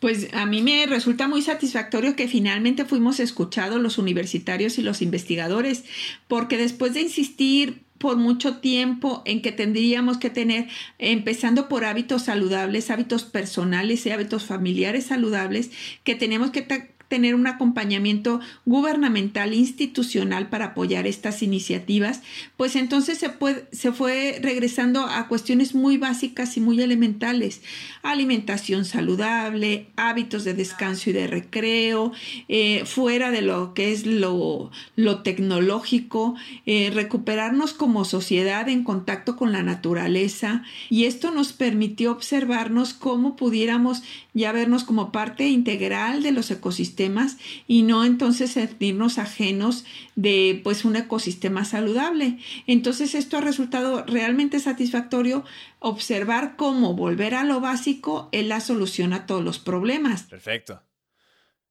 Pues 0.00 0.32
a 0.32 0.46
mí 0.46 0.62
me 0.62 0.86
resulta 0.86 1.28
muy 1.28 1.42
satisfactorio 1.42 2.16
que 2.16 2.26
finalmente 2.26 2.86
fuimos 2.86 3.20
escuchados 3.20 3.82
los 3.82 3.98
universitarios 3.98 4.78
y 4.78 4.82
los 4.82 5.02
investigadores, 5.02 5.84
porque 6.26 6.56
después 6.56 6.94
de 6.94 7.02
insistir 7.02 7.82
por 7.98 8.16
mucho 8.16 8.58
tiempo 8.58 9.20
en 9.26 9.42
que 9.42 9.52
tendríamos 9.52 10.16
que 10.16 10.30
tener, 10.30 10.68
empezando 10.98 11.68
por 11.68 11.84
hábitos 11.84 12.22
saludables, 12.22 12.90
hábitos 12.90 13.24
personales 13.24 14.06
y 14.06 14.10
hábitos 14.10 14.44
familiares 14.44 15.04
saludables, 15.04 15.70
que 16.02 16.14
tenemos 16.14 16.50
que 16.50 16.62
tener 17.08 17.34
un 17.34 17.46
acompañamiento 17.46 18.40
gubernamental 18.66 19.54
institucional 19.54 20.48
para 20.48 20.66
apoyar 20.66 21.06
estas 21.06 21.42
iniciativas, 21.42 22.22
pues 22.56 22.76
entonces 22.76 23.18
se, 23.18 23.92
fue 23.92 24.38
regresando 24.42 25.06
a 25.06 25.26
cuestiones 25.26 25.74
muy 25.74 25.96
básicas 25.96 26.56
y 26.56 26.60
muy 26.60 26.80
elementales. 26.80 27.62
Alimentación 28.02 28.84
saludable, 28.84 29.88
hábitos 29.96 30.44
de 30.44 30.54
descanso 30.54 31.10
y 31.10 31.14
de 31.14 31.26
recreo, 31.26 32.12
eh, 32.48 32.84
fuera 32.84 33.30
de 33.30 33.42
lo 33.42 33.74
que 33.74 33.92
es 33.92 34.06
lo, 34.06 34.70
lo 34.96 35.22
tecnológico, 35.22 36.36
eh, 36.66 36.90
recuperarnos 36.92 37.72
como 37.72 38.04
sociedad 38.04 38.68
en 38.68 38.84
contacto 38.84 39.36
con 39.36 39.52
la 39.52 39.62
naturaleza 39.62 40.62
y 40.90 41.04
esto 41.04 41.30
nos 41.30 41.52
permitió 41.52 42.12
observarnos 42.12 42.92
cómo 42.92 43.36
pudiéramos 43.36 44.02
ya 44.38 44.52
vernos 44.52 44.84
como 44.84 45.12
parte 45.12 45.48
integral 45.48 46.22
de 46.22 46.32
los 46.32 46.50
ecosistemas 46.50 47.36
y 47.66 47.82
no 47.82 48.04
entonces 48.04 48.52
sentirnos 48.52 49.18
ajenos 49.18 49.84
de 50.14 50.60
pues 50.64 50.84
un 50.84 50.96
ecosistema 50.96 51.64
saludable. 51.64 52.38
Entonces 52.66 53.14
esto 53.14 53.36
ha 53.36 53.40
resultado 53.40 54.04
realmente 54.06 54.60
satisfactorio 54.60 55.44
observar 55.80 56.56
cómo 56.56 56.94
volver 56.94 57.34
a 57.34 57.44
lo 57.44 57.60
básico 57.60 58.28
es 58.32 58.46
la 58.46 58.60
solución 58.60 59.12
a 59.12 59.26
todos 59.26 59.44
los 59.44 59.58
problemas. 59.58 60.22
Perfecto. 60.22 60.82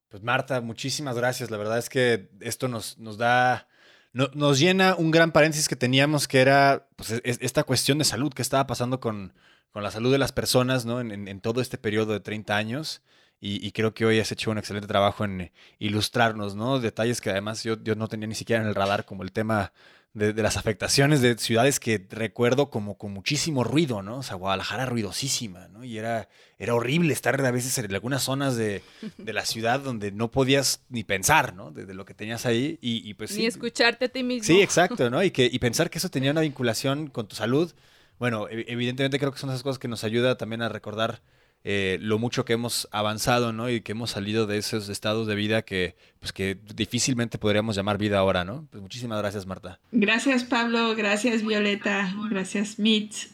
Pues 0.09 0.23
Marta, 0.23 0.61
muchísimas 0.61 1.15
gracias. 1.15 1.51
La 1.51 1.57
verdad 1.57 1.77
es 1.77 1.89
que 1.89 2.29
esto 2.39 2.67
nos, 2.67 2.97
nos 2.97 3.17
da, 3.17 3.67
nos 4.13 4.59
llena 4.59 4.95
un 4.95 5.11
gran 5.11 5.31
paréntesis 5.31 5.67
que 5.67 5.75
teníamos 5.75 6.27
que 6.27 6.39
era 6.39 6.87
pues, 6.95 7.21
esta 7.23 7.63
cuestión 7.63 7.97
de 7.97 8.05
salud 8.05 8.33
que 8.33 8.41
estaba 8.41 8.67
pasando 8.67 8.99
con, 8.99 9.33
con 9.71 9.83
la 9.83 9.91
salud 9.91 10.11
de 10.11 10.17
las 10.17 10.31
personas, 10.31 10.85
¿no? 10.85 10.99
En, 11.01 11.41
todo 11.41 11.61
este 11.61 11.77
periodo 11.77 12.13
de 12.13 12.19
30 12.19 12.55
años. 12.55 13.01
Y, 13.39 13.71
creo 13.71 13.93
que 13.93 14.05
hoy 14.05 14.19
has 14.19 14.31
hecho 14.31 14.49
un 14.49 14.57
excelente 14.57 14.87
trabajo 14.87 15.23
en 15.23 15.41
eh, 15.41 15.53
ilustrarnos, 15.77 16.55
¿no? 16.55 16.79
Detalles 16.79 17.21
que 17.21 17.29
además 17.29 17.63
yo, 17.63 17.81
yo, 17.83 17.93
no 17.93 18.07
tenía 18.07 18.27
ni 18.27 18.33
siquiera 18.33 18.63
en 18.63 18.67
el 18.67 18.73
radar, 18.73 19.05
como 19.05 19.21
el 19.21 19.31
tema 19.31 19.71
de, 20.17 20.41
las 20.41 20.57
afectaciones 20.57 21.21
de 21.21 21.37
ciudades 21.37 21.79
que 21.79 22.05
recuerdo 22.09 22.69
como 22.69 22.97
con 22.97 23.13
muchísimo 23.13 23.63
ruido, 23.63 24.01
¿no? 24.01 24.17
O 24.17 24.23
sea, 24.23 24.35
Guadalajara 24.35 24.85
ruidosísima, 24.85 25.67
¿no? 25.67 25.83
Y 25.83 25.97
era, 25.97 26.27
era 26.57 26.73
horrible 26.73 27.13
estar 27.13 27.39
a 27.39 27.51
veces 27.51 27.77
en 27.77 27.93
algunas 27.93 28.23
zonas 28.23 28.57
de, 28.57 28.81
la 29.17 29.45
ciudad 29.45 29.79
donde 29.79 30.11
no 30.11 30.31
podías 30.31 30.81
ni 30.89 31.03
pensar, 31.03 31.53
¿no? 31.53 31.71
De, 31.71 31.93
lo 31.93 32.05
que 32.05 32.15
tenías 32.15 32.45
ahí 32.45 32.79
y, 32.81 33.13
pues... 33.13 33.37
Ni 33.37 33.45
escucharte 33.45 34.05
a 34.05 34.09
ti 34.09 34.23
mismo. 34.23 34.45
Sí, 34.45 34.61
exacto, 34.61 35.09
¿no? 35.09 35.23
Y, 35.23 35.31
que, 35.31 35.47
y 35.51 35.59
pensar 35.59 35.89
que 35.89 35.99
eso 35.99 36.09
tenía 36.09 36.31
una 36.31 36.41
vinculación 36.41 37.07
con 37.07 37.27
tu 37.27 37.35
salud 37.35 37.71
bueno, 38.19 38.47
e-, 38.49 38.65
evidentemente 38.67 39.19
creo 39.19 39.31
que 39.31 39.39
son 39.39 39.49
esas 39.49 39.63
cosas 39.63 39.79
que 39.79 39.87
nos 39.87 40.03
ayuda 40.03 40.37
también 40.37 40.61
a 40.61 40.69
recordar 40.69 41.21
eh, 41.63 41.97
lo 42.01 42.17
mucho 42.19 42.45
que 42.45 42.53
hemos 42.53 42.87
avanzado, 42.91 43.51
¿no? 43.51 43.69
Y 43.69 43.81
que 43.81 43.91
hemos 43.91 44.11
salido 44.11 44.47
de 44.47 44.57
esos 44.57 44.89
estados 44.89 45.27
de 45.27 45.35
vida 45.35 45.63
que, 45.63 45.95
pues, 46.19 46.31
que 46.31 46.57
difícilmente 46.75 47.37
podríamos 47.37 47.75
llamar 47.75 47.97
vida 47.97 48.19
ahora, 48.19 48.45
¿no? 48.45 48.67
Pues 48.71 48.81
muchísimas 48.81 49.19
gracias, 49.19 49.45
Marta. 49.45 49.79
Gracias, 49.91 50.43
Pablo. 50.43 50.95
Gracias, 50.95 51.45
Violeta. 51.45 52.13
Gracias, 52.29 52.79
Mitz. 52.79 53.33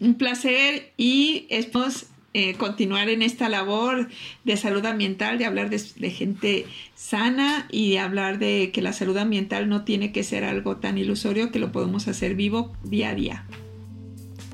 Un 0.00 0.16
placer 0.16 0.92
y 0.96 1.46
estamos 1.48 2.06
eh, 2.36 2.54
continuar 2.54 3.08
en 3.08 3.22
esta 3.22 3.48
labor 3.48 4.08
de 4.42 4.56
salud 4.56 4.84
ambiental, 4.84 5.38
de 5.38 5.44
hablar 5.44 5.70
de, 5.70 5.78
gente 6.10 6.66
sana 6.96 7.68
y 7.70 7.92
de 7.92 8.00
hablar 8.00 8.40
de 8.40 8.72
que 8.72 8.82
la 8.82 8.92
salud 8.92 9.16
ambiental 9.16 9.68
no 9.68 9.84
tiene 9.84 10.10
que 10.10 10.24
ser 10.24 10.42
algo 10.42 10.78
tan 10.78 10.98
ilusorio 10.98 11.52
que 11.52 11.60
lo 11.60 11.70
podemos 11.70 12.08
hacer 12.08 12.34
vivo 12.34 12.72
día 12.82 13.10
a 13.10 13.14
día. 13.14 13.44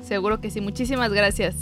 Seguro 0.03 0.41
que 0.41 0.51
sí. 0.51 0.61
Muchísimas 0.61 1.11
gracias. 1.11 1.55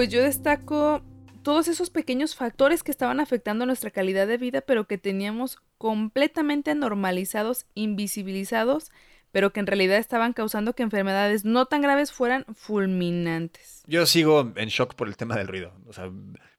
Pues 0.00 0.08
yo 0.08 0.22
destaco 0.22 1.02
todos 1.42 1.68
esos 1.68 1.90
pequeños 1.90 2.34
factores 2.34 2.82
que 2.82 2.90
estaban 2.90 3.20
afectando 3.20 3.66
nuestra 3.66 3.90
calidad 3.90 4.26
de 4.26 4.38
vida, 4.38 4.62
pero 4.62 4.86
que 4.86 4.96
teníamos 4.96 5.58
completamente 5.76 6.74
normalizados, 6.74 7.66
invisibilizados, 7.74 8.92
pero 9.30 9.52
que 9.52 9.60
en 9.60 9.66
realidad 9.66 9.98
estaban 9.98 10.32
causando 10.32 10.72
que 10.74 10.84
enfermedades 10.84 11.44
no 11.44 11.66
tan 11.66 11.82
graves 11.82 12.12
fueran 12.12 12.46
fulminantes. 12.54 13.82
Yo 13.86 14.06
sigo 14.06 14.54
en 14.56 14.70
shock 14.70 14.94
por 14.94 15.06
el 15.06 15.18
tema 15.18 15.36
del 15.36 15.48
ruido. 15.48 15.74
O 15.86 15.92
sea, 15.92 16.10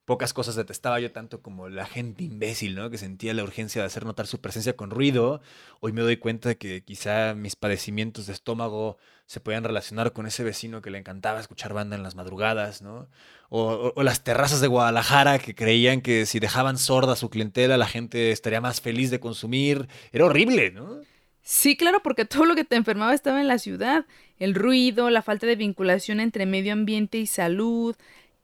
pocas 0.06 0.34
cosas 0.34 0.56
detestaba 0.56 1.00
yo 1.00 1.12
tanto 1.12 1.42
como 1.42 1.70
la 1.70 1.86
gente 1.86 2.24
imbécil, 2.24 2.76
¿no? 2.76 2.90
Que 2.90 2.98
sentía 2.98 3.34
la 3.34 3.44
urgencia 3.44 3.82
de 3.82 3.88
hacer 3.88 4.06
notar 4.06 4.28
su 4.28 4.42
presencia 4.42 4.76
con 4.76 4.90
ruido. 4.90 5.42
Hoy 5.80 5.94
me 5.94 6.02
doy 6.02 6.18
cuenta 6.18 6.50
de 6.50 6.58
que 6.58 6.84
quizá 6.84 7.34
mis 7.36 7.56
padecimientos 7.56 8.26
de 8.26 8.34
estómago 8.34 8.98
se 9.26 9.40
podían 9.40 9.64
relacionar 9.64 10.12
con 10.12 10.26
ese 10.26 10.44
vecino 10.44 10.82
que 10.82 10.90
le 10.90 10.98
encantaba 10.98 11.40
escuchar 11.40 11.74
banda 11.74 11.96
en 11.96 12.04
las 12.04 12.16
madrugadas, 12.16 12.82
¿no? 12.82 13.08
O, 13.50 13.94
las 14.04 14.24
terrazas 14.24 14.62
de 14.62 14.68
Guadalajara 14.68 15.40
que 15.40 15.56
creían 15.56 16.02
que 16.02 16.26
si 16.26 16.40
dejaban 16.40 16.78
sorda 16.78 17.16
su 17.16 17.30
clientela 17.30 17.78
la 17.78 17.88
gente 17.88 18.32
estaría 18.32 18.62
más 18.62 18.82
feliz 18.82 19.12
de 19.12 19.20
consumir. 19.20 19.88
Era 20.12 20.26
horrible, 20.26 20.72
¿no? 20.72 21.02
Sí, 21.44 21.76
claro, 21.76 22.04
porque 22.04 22.26
todo 22.26 22.46
lo 22.46 22.56
que 22.56 22.64
te 22.64 22.76
enfermaba 22.76 23.14
estaba 23.14 23.42
en 23.42 23.48
la 23.48 23.58
ciudad. 23.58 24.06
El 24.38 24.54
ruido, 24.56 25.10
la 25.10 25.22
falta 25.22 25.48
de 25.48 25.56
vinculación 25.56 26.20
entre 26.20 26.46
medio 26.46 26.74
ambiente 26.74 27.18
y 27.18 27.26
salud, 27.28 27.96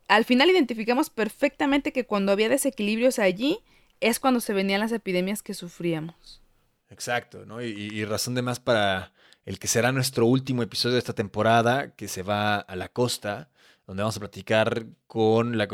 al 0.08 0.26
final 0.26 0.50
identificamos 0.50 1.10
perfectamente 1.10 1.92
que 1.92 2.06
cuando 2.06 2.32
había 2.32 2.50
desequilibrios 2.50 3.20
allí 3.20 3.60
es 4.00 4.20
cuando 4.20 4.40
se 4.40 4.54
venían 4.54 4.80
las 4.80 4.92
epidemias 4.92 5.44
que 5.44 5.54
sufríamos. 5.54 6.42
Exacto, 6.90 7.46
¿no? 7.46 7.62
Y, 7.62 8.06
razón 8.06 8.36
de 8.36 8.42
más 8.42 8.60
para 8.60 9.12
el 9.46 9.60
que 9.60 9.68
será 9.68 9.92
nuestro 9.92 10.26
último 10.26 10.64
episodio 10.64 10.94
de 10.94 11.00
esta 11.00 11.14
temporada, 11.14 11.96
que 11.96 12.08
se 12.08 12.24
va 12.24 12.58
a 12.58 12.76
la 12.76 12.90
costa, 12.90 13.50
donde 13.86 14.04
vamos 14.04 14.18
a 14.18 14.20
platicar 14.20 14.86
con 15.08 15.58
la 15.58 15.68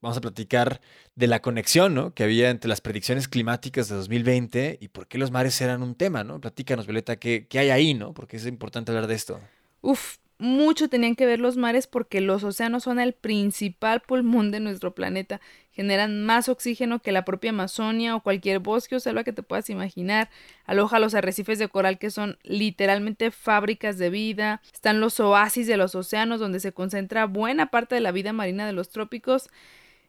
vamos 0.00 0.16
a 0.16 0.20
platicar 0.20 0.80
de 1.16 1.26
la 1.26 1.42
conexión, 1.42 1.94
¿no? 1.94 2.14
Que 2.14 2.22
había 2.22 2.50
entre 2.50 2.68
las 2.68 2.80
predicciones 2.80 3.26
climáticas 3.26 3.88
de 3.88 3.96
2020 3.96 4.78
y 4.80 4.88
por 4.88 5.08
qué 5.08 5.18
los 5.18 5.32
mares 5.32 5.60
eran 5.60 5.82
un 5.82 5.96
tema, 5.96 6.22
¿no? 6.22 6.40
Platícanos, 6.40 6.86
Violeta, 6.86 7.16
¿qué, 7.16 7.46
qué 7.48 7.58
hay 7.58 7.70
ahí, 7.70 7.94
¿no? 7.94 8.14
Porque 8.14 8.36
es 8.36 8.46
importante 8.46 8.92
hablar 8.92 9.08
de 9.08 9.14
esto. 9.14 9.40
Uf, 9.80 10.16
mucho 10.38 10.88
tenían 10.88 11.16
que 11.16 11.26
ver 11.26 11.40
los 11.40 11.56
mares 11.56 11.86
porque 11.86 12.20
los 12.20 12.44
océanos 12.44 12.84
son 12.84 12.98
el 12.98 13.14
principal 13.14 14.00
pulmón 14.00 14.50
de 14.50 14.60
nuestro 14.60 14.94
planeta. 14.94 15.40
Generan 15.72 16.24
más 16.24 16.48
oxígeno 16.48 17.00
que 17.00 17.12
la 17.12 17.24
propia 17.24 17.50
Amazonia 17.50 18.14
o 18.14 18.22
cualquier 18.22 18.58
bosque 18.58 18.96
o 18.96 19.00
selva 19.00 19.24
que 19.24 19.32
te 19.32 19.42
puedas 19.42 19.70
imaginar. 19.70 20.30
Aloja 20.64 20.98
los 20.98 21.14
arrecifes 21.14 21.58
de 21.58 21.68
coral 21.68 21.98
que 21.98 22.10
son 22.10 22.38
literalmente 22.42 23.30
fábricas 23.30 23.98
de 23.98 24.10
vida. 24.10 24.60
Están 24.72 25.00
los 25.00 25.20
oasis 25.20 25.66
de 25.66 25.76
los 25.76 25.94
océanos 25.94 26.40
donde 26.40 26.60
se 26.60 26.72
concentra 26.72 27.26
buena 27.26 27.66
parte 27.66 27.94
de 27.94 28.00
la 28.00 28.12
vida 28.12 28.32
marina 28.32 28.66
de 28.66 28.72
los 28.72 28.90
trópicos. 28.90 29.48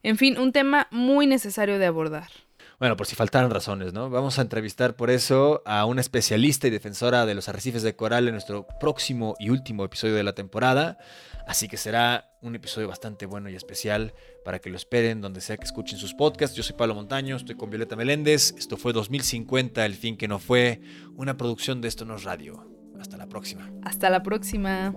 En 0.04 0.18
fin, 0.18 0.38
un 0.38 0.52
tema 0.52 0.88
muy 0.92 1.28
necesario 1.28 1.80
de 1.80 1.86
abordar. 1.86 2.47
Bueno, 2.80 2.96
por 2.96 3.08
si 3.08 3.16
faltaran 3.16 3.50
razones, 3.50 3.92
¿no? 3.94 4.12
Vamos 4.12 4.38
a 4.38 4.44
entrevistar 4.44 4.96
por 4.96 5.10
eso 5.10 5.64
a 5.66 5.86
una 5.86 6.00
especialista 6.00 6.68
y 6.68 6.70
defensora 6.70 7.26
de 7.26 7.34
los 7.34 7.50
arrecifes 7.50 7.82
de 7.82 7.96
coral 7.96 8.28
en 8.28 8.34
nuestro 8.34 8.68
próximo 8.80 9.36
y 9.40 9.50
último 9.50 9.84
episodio 9.84 10.14
de 10.14 10.24
la 10.24 10.34
temporada. 10.34 11.00
Así 11.48 11.68
que 11.68 11.78
será 11.78 12.30
un 12.42 12.54
episodio 12.54 12.88
bastante 12.88 13.26
bueno 13.26 13.50
y 13.50 13.56
especial 13.56 14.14
para 14.46 14.60
que 14.60 14.70
lo 14.70 14.76
esperen 14.76 15.22
donde 15.22 15.42
sea 15.42 15.58
que 15.58 15.66
escuchen 15.66 15.98
sus 15.98 16.14
podcasts. 16.14 16.56
Yo 16.56 16.62
soy 16.62 16.76
Pablo 16.76 16.94
Montaño, 16.94 17.38
estoy 17.38 17.56
con 17.56 17.72
Violeta 17.72 17.96
Meléndez. 17.96 18.54
Esto 18.56 18.78
fue 18.78 18.94
2050, 18.94 19.84
el 19.84 19.96
fin 19.96 20.16
que 20.16 20.28
no 20.28 20.38
fue, 20.38 20.80
una 21.16 21.36
producción 21.36 21.82
de 21.82 21.88
Esto 21.88 22.06
No 22.06 22.16
es 22.16 22.26
Radio. 22.26 22.70
Hasta 23.00 23.18
la 23.18 23.26
próxima. 23.26 23.72
Hasta 23.82 24.12
la 24.12 24.22
próxima. 24.22 24.94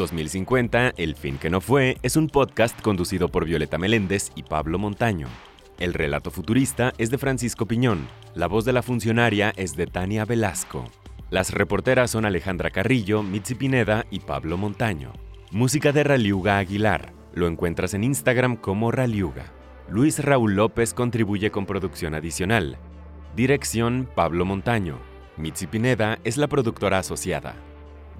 2050, 0.00 0.94
El 0.96 1.14
fin 1.14 1.36
que 1.36 1.50
no 1.50 1.60
fue, 1.60 1.98
es 2.02 2.16
un 2.16 2.28
podcast 2.28 2.80
conducido 2.80 3.28
por 3.28 3.44
Violeta 3.44 3.76
Meléndez 3.76 4.30
y 4.34 4.42
Pablo 4.42 4.78
Montaño. 4.78 5.28
El 5.78 5.92
relato 5.92 6.30
futurista 6.30 6.94
es 6.96 7.10
de 7.10 7.18
Francisco 7.18 7.66
Piñón, 7.66 8.08
la 8.34 8.46
voz 8.46 8.64
de 8.64 8.72
la 8.72 8.82
funcionaria 8.82 9.52
es 9.56 9.76
de 9.76 9.86
Tania 9.86 10.24
Velasco. 10.24 10.84
Las 11.28 11.52
reporteras 11.52 12.10
son 12.10 12.24
Alejandra 12.24 12.70
Carrillo, 12.70 13.22
Mitzi 13.22 13.54
Pineda 13.54 14.06
y 14.10 14.20
Pablo 14.20 14.56
Montaño. 14.56 15.12
Música 15.50 15.92
de 15.92 16.02
Raliuga 16.02 16.56
Aguilar. 16.56 17.12
Lo 17.34 17.46
encuentras 17.46 17.92
en 17.92 18.02
Instagram 18.02 18.56
como 18.56 18.90
Raliuga. 18.90 19.52
Luis 19.88 20.24
Raúl 20.24 20.56
López 20.56 20.94
contribuye 20.94 21.50
con 21.50 21.66
producción 21.66 22.14
adicional. 22.14 22.78
Dirección 23.36 24.08
Pablo 24.14 24.46
Montaño. 24.46 24.98
Mitzi 25.36 25.66
Pineda 25.66 26.18
es 26.24 26.38
la 26.38 26.48
productora 26.48 26.98
asociada. 26.98 27.54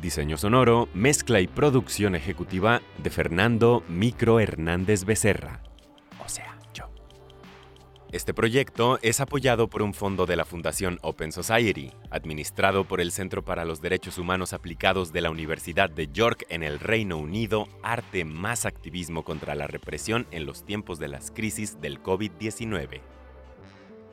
Diseño 0.00 0.38
sonoro, 0.38 0.88
mezcla 0.94 1.40
y 1.40 1.46
producción 1.46 2.14
ejecutiva 2.14 2.80
de 3.02 3.10
Fernando 3.10 3.84
Micro 3.86 4.40
Hernández 4.40 5.04
Becerra. 5.04 5.62
O 6.24 6.28
sea, 6.28 6.56
yo. 6.72 6.90
Este 8.10 8.32
proyecto 8.32 8.98
es 9.02 9.20
apoyado 9.20 9.68
por 9.68 9.82
un 9.82 9.92
fondo 9.92 10.24
de 10.24 10.36
la 10.36 10.46
Fundación 10.46 10.98
Open 11.02 11.32
Society, 11.32 11.92
administrado 12.10 12.84
por 12.84 13.02
el 13.02 13.12
Centro 13.12 13.44
para 13.44 13.66
los 13.66 13.82
Derechos 13.82 14.16
Humanos 14.16 14.54
Aplicados 14.54 15.12
de 15.12 15.20
la 15.20 15.30
Universidad 15.30 15.90
de 15.90 16.08
York 16.10 16.46
en 16.48 16.62
el 16.62 16.80
Reino 16.80 17.18
Unido, 17.18 17.68
Arte 17.82 18.24
más 18.24 18.64
Activismo 18.64 19.22
contra 19.22 19.54
la 19.54 19.66
Represión 19.66 20.26
en 20.30 20.46
los 20.46 20.64
tiempos 20.64 20.98
de 20.98 21.08
las 21.08 21.30
crisis 21.30 21.78
del 21.78 22.02
COVID-19. 22.02 23.02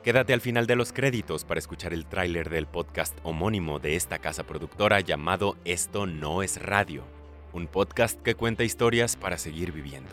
Quédate 0.08 0.32
al 0.32 0.40
final 0.40 0.66
de 0.66 0.74
los 0.74 0.94
créditos 0.94 1.44
para 1.44 1.58
escuchar 1.58 1.92
el 1.92 2.06
tráiler 2.06 2.48
del 2.48 2.66
podcast 2.66 3.18
homónimo 3.24 3.78
de 3.78 3.94
esta 3.94 4.18
casa 4.18 4.42
productora 4.42 5.00
llamado 5.00 5.58
Esto 5.66 6.06
no 6.06 6.42
es 6.42 6.62
radio, 6.62 7.04
un 7.52 7.66
podcast 7.66 8.18
que 8.22 8.34
cuenta 8.34 8.64
historias 8.64 9.16
para 9.16 9.36
seguir 9.36 9.70
viviendo. 9.70 10.08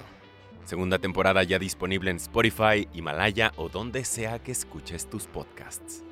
Segunda 0.65 0.99
temporada 0.99 1.43
ya 1.43 1.59
disponible 1.59 2.11
en 2.11 2.17
Spotify, 2.17 2.89
Himalaya 2.93 3.53
o 3.55 3.69
donde 3.69 4.03
sea 4.03 4.39
que 4.39 4.51
escuches 4.51 5.09
tus 5.09 5.27
podcasts. 5.27 6.03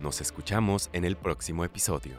Nos 0.00 0.22
escuchamos 0.22 0.88
en 0.94 1.04
el 1.04 1.16
próximo 1.16 1.62
episodio. 1.66 2.16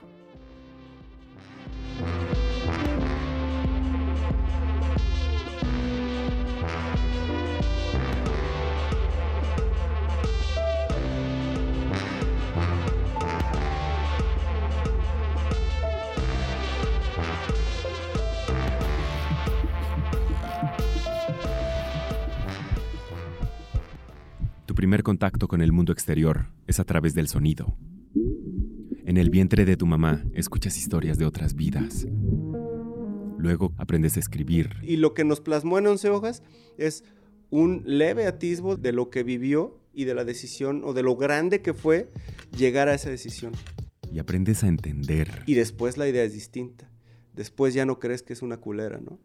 Tu 24.75 24.81
primer 24.81 25.03
contacto 25.03 25.47
con 25.47 25.61
el 25.61 25.71
mundo 25.71 25.93
exterior 25.93 26.47
es 26.67 26.81
a 26.81 26.83
través 26.83 27.13
del 27.13 27.29
sonido. 27.29 27.77
En 29.05 29.15
el 29.15 29.29
vientre 29.29 29.63
de 29.63 29.77
tu 29.77 29.85
mamá 29.85 30.25
escuchas 30.33 30.77
historias 30.77 31.17
de 31.17 31.25
otras 31.25 31.55
vidas. 31.55 32.05
Luego 33.37 33.73
aprendes 33.77 34.17
a 34.17 34.19
escribir. 34.19 34.71
Y 34.83 34.97
lo 34.97 35.13
que 35.13 35.23
nos 35.23 35.39
plasmó 35.39 35.77
en 35.77 35.87
11 35.87 36.09
hojas 36.09 36.43
es 36.77 37.05
un 37.49 37.83
leve 37.85 38.27
atisbo 38.27 38.75
de 38.75 38.91
lo 38.91 39.09
que 39.09 39.23
vivió 39.23 39.79
y 39.93 40.03
de 40.03 40.13
la 40.13 40.25
decisión 40.25 40.81
o 40.83 40.91
de 40.91 41.03
lo 41.03 41.15
grande 41.15 41.61
que 41.61 41.73
fue 41.73 42.11
llegar 42.51 42.89
a 42.89 42.95
esa 42.95 43.09
decisión. 43.09 43.53
Y 44.11 44.19
aprendes 44.19 44.65
a 44.65 44.67
entender. 44.67 45.43
Y 45.45 45.53
después 45.53 45.95
la 45.95 46.09
idea 46.09 46.25
es 46.25 46.33
distinta. 46.33 46.91
Después 47.33 47.73
ya 47.73 47.85
no 47.85 47.97
crees 47.97 48.23
que 48.23 48.33
es 48.33 48.41
una 48.41 48.57
culera, 48.57 48.99
¿no? 48.99 49.21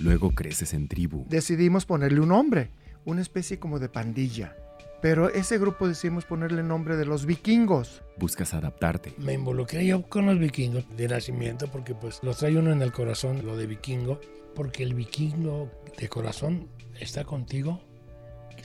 Luego 0.00 0.32
creces 0.32 0.74
en 0.74 0.88
tribu. 0.88 1.24
Decidimos 1.28 1.86
ponerle 1.86 2.18
un 2.18 2.30
nombre, 2.30 2.72
una 3.06 3.22
especie 3.22 3.58
como 3.58 3.78
de 3.78 3.88
pandilla. 3.88 4.54
Pero 5.00 5.30
ese 5.30 5.58
grupo 5.58 5.88
decidimos 5.88 6.26
ponerle 6.26 6.60
el 6.60 6.68
nombre 6.68 6.96
de 6.96 7.06
los 7.06 7.24
vikingos. 7.24 8.02
Buscas 8.18 8.52
adaptarte. 8.52 9.14
Me 9.16 9.32
involucré 9.32 9.86
yo 9.86 10.02
con 10.02 10.26
los 10.26 10.38
vikingos 10.38 10.84
de 10.94 11.08
nacimiento 11.08 11.68
porque 11.68 11.94
pues 11.94 12.20
los 12.22 12.38
trae 12.38 12.58
uno 12.58 12.72
en 12.72 12.82
el 12.82 12.92
corazón, 12.92 13.46
lo 13.46 13.56
de 13.56 13.66
vikingo, 13.66 14.20
porque 14.54 14.82
el 14.82 14.94
vikingo 14.94 15.70
de 15.98 16.08
corazón 16.08 16.68
está 16.98 17.24
contigo 17.24 17.80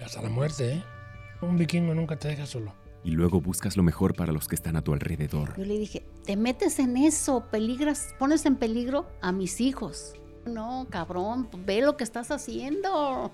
hasta 0.04 0.22
la 0.22 0.30
muerte, 0.30 0.74
¿eh? 0.74 0.84
Un 1.42 1.58
vikingo 1.58 1.94
nunca 1.94 2.18
te 2.18 2.28
deja 2.28 2.46
solo. 2.46 2.74
Y 3.04 3.12
luego 3.12 3.42
buscas 3.42 3.78
lo 3.78 3.84
mejor 3.84 4.16
para 4.16 4.32
los 4.32 4.48
que 4.48 4.56
están 4.56 4.76
a 4.76 4.84
tu 4.84 4.94
alrededor. 4.94 5.58
Yo 5.58 5.66
le 5.66 5.78
dije, 5.78 6.04
te 6.24 6.36
metes 6.36 6.78
en 6.80 6.98
eso, 6.98 7.46
peligras, 7.52 8.14
pones 8.20 8.46
en 8.46 8.58
peligro 8.58 9.08
a 9.22 9.32
mis 9.32 9.60
hijos. 9.60 10.14
No, 10.46 10.88
cabrón, 10.90 11.50
ve 11.66 11.82
lo 11.82 11.98
que 11.98 12.04
estás 12.04 12.32
haciendo. 12.32 13.32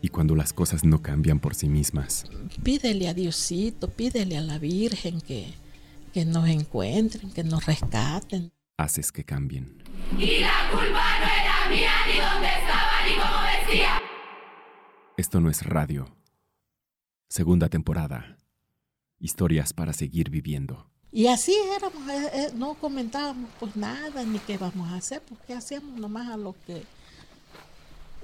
Y 0.00 0.08
cuando 0.08 0.36
las 0.36 0.52
cosas 0.52 0.84
no 0.84 1.02
cambian 1.02 1.40
por 1.40 1.54
sí 1.54 1.68
mismas. 1.68 2.26
Pídele 2.62 3.08
a 3.08 3.14
Diosito, 3.14 3.88
pídele 3.88 4.36
a 4.36 4.40
la 4.40 4.58
Virgen 4.58 5.20
que, 5.20 5.52
que 6.12 6.24
nos 6.24 6.48
encuentren, 6.48 7.30
que 7.32 7.42
nos 7.42 7.66
rescaten. 7.66 8.52
Haces 8.76 9.10
que 9.10 9.24
cambien. 9.24 9.82
Y 10.16 10.38
la 10.38 10.70
culpa 10.70 11.18
no 11.18 11.26
era 11.26 11.68
mía, 11.68 11.90
ni 12.06 12.20
dónde 12.20 12.48
estaba, 12.48 12.92
ni 13.06 13.14
cómo 13.14 13.66
decía. 13.66 14.02
Esto 15.16 15.40
no 15.40 15.50
es 15.50 15.64
radio. 15.64 16.08
Segunda 17.28 17.68
temporada. 17.68 18.38
Historias 19.18 19.72
para 19.72 19.92
seguir 19.92 20.30
viviendo. 20.30 20.88
Y 21.10 21.26
así 21.26 21.56
éramos, 21.76 22.08
eh, 22.08 22.30
eh, 22.34 22.50
no 22.54 22.74
comentábamos 22.74 23.50
pues 23.58 23.74
nada, 23.74 24.22
ni 24.24 24.38
qué 24.40 24.58
vamos 24.58 24.88
a 24.90 24.96
hacer, 24.96 25.22
porque 25.28 25.54
hacíamos 25.54 25.98
nomás 25.98 26.28
a 26.28 26.36
lo 26.36 26.54
que 26.66 26.84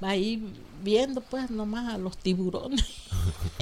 ahí 0.00 0.42
viendo 0.82 1.20
pues 1.20 1.50
nomás 1.50 1.94
a 1.94 1.98
los 1.98 2.16
tiburones 2.16 2.84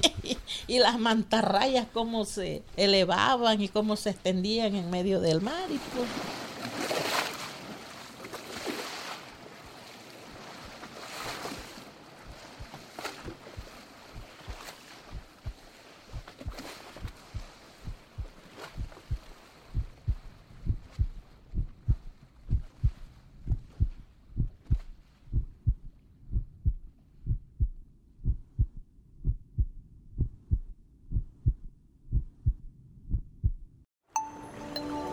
y 0.67 0.79
las 0.79 0.99
mantarrayas 0.99 1.87
cómo 1.93 2.25
se 2.25 2.63
elevaban 2.77 3.63
y 3.63 3.69
cómo 3.69 3.97
se 3.97 4.11
extendían 4.11 4.75
en 4.75 4.91
medio 4.91 5.21
del 5.21 5.41
mar 5.41 5.71
y 5.71 5.79
pues 5.95 6.09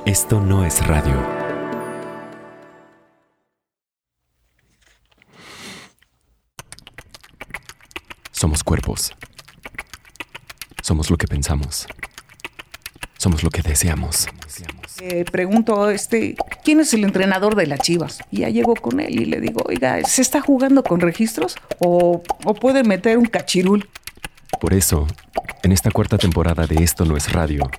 Esto 0.10 0.41
no 0.41 0.66
es 0.66 0.88
radio. 0.88 1.24
Somos 8.32 8.64
cuerpos. 8.64 9.14
Somos 10.82 11.12
lo 11.12 11.18
que 11.18 11.28
pensamos. 11.28 11.86
Somos 13.20 13.43
lo 13.43 13.51
que 13.51 13.62
deseamos. 13.62 14.26
Eh, 14.99 15.26
pregunto, 15.32 15.91
este, 15.91 16.36
¿quién 16.64 16.80
es 16.80 16.91
el 16.95 17.03
entrenador 17.03 17.53
de 17.53 17.68
las 17.68 17.82
Chivas? 17.82 18.18
Y 18.32 18.39
ya 18.39 18.49
llegó 18.49 18.74
con 18.74 18.99
él 18.99 19.22
y 19.22 19.26
le 19.26 19.39
digo, 19.39 19.62
oiga, 19.68 20.03
¿se 20.05 20.24
está 20.24 20.41
jugando 20.41 20.82
con 20.82 21.01
registros 21.01 21.55
o, 21.78 22.24
o 22.45 22.53
puede 22.55 22.84
meter 22.84 23.20
un 23.20 23.28
cachirul? 23.28 23.88
Por 24.60 24.74
eso, 24.74 25.05
en 25.62 25.72
esta 25.72 25.91
cuarta 25.91 26.18
temporada 26.18 26.66
de 26.66 26.84
Esto 26.84 27.05
no 27.05 27.16
es 27.16 27.32
radio, 27.32 27.70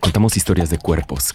contamos 0.00 0.34
historias 0.38 0.70
de 0.70 0.78
cuerpos 0.78 1.34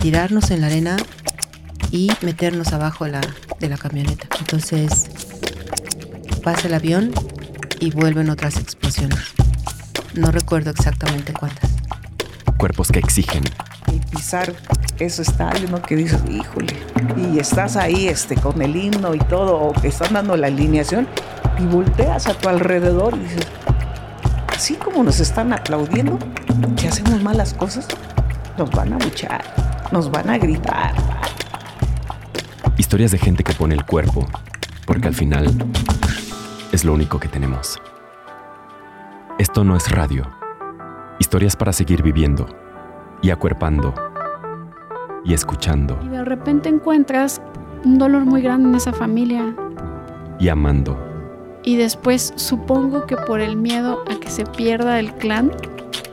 tirarnos 0.00 0.50
en 0.50 0.62
la 0.62 0.66
arena 0.66 0.96
y 1.90 2.10
meternos 2.22 2.72
abajo 2.72 3.04
de 3.04 3.12
la, 3.12 3.20
de 3.60 3.68
la 3.68 3.76
camioneta. 3.76 4.26
Entonces 4.38 5.08
pasa 6.42 6.68
el 6.68 6.74
avión 6.74 7.12
y 7.78 7.90
vuelven 7.90 8.30
otras 8.30 8.56
explosiones. 8.56 9.20
No 10.14 10.30
recuerdo 10.30 10.70
exactamente 10.70 11.32
cuántas. 11.32 11.70
Cuerpos 12.56 12.90
que 12.90 12.98
exigen. 12.98 13.44
Y 13.92 13.98
pisar 14.14 14.54
eso 14.98 15.22
está, 15.22 15.52
¿no? 15.70 15.80
Que 15.82 15.96
dices, 15.96 16.20
híjole. 16.28 16.74
Y 17.16 17.38
estás 17.38 17.76
ahí 17.76 18.08
este, 18.08 18.36
con 18.36 18.60
el 18.60 18.76
himno 18.76 19.14
y 19.14 19.18
todo, 19.18 19.56
o 19.56 19.72
que 19.72 19.88
están 19.88 20.12
dando 20.12 20.36
la 20.36 20.48
alineación, 20.48 21.08
y 21.58 21.64
volteas 21.64 22.26
a 22.26 22.34
tu 22.34 22.48
alrededor 22.48 23.14
y 23.16 23.20
dices, 23.20 23.46
así 24.54 24.74
como 24.74 25.02
nos 25.02 25.20
están 25.20 25.52
aplaudiendo, 25.52 26.18
si 26.76 26.86
hacemos 26.86 27.22
malas 27.22 27.54
cosas, 27.54 27.86
nos 28.58 28.70
van 28.70 28.92
a 28.92 28.98
buchar, 28.98 29.42
nos 29.92 30.10
van 30.10 30.30
a 30.30 30.38
gritar. 30.38 30.94
Historias 32.76 33.10
de 33.10 33.18
gente 33.18 33.44
que 33.44 33.52
pone 33.52 33.74
el 33.74 33.84
cuerpo, 33.84 34.26
porque 34.86 35.08
al 35.08 35.14
final 35.14 35.46
es 36.72 36.84
lo 36.84 36.94
único 36.94 37.18
que 37.18 37.28
tenemos. 37.28 37.80
Esto 39.38 39.64
no 39.64 39.76
es 39.76 39.90
radio. 39.90 40.26
Historias 41.18 41.56
para 41.56 41.72
seguir 41.72 42.02
viviendo 42.02 42.46
y 43.22 43.30
acuerpando 43.30 43.94
y 45.22 45.34
escuchando 45.34 45.98
Y 46.02 46.08
de 46.08 46.24
repente 46.24 46.70
encuentras 46.70 47.42
un 47.84 47.98
dolor 47.98 48.24
muy 48.24 48.40
grande 48.40 48.70
en 48.70 48.74
esa 48.74 48.92
familia. 48.92 49.54
y 50.38 50.48
amando 50.48 50.98
Y 51.62 51.76
después 51.76 52.32
supongo 52.36 53.06
que 53.06 53.16
por 53.16 53.40
el 53.40 53.56
miedo 53.56 54.02
a 54.10 54.18
que 54.18 54.30
se 54.30 54.46
pierda 54.46 54.98
el 54.98 55.12
clan, 55.14 55.52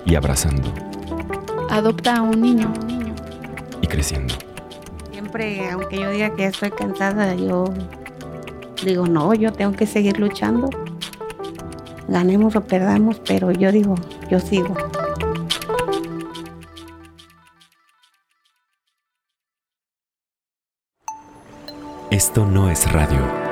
y 0.06 0.16
abrazando 0.16 0.74
adopta 1.70 2.18
a 2.18 2.22
un 2.22 2.42
niño. 2.42 2.74
Y 3.88 3.90
creciendo. 3.90 4.34
Siempre, 5.12 5.70
aunque 5.72 6.00
yo 6.00 6.10
diga 6.12 6.36
que 6.36 6.44
ya 6.44 6.48
estoy 6.50 6.72
cansada, 6.72 7.34
yo 7.36 7.66
digo, 8.84 9.08
no, 9.08 9.34
yo 9.34 9.52
tengo 9.52 9.72
que 9.74 9.88
seguir 9.88 10.20
luchando. 10.20 10.70
Ganemos 12.08 12.56
o 12.56 12.62
perdamos, 12.62 13.20
pero 13.28 13.52
yo 13.52 13.72
digo, 13.72 13.96
yo 14.30 14.40
sigo. 14.40 14.76
Esto 22.12 22.46
no 22.46 22.70
es 22.70 22.92
radio. 22.92 23.47